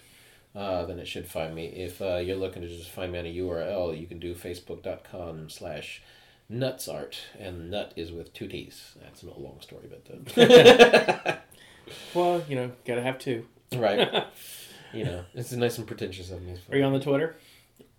[0.54, 1.66] uh, then it should find me.
[1.66, 5.48] If uh, you're looking to just find me on a URL, you can do facebook.com
[5.50, 6.02] slash
[6.50, 8.94] nutsart, and nut is with two T's.
[9.02, 11.36] That's no long story, but uh,
[12.14, 13.46] Well, you know, gotta have two.
[13.76, 14.24] right.
[14.90, 16.54] You know, it's nice and pretentious of me.
[16.72, 17.36] Are you on the Twitter?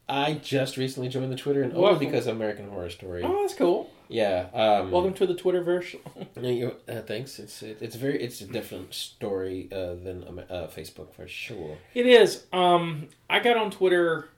[0.10, 3.22] I just recently joined the Twitter, and only because of American Horror Story.
[3.24, 3.92] Oh, that's cool.
[4.12, 4.48] Yeah.
[4.54, 5.96] Um, Welcome to the Twitterverse.
[6.42, 7.38] You- uh, thanks.
[7.40, 11.78] It's it, it's very it's a different story uh, than um, uh, Facebook for sure.
[11.94, 12.46] It is.
[12.52, 14.30] Um, I got on Twitter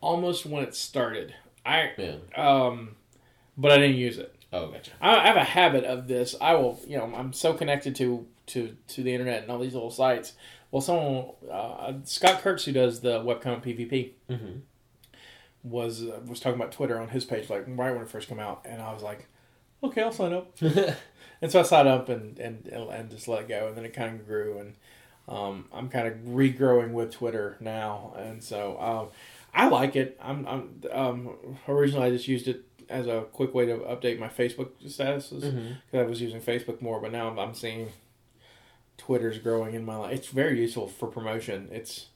[0.00, 1.34] almost when it started.
[1.64, 2.16] I Yeah.
[2.36, 2.96] um,
[3.56, 4.34] but I didn't use it.
[4.52, 4.90] Oh, gotcha.
[5.00, 6.34] I, I have a habit of this.
[6.40, 9.74] I will, you know, I'm so connected to to to the internet and all these
[9.74, 10.32] little sites.
[10.72, 14.58] Well, someone, uh, Scott Kurtz, who does the webcomic PvP, Mm-hmm.
[15.62, 18.40] Was uh, was talking about Twitter on his page, like right when it first came
[18.40, 19.26] out, and I was like,
[19.82, 20.56] okay, I'll sign up.
[20.60, 23.92] and so I signed up and and and just let it go, and then it
[23.92, 24.74] kind of grew, and
[25.28, 29.08] um, I'm kind of regrowing with Twitter now, and so um,
[29.54, 30.18] I like it.
[30.22, 34.28] I'm, I'm um, originally I just used it as a quick way to update my
[34.28, 35.96] Facebook statuses because mm-hmm.
[35.96, 37.90] I was using Facebook more, but now I'm, I'm seeing
[38.98, 40.12] Twitter's growing in my life.
[40.12, 41.68] It's very useful for promotion.
[41.70, 42.06] It's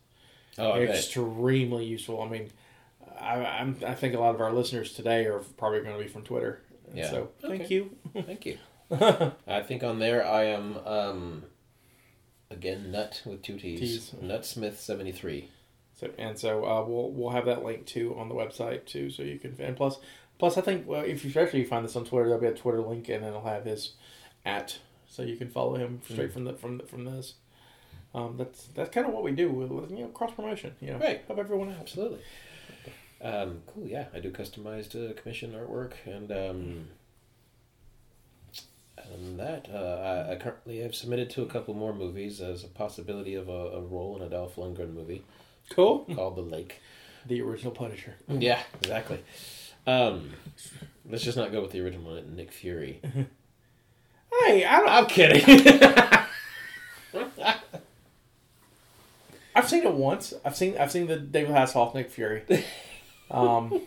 [0.59, 2.23] Oh, extremely useful.
[2.23, 2.51] I mean,
[3.21, 6.09] I, I'm, I think a lot of our listeners today are probably going to be
[6.09, 6.61] from Twitter.
[6.89, 7.11] And Yeah.
[7.11, 7.91] So thank you.
[8.15, 8.59] Thank you.
[9.47, 11.45] I think on there I am um,
[12.51, 13.81] again nut with two T's.
[13.81, 14.15] T's.
[14.23, 15.51] Nutsmith seventy three.
[15.95, 19.23] So and so uh, we'll we'll have that link too on the website too, so
[19.23, 19.99] you can and plus
[20.39, 22.53] plus I think well, if you especially you find this on Twitter, there'll be a
[22.53, 23.93] Twitter link and it'll have his
[24.45, 27.35] at, so you can follow him straight from the from the, from this.
[28.15, 29.51] Um, that's that's kind of what we do.
[29.51, 30.75] with you know cross promotion.
[30.81, 31.23] You know, Right.
[31.27, 31.81] help everyone out.
[31.81, 32.21] Absolutely.
[33.25, 33.87] Um, cool.
[33.87, 36.31] Yeah, I do customized uh, commission artwork and.
[36.31, 36.87] Um,
[39.13, 42.69] and that uh, I, I currently have submitted to a couple more movies as a
[42.69, 45.25] possibility of a, a role in a Dolph Lundgren movie
[45.71, 46.07] Cool.
[46.15, 46.81] called The Lake.
[47.27, 48.15] The original Punisher.
[48.29, 49.23] Yeah, exactly.
[49.87, 50.31] Um,
[51.09, 53.01] let's just not go with the original one, Nick Fury.
[54.47, 55.45] Hey, I don't, I'm kidding.
[59.55, 60.35] I've seen it once.
[60.45, 62.43] I've seen I've seen the David Hasselhoff Nick Fury,
[63.31, 63.81] um,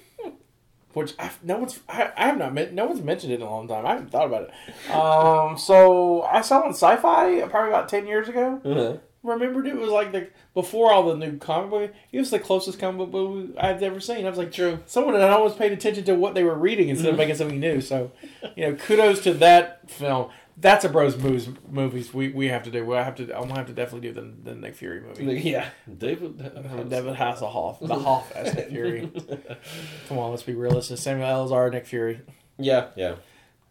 [0.94, 3.68] which I've, no one's I, I have not no one's mentioned it in a long
[3.68, 3.86] time.
[3.86, 4.92] I haven't thought about it.
[4.94, 8.62] Um, so I saw on Sci-Fi probably about ten years ago.
[8.64, 8.98] Uh-huh.
[9.24, 11.94] Remembered it was like the before all the new comic book.
[12.12, 14.26] It was the closest comic book movie I've ever seen.
[14.26, 14.80] I was like, True.
[14.86, 17.82] someone had always paid attention to what they were reading instead of making something new.
[17.82, 18.12] So,
[18.56, 20.30] you know, kudos to that film.
[20.60, 22.84] That's a bros movies movies we, we have to do.
[22.84, 23.24] We have to.
[23.36, 25.42] I'm gonna have to definitely do the, the Nick Fury movie.
[25.42, 26.42] Yeah, David.
[26.42, 29.12] Uh, David Hasselhoff, the Hoff as Nick Fury.
[30.08, 30.98] Come on, let's be realistic.
[30.98, 31.46] Samuel L.
[31.46, 32.22] is our Nick Fury.
[32.58, 33.16] Yeah, yeah.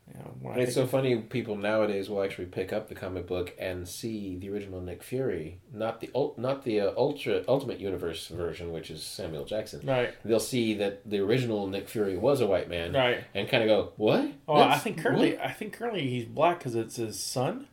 [0.09, 1.17] You know, It's so funny.
[1.17, 5.59] People nowadays will actually pick up the comic book and see the original Nick Fury,
[5.73, 9.85] not the not the uh, ultra Ultimate Universe version, which is Samuel Jackson.
[9.85, 13.25] right, They'll see that the original Nick Fury was a white man, right.
[13.35, 16.77] and kind of go, "What?" Oh, I think currently, I think currently he's black because
[16.77, 17.67] it's his son.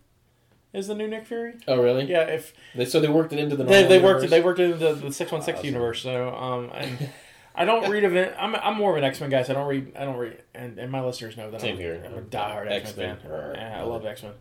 [0.74, 1.54] Is the new Nick Fury?
[1.68, 2.06] Oh, really?
[2.06, 3.64] Yeah, if They, so they worked it into the.
[3.64, 4.30] they, they worked universe?
[4.32, 6.02] they worked in the the six one six universe.
[6.02, 7.10] So um, and
[7.56, 8.36] I don't read event.
[8.38, 9.43] I'm I'm more of an X Men guy.
[9.43, 9.93] So I don't read.
[9.95, 10.41] I don't read.
[10.56, 12.04] And, and my listeners know that Same I'm, here.
[12.06, 13.56] I'm a diehard X Men X-Men fan.
[13.56, 14.34] Yeah, I love X Men.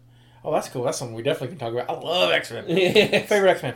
[0.44, 0.82] Oh, that's cool.
[0.84, 1.90] That's something we definitely can talk about.
[1.90, 2.66] I love X Men.
[3.26, 3.74] Favorite X Men.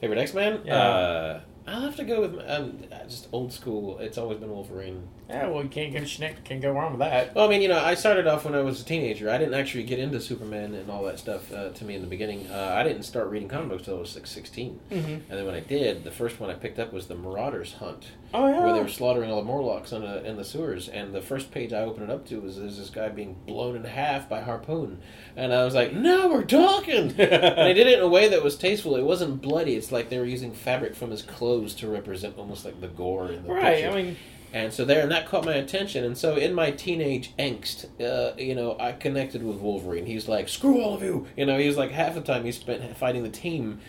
[0.00, 0.60] Favorite X Men?
[0.64, 0.74] Yeah.
[0.76, 2.78] Uh, I'll have to go with um,
[3.08, 3.98] just old school.
[3.98, 5.08] It's always been Wolverine.
[5.32, 7.34] Yeah, well, you can't go schnick, can't go wrong with that.
[7.34, 9.30] Well, I mean, you know, I started off when I was a teenager.
[9.30, 12.06] I didn't actually get into Superman and all that stuff uh, to me in the
[12.06, 12.50] beginning.
[12.50, 14.78] Uh, I didn't start reading comic books till I was like 16.
[14.90, 15.10] Mm-hmm.
[15.10, 18.08] And then when I did, the first one I picked up was the Marauders Hunt,
[18.34, 18.62] Oh yeah.
[18.62, 20.88] where they were slaughtering all the Morlocks in, a, in the sewers.
[20.88, 23.74] And the first page I opened it up to was there's this guy being blown
[23.74, 25.00] in half by Harpoon.
[25.34, 27.10] And I was like, now we're talking!
[27.18, 28.96] and they did it in a way that was tasteful.
[28.96, 29.76] It wasn't bloody.
[29.76, 33.32] It's like they were using fabric from his clothes to represent almost like the gore
[33.32, 33.76] in the right.
[33.76, 33.90] picture.
[33.90, 34.16] I mean,
[34.52, 36.04] And so there, and that caught my attention.
[36.04, 40.04] And so in my teenage angst, uh, you know, I connected with Wolverine.
[40.06, 42.52] He's like, "Screw all of you!" You know, he was like half the time he
[42.52, 43.80] spent fighting the team,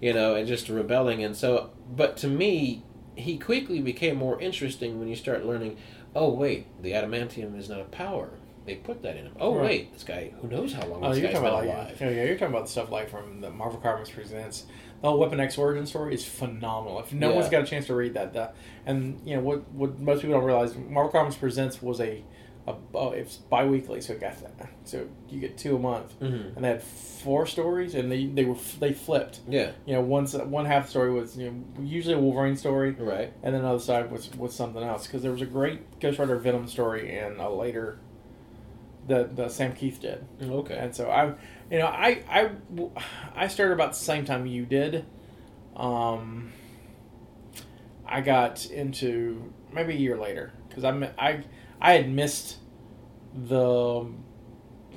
[0.00, 1.24] you know, and just rebelling.
[1.24, 2.82] And so, but to me,
[3.16, 5.78] he quickly became more interesting when you start learning.
[6.14, 8.30] Oh wait, the adamantium is not a power.
[8.66, 9.32] They put that in him.
[9.40, 9.64] Oh Right.
[9.64, 10.32] wait, this guy.
[10.42, 11.96] Who knows how long oh, this you're guy's talking been about alive?
[12.00, 14.66] yeah, yeah, you're talking about the stuff like from the Marvel Comics presents.
[15.02, 17.00] The whole Weapon X origin story is phenomenal.
[17.00, 17.36] If no Yeah.
[17.36, 18.54] one's got a chance to read that, that
[18.86, 22.22] and you know what what most people don't realize, Marvel Comics presents was a,
[22.66, 24.34] a oh, it's biweekly, so it got
[24.84, 26.54] so you get two a month, Mhm.
[26.54, 29.40] and they had four stories, and they they were they flipped.
[29.48, 29.70] Yeah.
[29.86, 33.32] You know, one one half story was you know usually a Wolverine story, Right.
[33.42, 36.18] and then the other side was was something else because there was a great Ghost
[36.18, 37.98] Rider Venom story and a later
[39.08, 40.24] that that Sam Kieth did.
[40.42, 40.76] Okay.
[40.76, 41.32] And so I,
[41.70, 42.50] you know, I I
[43.34, 45.04] I started about the same time you did.
[45.76, 46.52] Um,
[48.06, 51.44] I got into maybe a year later because I I
[51.80, 52.56] I had missed
[53.34, 54.06] the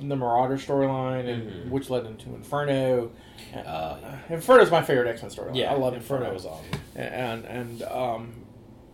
[0.00, 1.70] the Marauder storyline and Mhm.
[1.70, 3.12] which led into Inferno.
[3.54, 3.96] Uh,
[4.28, 5.56] Inferno's my favorite X Men storyline.
[5.56, 6.80] yeah, I love Inferno Inferno was awesome.
[6.96, 8.32] and and um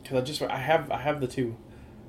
[0.02, 1.56] because I just I have I have the two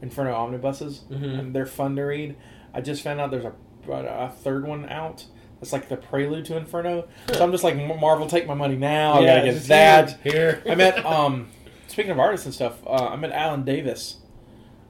[0.01, 1.39] Inferno omnibuses Mhm.
[1.39, 2.35] and they're fun to read.
[2.73, 3.53] I just found out there's a
[3.89, 5.25] a third one out.
[5.61, 7.07] It's like the prelude to Inferno.
[7.33, 9.13] So I'm just like Marvel, take my money now.
[9.13, 10.19] I gotta get that.
[10.23, 10.61] here.
[10.67, 11.49] I met um
[11.87, 12.75] speaking of artists and stuff.
[12.85, 14.17] Uh, I met Alan Davis.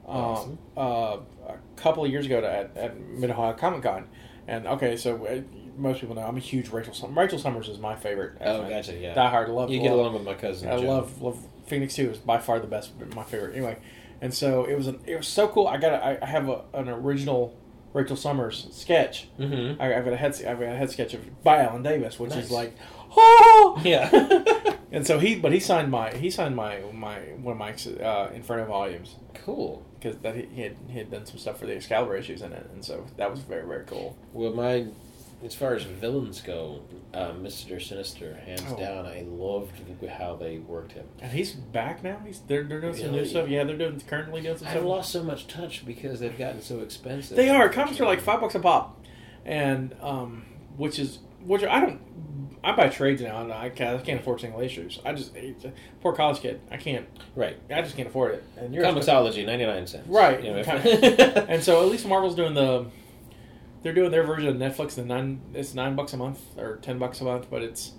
[0.08, 0.58] Um, Awesome.
[0.76, 1.16] uh,
[1.48, 4.08] a couple of years ago at, at Mid Ohio Comic Con,
[4.48, 5.40] and okay, so uh,
[5.76, 6.92] most people know I'm a huge Rachel.
[6.92, 8.36] Sum- Rachel Summers is my favorite.
[8.40, 8.70] Oh, X-Men.
[8.70, 8.98] gotcha.
[8.98, 9.14] Yeah.
[9.14, 9.48] Die Hard.
[9.50, 9.70] Love.
[9.70, 10.68] You get love- along with my cousin.
[10.68, 10.88] I Joe.
[10.88, 13.52] love love Phoenix Two is by far the best, my favorite.
[13.54, 13.78] Anyway,
[14.20, 15.68] and so it was an, it was so cool.
[15.68, 17.56] I got a, I I have a, an original
[17.92, 19.28] Rachel Summers sketch.
[19.38, 19.80] Mm-hmm.
[19.80, 22.30] I, I've got a head I've got a head sketch of by Alan Davis, which
[22.30, 22.44] Nice.
[22.44, 22.74] is like,
[23.16, 24.08] oh Yeah.
[24.92, 27.72] and so he but he signed my he signed my my one of my
[28.04, 29.84] uh, Inferno volumes cool.
[29.98, 32.52] because that he, he had he had done some stuff for the Excalibur issues in
[32.52, 34.16] it, and so that was very very cool.
[34.32, 34.86] Well, my
[35.44, 36.82] as far as villains go,
[37.14, 38.76] uh, Mister Sinister, hands Oh.
[38.78, 39.06] down.
[39.06, 39.72] I loved
[40.08, 41.06] how they worked him.
[41.20, 42.18] And he's back now.
[42.24, 43.48] He's they're, they're doing some new stuff.
[43.48, 44.84] Yeah, they're doing currently doing some I've stuff.
[44.84, 47.36] lost so much touch because they've gotten so expensive.
[47.36, 49.00] They are comics are like five bucks a pop,
[49.44, 50.44] and um,
[50.76, 52.00] which is which I don't.
[52.64, 55.00] I buy trades now, and I can't, I can't afford single issues.
[55.04, 56.60] I just it's a poor college kid.
[56.70, 57.06] I can't.
[57.34, 57.56] Right.
[57.68, 58.44] I just can't afford it.
[58.56, 60.06] And you're comiXology, ninety nine cents.
[60.06, 60.40] Right.
[60.44, 60.58] You know,
[61.48, 62.86] and so at least Marvel's doing the.
[63.82, 64.94] They're doing their version of Netflix.
[64.94, 67.92] The nine it's nine bucks a month or ten bucks a month, but it's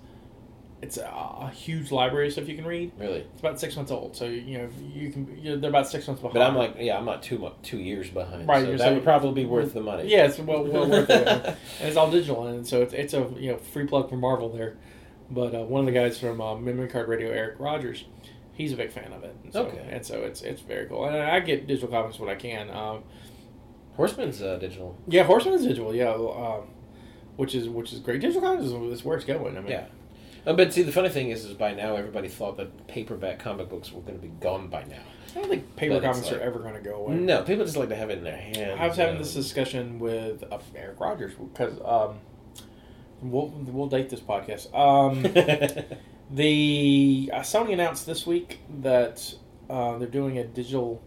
[0.82, 2.92] it's a, a huge library of stuff you can read.
[2.98, 3.20] really.
[3.32, 5.38] It's about six months old, so you know you can.
[5.38, 6.34] You know, they're about six months behind.
[6.34, 8.46] But I'm like, yeah, I'm not two two years behind.
[8.48, 10.08] Right, So that saying- would probably be worth the money.
[10.08, 11.56] Yeah, it's well, well worth it, and
[11.88, 14.76] it's all digital, and so it's, it's a you know free plug for Marvel there.
[15.30, 18.04] But uh, one of the guys from uh, Memory Card Radio, Eric Rogers,
[18.52, 19.34] he's a big fan of it.
[19.42, 19.86] And so, Okay.
[19.90, 22.68] and so it's it's very cool, and I get digital comics when I can.
[22.70, 23.04] Um,
[23.96, 24.96] Horseman's uh, digital.
[25.06, 26.68] yeah, Horseman's digital, yeah, um,
[27.36, 28.20] which is which is great.
[28.20, 29.56] Digital comics is, is where it's going.
[29.56, 29.86] I mean, Yeah.
[30.46, 33.68] Uh, but see, the funny thing is, is by now everybody thought that paperback comic
[33.70, 34.98] books were going to be gone by now.
[35.34, 37.14] I don't think paper But comics like- are ever going to go away.
[37.14, 38.78] No, people just like to have it in their hands.
[38.78, 42.18] I was having this discussion with uh, Eric Rogers because um,
[43.22, 44.72] we'll we'll date this podcast.
[44.74, 45.24] Um,
[46.30, 49.34] The uh, Sony announced this week that
[49.68, 51.02] uh, they're doing a digital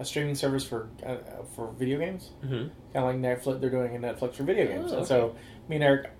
[0.00, 1.16] a streaming service for uh,
[1.54, 2.70] for video games, Mhm.
[2.92, 3.60] kind of like Netflix.
[3.60, 5.34] They're doing a Netflix for video games, Oh, and so
[5.68, 6.10] me and Eric,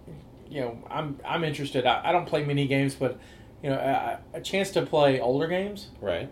[0.50, 1.86] you know, I'm I'm interested.
[1.86, 3.18] I, I don't play mini games, but
[3.62, 6.28] you know, a, a chance to play older games Right,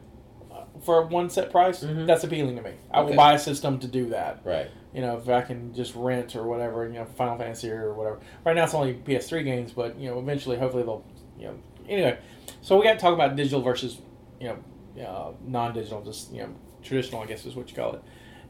[0.53, 2.07] uh, for one set price Mhm.
[2.07, 2.73] that's appealing to me.
[2.91, 4.41] I will buy a system to do that.
[4.45, 4.69] right.
[4.95, 8.19] You know, if I can just rent or whatever, you know, Final Fantasy or whatever.
[8.47, 11.05] Right now it's only PS3 games, but you know, eventually, hopefully they'll,
[11.39, 11.55] you know.
[11.87, 12.17] Anyway,
[12.63, 14.01] so we got to talk about digital versus,
[14.41, 16.49] you know, uh, non-digital, just you know,
[16.87, 18.03] traditional, I guess is what you call it.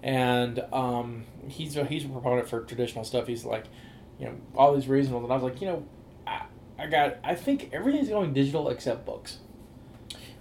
[0.02, 3.26] And um, he's a, he's a proponent for traditional stuff.
[3.26, 3.64] He's like,
[4.18, 5.86] you know, all these reasons, and I was like, you know,
[6.26, 6.42] I,
[6.78, 9.38] I got, I think everything's going digital except books.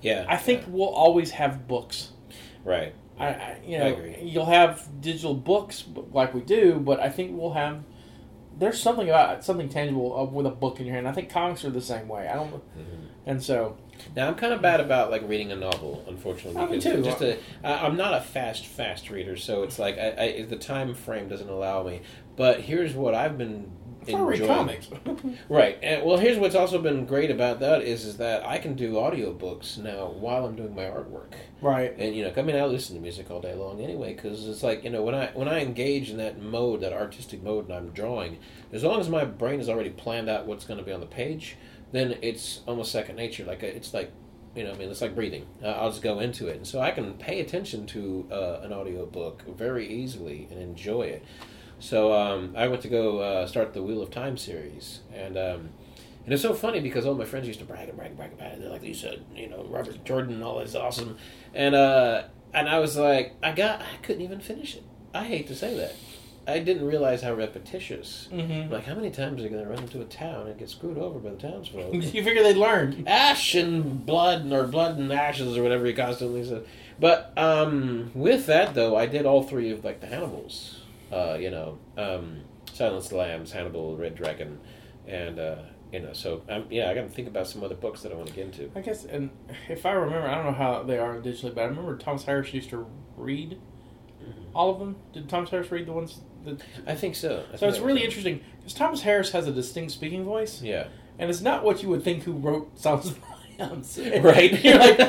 [0.02, 2.12] Yeah, I think we'll always have books.
[2.64, 2.94] right.
[3.18, 4.18] I, I you I know agree.
[4.24, 7.82] you'll have digital books like we do, but I think we'll have
[8.58, 11.08] there's something about something tangible of, with a book in your hand.
[11.08, 12.28] I think comics are the same way.
[12.28, 13.06] I don't, Mm-hmm.
[13.26, 13.78] And so
[14.16, 16.62] Now I'm kind of bad about like reading a novel, unfortunately.
[16.62, 17.04] Oh, me because too.
[17.04, 20.58] Just a, I, I'm not a fast, fast reader, so it's like I, I, the
[20.58, 22.02] time frame doesn't allow me.
[22.36, 23.72] But here's what I've been
[24.08, 24.48] enjoying.
[24.48, 24.90] comics.
[25.50, 28.76] Right, and well, here's what's also been great about that is is that I can
[28.76, 31.34] do audiobooks now while I'm doing my artwork.
[31.62, 31.96] right.
[31.98, 34.64] And you know, I mean, I listen to music all day long anyway because it's
[34.64, 37.74] like you know when I when I engage in that mode, that artistic mode, and
[37.74, 38.38] I'm drawing,
[38.72, 41.06] as long as my brain has already planned out what's going to be on the
[41.06, 41.56] page,
[41.92, 43.46] then it's almost second nature.
[43.46, 44.12] Like it's like
[44.56, 45.46] you know, I mean, it's like breathing.
[45.64, 49.06] I'll just go into it, and so I can pay attention to uh, an audio
[49.06, 51.26] book very easily and enjoy it.
[51.80, 55.70] So um, I went to go uh, start the Wheel of Time series, and um,
[56.24, 58.34] and it's so funny because all my friends used to brag and brag and brag
[58.34, 58.62] about it.
[58.62, 61.18] They're like, "You said, you know, Robert Jordan, all this awesome,"
[61.54, 64.84] and uh, and I was like, I got, I couldn't even finish it.
[65.14, 65.96] I hate to say that.
[66.48, 68.30] I didn't realize how repetitious.
[68.32, 68.72] Mm-hmm.
[68.72, 70.98] Like, how many times are you going to run into a town and get screwed
[70.98, 71.94] over by the townsfolk?
[71.94, 73.08] You figure they learned.
[73.08, 76.64] ash and blood or blood and ashes or whatever he constantly says.
[77.00, 80.82] But um, with that though, I did all three of like the Hannibals.
[81.12, 82.42] Uh, you know, um,
[82.72, 84.60] Silence of the Lambs, Hannibal, Red Dragon,
[85.08, 85.58] and uh,
[85.92, 86.14] you know.
[86.14, 88.34] So um, yeah, I got to think about some other books that I want to
[88.34, 88.72] get into.
[88.76, 89.30] I guess, and
[89.70, 92.54] if I remember, I don't know how they are digitally, but I remember Thomas Harris
[92.54, 93.60] used to read
[94.54, 94.96] all of them.
[95.14, 96.22] Did Thomas Harris read the ones?
[96.88, 97.44] I think so.
[97.50, 100.88] I So think it's really interesting because Thomas Harris has a distinct speaking voice, Yeah.
[101.20, 103.20] and it's not what you would think who wrote Silence of.
[103.58, 104.62] Right.
[104.66, 105.00] You're like,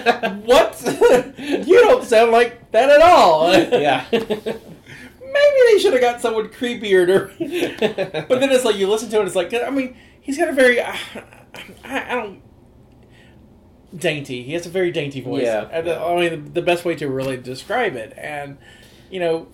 [0.44, 0.80] what?
[1.38, 3.52] you don't sound like that at all.
[3.52, 4.04] yeah.
[4.12, 8.24] Maybe they should have got someone creepier to.
[8.28, 9.26] but then it's like you listen to it.
[9.26, 10.96] It's like I mean, he's got a very I,
[11.84, 12.40] I, I don't
[13.96, 14.42] dainty.
[14.44, 15.42] He has a very dainty voice.
[15.44, 15.68] Yeah.
[15.70, 18.58] And, uh, I mean, the, the best way to really describe it, and
[19.10, 19.48] you know,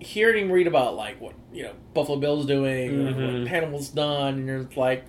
[0.00, 3.38] hearing him read about like what you know Buffalo Bill's doing, Mhm.
[3.40, 5.04] what Hannibal's done, and you're like,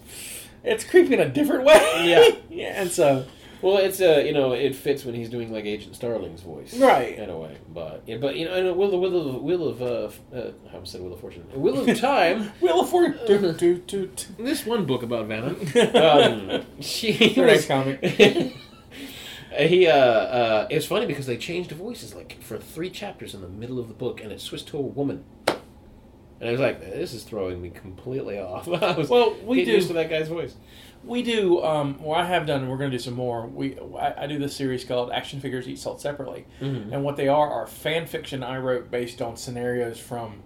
[0.63, 1.75] it's creepy in a different way.
[2.03, 2.35] Yeah.
[2.49, 2.81] yeah.
[2.81, 3.25] And so
[3.61, 7.17] Well, it's uh, you know, it fits when he's doing like Agent Starling's voice, Right.
[7.17, 9.85] In a way, but yeah, but you know, Will, Will of Will of uh,
[10.35, 12.51] uh, I almost said Will of Fortune, Will of Time.
[12.61, 13.17] Wheel of Fortune.
[13.25, 13.53] do, do,
[13.87, 14.43] do, do.
[14.43, 15.55] this one book about Vanna,
[16.59, 18.53] um, she was, comic.
[19.57, 23.41] He uh, uh, it's funny because they changed the voices like for three chapters in
[23.41, 25.23] the middle of the book, and it switched to a woman.
[25.47, 29.71] And I was like, "This is throwing me completely off." I was Well, we do-
[29.71, 30.55] used to that guy's voice.
[31.03, 31.63] We do.
[31.63, 33.45] Um, well, I have done, and we're going to do some more.
[33.47, 36.91] We I, I do this series called "Action Figures Eat Salt Separately," Mhm.
[36.91, 40.41] and what they are are fan fiction I wrote based on scenarios from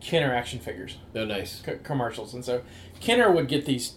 [0.00, 1.62] Kenner action figures Oh, nice.
[1.64, 2.32] c- commercials.
[2.34, 2.62] And so
[3.00, 3.94] Kenner would get these.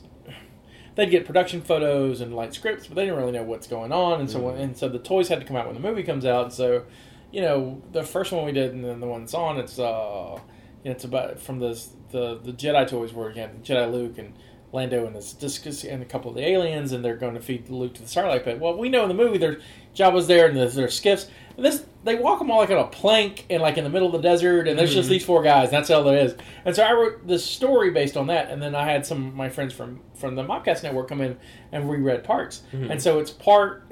[0.97, 4.19] They'd get production photos and light scripts, but they didn't really know what's going on,
[4.19, 4.59] and so Mhm.
[4.59, 6.51] and so the toys had to come out when the movie comes out.
[6.51, 6.83] So,
[7.31, 10.39] you know, the first one we did, and then the one that's on, it's uh,
[10.83, 11.79] it's about from the
[12.11, 14.33] the the Jedi toys were again Jedi Luke and
[14.73, 17.69] Lando and his discus and a couple of the aliens, and they're going to feed
[17.69, 18.59] Luke to the Sarlacc Pit.
[18.59, 19.61] Well, we know in the movie there's
[19.95, 21.27] Jabba's there and there's, there's skiffs.
[21.57, 24.07] And this they walk them all like on a plank and like in the middle
[24.07, 25.13] of the desert, and there's just Mhm.
[25.13, 25.69] these four guys.
[25.71, 26.35] That's all there is.
[26.63, 29.33] And so I wrote this story based on that, and then I had some of
[29.35, 31.35] my friends from from the Mopcast Network come in
[31.71, 32.61] and reread parts.
[32.73, 32.91] Mhm.
[32.91, 33.83] And so it's part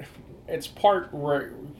[0.48, 1.08] it's part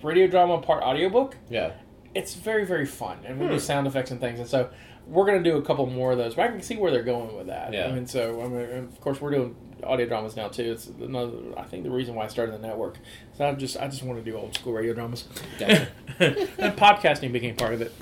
[0.02, 1.70] radio drama, part audiobook Yeah.
[2.14, 3.52] it's very very fun and we Hmm.
[3.52, 4.68] do sound effects and things and so
[5.06, 7.04] we're going to do a couple more of those but i can see where they're
[7.04, 7.86] going with that Yeah.
[7.86, 9.54] i mean so i mean of course we're doing
[9.84, 12.96] audio dramas now too it's another i think the reason why i started the network
[13.36, 15.24] so i just i just want to do old school radio dramas
[15.58, 15.88] Gotcha.
[16.18, 17.92] and podcasting became part of it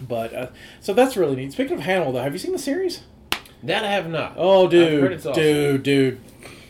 [0.00, 0.46] but uh,
[0.80, 3.02] so that's really neat speaking of hannibal though have you seen the series
[3.62, 4.34] That I have not.
[4.36, 5.32] oh dude awesome.
[5.34, 6.20] dude dude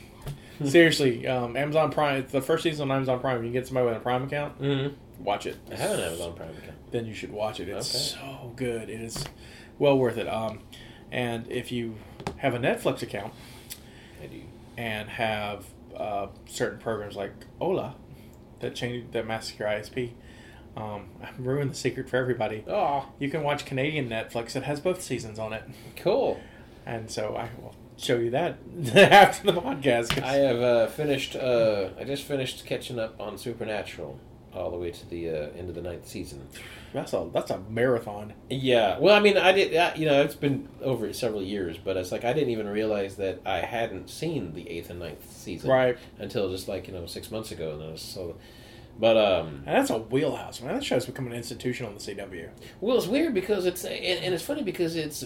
[0.64, 3.86] seriously um, amazon prime it's the first season on amazon prime you can get somebody
[3.86, 5.24] with a prime account Mm-hmm.
[5.24, 6.90] watch it I have an Amazon Prime account.
[6.90, 7.68] then you should watch it.
[7.68, 8.22] It's Okay.
[8.22, 8.88] so good.
[8.88, 9.24] It is
[9.78, 10.28] well worth it.
[10.28, 10.60] Um,
[11.10, 11.96] and if you
[12.38, 13.32] have a Netflix account.
[14.76, 15.64] And have
[15.96, 17.94] uh, certain programs like Hola
[18.60, 20.12] that change that mask your ISP,
[20.76, 22.64] um, I ruined the secret for everybody.
[22.68, 25.62] Oh, You can watch Canadian Netflix It has both seasons on it,
[25.96, 26.40] cool.
[26.84, 28.58] and so I will show you that
[28.94, 30.22] after the podcast.
[30.22, 31.34] I have uh, finished.
[31.36, 34.18] Uh, I just finished catching up on Supernatural
[34.56, 36.46] all the way to the uh, end of the ninth season.
[36.92, 38.32] that's a that's a marathon.
[38.48, 38.98] Yeah.
[38.98, 39.74] Well, I mean, I did.
[39.74, 43.16] Uh, you know, it's been over several years, but it's like I didn't even realize
[43.16, 47.06] that I hadn't seen the eighth and ninth season Right, until just like you know
[47.06, 48.36] six months ago, and I was so.
[48.98, 50.74] But um, and that's a wheelhouse, man.
[50.74, 52.48] That show's become an institution on the CW.
[52.80, 55.24] Well, it's weird because it's and, and it's funny because it's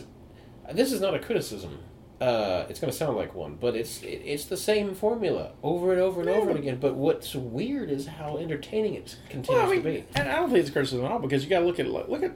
[0.73, 1.79] this is not a criticism.
[2.21, 5.91] Uh, it's going to sound like one, but it's it, it's the same formula over
[5.93, 6.57] and over and over Yeah.
[6.59, 6.79] again.
[6.79, 10.05] But what's weird is how entertaining it continues Well, I mean, to be.
[10.17, 11.89] and I don't think it's a criticism at all because you got to look at
[11.89, 12.33] look at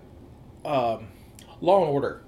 [0.64, 1.08] um,
[1.60, 2.22] Law and Order.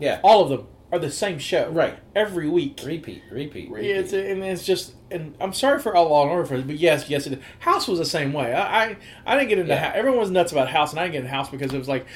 [0.00, 1.98] Yeah, All of them are the same show, Right.
[2.16, 2.80] Every week.
[2.84, 3.88] Repeat, repeat, repeat.
[3.88, 7.10] Yeah, it's and it's just and I'm sorry for all Law and Order, but yes,
[7.10, 8.54] yes, it, House was the same way.
[8.54, 9.84] I I, I didn't get into Yeah.
[9.88, 9.92] House.
[9.94, 12.06] Everyone was nuts about House, and I didn't get into House because it was like,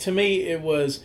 [0.00, 1.00] to me, it was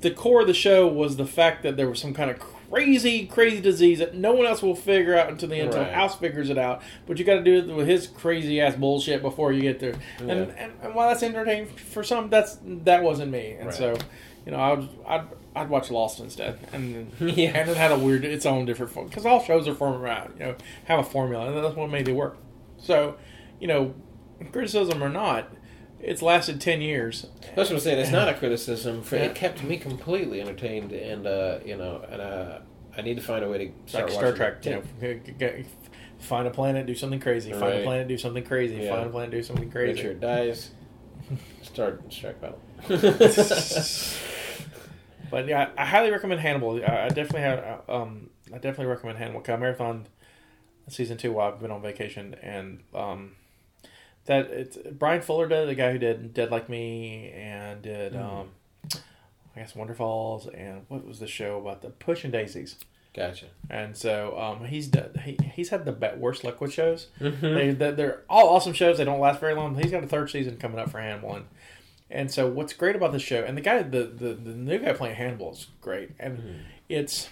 [0.00, 2.38] the core of the show was the fact that there was some kind of
[2.72, 5.68] crazy, crazy disease that no one else will figure out until the end.
[5.68, 5.92] Until Right.
[5.92, 9.20] House figures it out, but you got to do it with his crazy ass bullshit
[9.22, 9.94] before you get there.
[10.18, 13.74] And, and and while that's entertaining for some, that's that wasn't me, and Right.
[13.74, 13.96] so.
[14.44, 15.22] You know, I would, I'd,
[15.54, 17.50] I'd watch Lost instead, and Yeah.
[17.56, 20.32] and it had a weird, its own different form because all shows are formed around,
[20.36, 22.38] you know, have a formula, and that's what made it work.
[22.78, 23.14] So,
[23.60, 23.94] you know,
[24.50, 25.48] criticism or not,
[26.02, 27.26] it's lasted ten years.
[27.54, 27.98] That's what I'm saying.
[28.00, 29.02] It's not a criticism.
[29.02, 29.22] For Yeah.
[29.24, 32.58] it kept me completely entertained, and uh, you know, and uh,
[32.96, 35.64] I need to find a way to start like Star Trek, you know,
[36.18, 37.52] find a planet, do something crazy.
[37.52, 38.76] Find a planet, do something crazy.
[38.76, 38.94] Yeah.
[38.94, 40.00] Find a planet, do something crazy.
[40.02, 40.70] sure it dies.
[41.62, 42.60] Start strike battle.
[45.32, 46.84] But yeah, I highly recommend Hannibal.
[46.84, 47.80] I definitely have.
[47.88, 49.42] Um, I definitely recommend Hannibal.
[49.48, 50.06] I marathon
[50.88, 53.32] season two while I've been on vacation, and um,
[54.26, 58.50] that it's Bryan Fuller did the guy who did Dead Like Me and did um,
[58.94, 62.76] I guess Wonderfalls and what was the show about the Pushing Daisies.
[63.14, 63.46] gotcha.
[63.68, 67.08] And so um, he's done, he, he's had the be- worst luck with shows.
[67.20, 67.78] Mhm.
[67.78, 68.98] They, they're, all awesome shows.
[68.98, 69.74] They don't last very long.
[69.76, 71.44] He's got a third season coming up for Hannibal, and,
[72.10, 74.92] and so what's great about the show and the guy the, the, the new guy
[74.94, 76.58] playing Hannibal is great, and Mm-hmm.
[76.88, 77.28] it's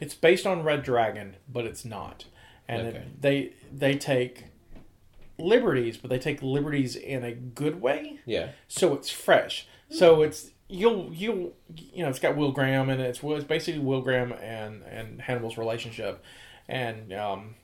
[0.00, 2.26] it's based on Red Dragon, but it's not,
[2.68, 2.98] and Okay.
[2.98, 4.44] it, they they take
[5.38, 8.50] liberties, but they take liberties in a good way Yeah.
[8.68, 9.66] so it's fresh.
[9.90, 14.00] So it's you'll you'll you know it's got Will Graham and it's it's basically Will
[14.00, 16.22] Graham and and Hannibal's relationship,
[16.68, 17.54] and um,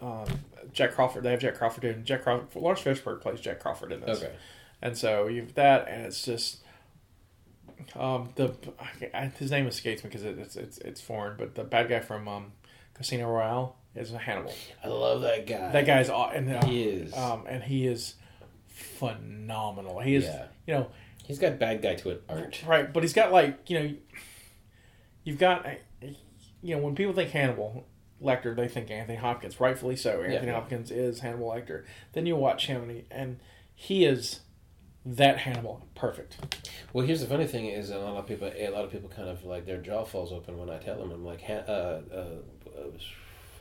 [0.00, 0.24] um,
[0.72, 1.22] Jack Crawford.
[1.24, 2.54] They have Jack Crawford in Jack Crawford.
[2.60, 4.22] Laurence Fishburne plays Jack Crawford in this.
[4.22, 4.32] Okay.
[4.80, 6.62] And so you've that, and it's just
[7.94, 11.54] um, the I, I- his name escapes me because it, it's it's it's foreign, but
[11.54, 12.52] the bad guy from um,
[12.94, 14.52] Casino Royale is Hannibal.
[14.84, 15.72] I love that guy.
[15.72, 17.14] That guy's and uh, He is.
[17.16, 18.14] um, and he is
[18.68, 20.00] phenomenal.
[20.00, 20.46] He is Yeah.
[20.66, 20.90] you know
[21.26, 22.62] He's got bad guy to an art.
[22.64, 23.94] Right, but he's got like you know,
[25.24, 25.66] you've got
[26.00, 27.84] you know when people think Hannibal
[28.22, 30.22] Lecter, they think Anthony Hopkins, rightfully so.
[30.22, 30.54] Anthony yeah.
[30.54, 31.84] Hopkins is Hannibal Lecter.
[32.12, 33.40] Then you watch him, and he, and
[33.74, 34.40] he is
[35.04, 36.36] that Hannibal, perfect.
[36.92, 39.28] Well, here's the funny thing: is a lot of people, a lot of people kind
[39.28, 41.10] of like their jaw falls open when I tell them.
[41.10, 42.80] I'm like, uh, uh, uh,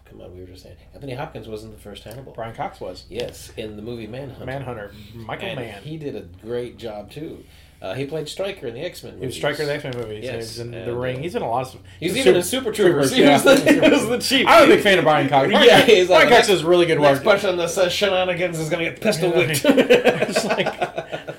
[0.09, 2.31] come on, we were just saying Anthony Hopkins wasn't the first Hannibal.
[2.33, 4.45] Brian Cox was Yes, in the movie Manhunt.
[4.45, 5.81] Manhunter, Michael and Mann.
[5.83, 7.43] He did a great job too.
[7.81, 9.19] Uh, he played Stryker in the X Men.
[9.19, 10.23] He was Stryker in the X Men movies.
[10.23, 11.17] Yes, he was in and, the Ring.
[11.17, 11.81] uh, He's in a lot of.
[11.99, 13.11] He's He's even in Super Troopers.
[13.11, 13.33] He, yeah.
[13.33, 14.47] was the, he was the chief.
[14.47, 15.47] I'm a big fan of Brian Cox.
[15.51, 17.35] Brian Yeah, Cox, he's like, Brian Cox next- does really good Next work.
[17.35, 19.61] person that says shenanigans is going to get pistol whipped.
[19.65, 21.35] it's like,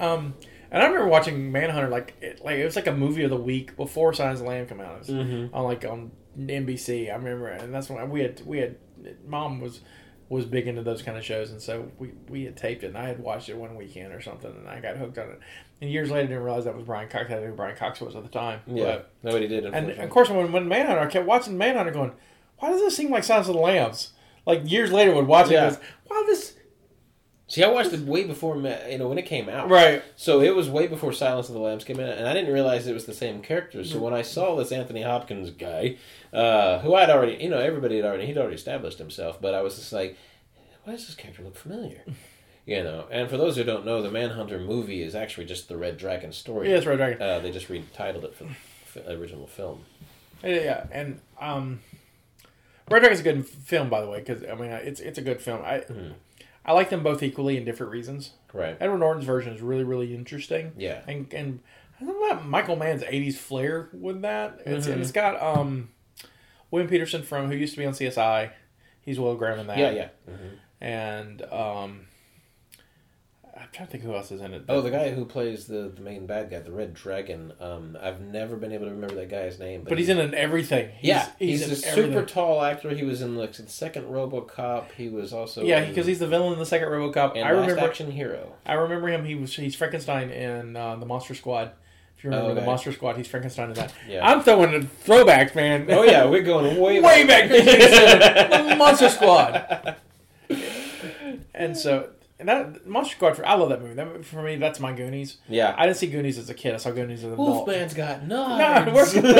[0.00, 0.34] um,
[0.70, 3.36] and I remember watching Manhunter like it, like it was like a movie of the
[3.36, 4.94] week before Signs of the Lamb come out.
[4.94, 5.54] It was Mm-hmm.
[5.54, 7.10] on like on NBC.
[7.10, 8.76] I remember, and that's when we had we had
[9.26, 9.80] mom was
[10.28, 12.98] was big into those kind of shows, and so we we had taped it, and
[12.98, 15.40] I had watched it one weekend or something, and I got hooked on it.
[15.80, 17.30] And years later, I didn't realize that was Brian Cox.
[17.30, 18.60] I knew who Brian Cox was at the time.
[18.66, 19.66] yeah, But- nobody did.
[19.66, 22.12] and of course, when, when Manhunter, I kept watching Manhunter going,
[22.58, 24.12] why does this seem like Silence of the Lambs?
[24.46, 25.66] Like years later, would watch it, Yeah.
[25.68, 26.54] and goes, wow, this
[27.46, 29.68] See, I watched it way before, you know, when it came out.
[29.68, 30.02] right.
[30.16, 32.86] So it was way before Silence of the Lambs came out, and I didn't realize
[32.86, 33.84] it was the same character.
[33.84, 34.04] So mm-hmm.
[34.04, 35.96] when I saw this Anthony Hopkins guy,
[36.34, 39.62] uh, who I'd already, you know, everybody had already, he'd already established himself, but I
[39.62, 40.16] was just like,
[40.84, 42.02] why does this character look familiar?
[42.66, 45.76] You know, and for those who don't know, the Manhunter movie is actually just the
[45.76, 46.68] Red Dragon story.
[46.68, 47.20] Yeah, that's Red Dragon.
[47.20, 49.84] Uh, they just retitled it for the original film.
[50.42, 51.80] Yeah, yeah, and um,
[52.90, 55.42] Red Dragon's a good film, by the way, because I mean, it's it's a good
[55.42, 55.60] film.
[55.62, 56.12] I Mm-hmm.
[56.64, 58.30] I like them both equally in different reasons.
[58.54, 58.78] Right.
[58.80, 60.72] Edward Norton's version is really really interesting.
[60.78, 61.02] Yeah.
[61.06, 61.60] and and
[62.00, 64.60] I don't know about Michael Mann's '80s flair with that.
[64.64, 65.00] It's and Mhm.
[65.02, 65.90] it's got um,
[66.74, 68.50] William Petersen from who used to be on CSI.
[69.00, 69.78] He's Will Graham in that.
[69.78, 70.08] Yeah, yeah.
[70.26, 70.48] hmm
[70.80, 72.06] and um,
[73.56, 74.64] I'm trying to think who else is in it.
[74.68, 77.52] Oh, the guy who plays the, the main bad guy, the Red Dragon.
[77.60, 80.90] Um, I've never been able to remember that guy's name, but he's in it everything.
[80.98, 82.90] He's, yeah, he's, in a super tall actor.
[82.90, 84.90] He was in like the second RoboCop.
[84.96, 87.36] He was also Yeah, because he's the villain in the second RoboCop.
[87.36, 87.88] and I Last remember.
[87.88, 88.52] Action Hero.
[88.66, 89.24] I remember him.
[89.24, 91.70] He was he's Frankenstein in uh, the Monster Squad.
[92.24, 92.66] If you remember Oh, the okay.
[92.70, 93.92] Monster Squad, he's Frankenstein in that.
[94.08, 94.26] Yeah.
[94.26, 95.86] I'm throwing the throwbacks, man.
[95.90, 99.96] Oh yeah, we're going way way back to Monster Squad.
[101.54, 103.92] And so, and that Monster Squad, for, I love that movie.
[103.92, 105.36] That movie, for me, that's my Goonies.
[105.50, 106.72] Yeah, I didn't see Goonies as a kid.
[106.72, 107.66] I saw Goonies as an adult.
[107.68, 109.14] Wolfman's got knives.
[109.14, 109.22] we're-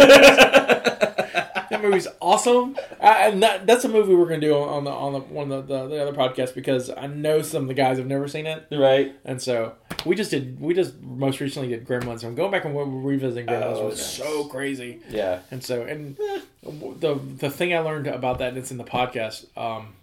[1.71, 5.13] that movie's awesome, uh, and that, that's a movie we're gonna do on the on
[5.15, 7.97] the one of the, the, the other podcasts because I know some of the guys
[7.99, 9.17] have never seen it, right.
[9.25, 9.73] and so
[10.05, 10.61] we just did.
[10.61, 12.25] We just most recently did Gremlins.
[12.25, 13.77] I'm going back and we're revisiting Gremlins.
[13.77, 14.15] Oh, was nice.
[14.15, 15.01] so crazy.
[15.09, 15.41] Yeah.
[15.51, 16.17] And so, and
[16.63, 19.95] the the thing I learned about that, and it's in the podcast, um,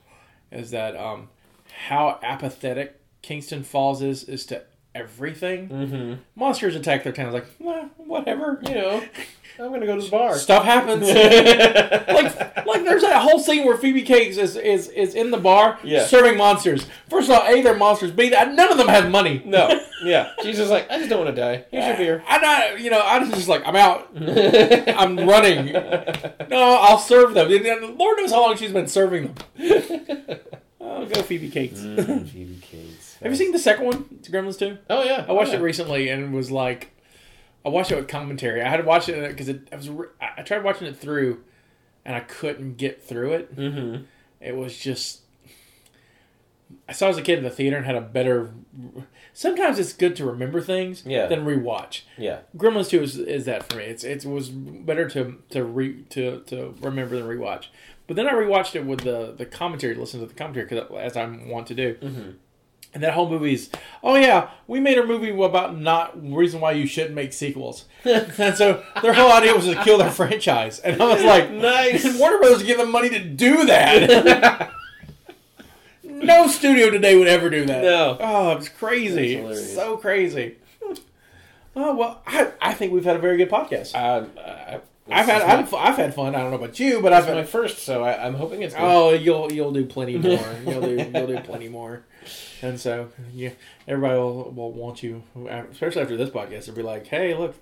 [0.52, 1.30] is that um,
[1.88, 4.64] how apathetic Kingston Falls is is to
[4.96, 5.70] everything.
[5.70, 6.14] Mm-hmm.
[6.36, 7.28] Monsters attack their town.
[7.28, 8.60] It's like, well, whatever.
[8.68, 9.04] You know,
[9.60, 10.38] I'm gonna go to the bar.
[10.38, 11.08] Stuff happens.
[11.08, 15.78] like, like there's that whole scene where Phoebe Cates is, is, is in the bar
[15.84, 16.06] Yeah.
[16.06, 16.88] serving monsters.
[17.10, 18.12] First of all, A, they're monsters.
[18.12, 19.42] B, that none of them have money.
[19.46, 19.80] no.
[20.04, 20.32] Yeah.
[20.42, 21.64] She's just like, I just don't want to die.
[21.70, 22.24] Here's your beer.
[22.28, 24.10] I'm not, you know, I'm just like, I'm out.
[24.18, 25.74] I'm running.
[25.74, 27.48] No, I'll serve them.
[28.00, 30.40] Lord knows how long she's been serving them.
[30.80, 31.82] Oh, go Phoebe Cates.
[31.82, 32.60] Mm, Phoebe
[33.22, 34.06] Have you seen the second one?
[34.20, 34.78] It's Gremlins 2?
[34.90, 35.26] Oh yeah.
[35.28, 35.60] I watched oh, yeah.
[35.60, 36.92] it recently and was like,
[37.64, 38.62] I watched it with commentary.
[38.62, 39.90] I had to watch it because it, I was
[40.20, 41.44] I tried watching it through,
[42.04, 43.56] and I couldn't get through it.
[43.56, 44.04] Mm-hmm.
[44.40, 45.22] It was just.
[46.88, 48.52] I saw it as a kid in the theater and had a better.
[49.34, 51.28] Sometimes it's good to remember things Yeah.
[51.28, 52.02] than rewatch.
[52.18, 52.40] Yeah.
[52.58, 53.84] Gremlins Two is, is that for me.
[53.84, 57.66] It's it was better to to re to, to remember than rewatch.
[58.08, 61.16] But then I rewatched it with the the commentary, listen to the commentary because as
[61.16, 61.94] I want to do.
[62.02, 62.36] Mhm.
[62.94, 63.70] And that whole movie's
[64.04, 67.86] oh yeah, we made a movie about not reason why you shouldn't make sequels.
[68.06, 70.80] and so their whole idea was to kill their franchise.
[70.80, 72.04] And I was like, Nice.
[72.04, 74.72] and Warner Brothers give them money to do that.
[76.04, 77.84] no studio today would ever do that.
[77.84, 78.18] No.
[78.20, 79.36] Oh, it's crazy.
[79.36, 80.58] It's so crazy.
[81.76, 83.96] Oh well, I, I think we've had a very good podcast.
[83.96, 86.36] Uh, I, I've had I've, I've had fun.
[86.36, 88.74] I don't know about you, but I've It's my first, so I, I'm hoping it's
[88.74, 88.84] good.
[88.84, 90.40] Oh, you'll you'll do plenty more.
[90.66, 92.04] You'll do you'll do plenty more,
[92.62, 93.52] and so yeah,
[93.88, 95.24] everybody will, will want you,
[95.72, 96.66] especially after this podcast.
[96.66, 97.56] They'll be like, "Hey, look,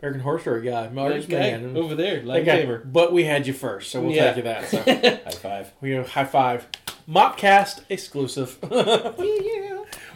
[0.00, 2.92] American Horror Story guy, Marcus That Man, over there, That guy- lightsaber.
[2.92, 4.32] But we had you first, so we'll Yeah.
[4.32, 4.68] take you that.
[4.68, 4.78] So
[5.24, 5.72] High five.
[5.80, 6.66] we go high five,
[7.08, 8.58] Mopcast exclusive.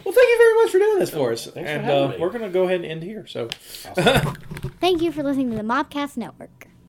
[0.05, 2.17] Well, thank you very much for doing this for us, Thanks and having uh, me.
[2.19, 3.27] we're gonna go ahead and end here.
[3.27, 3.47] So.
[4.79, 6.67] Thank you for listening to the Mopcast Network.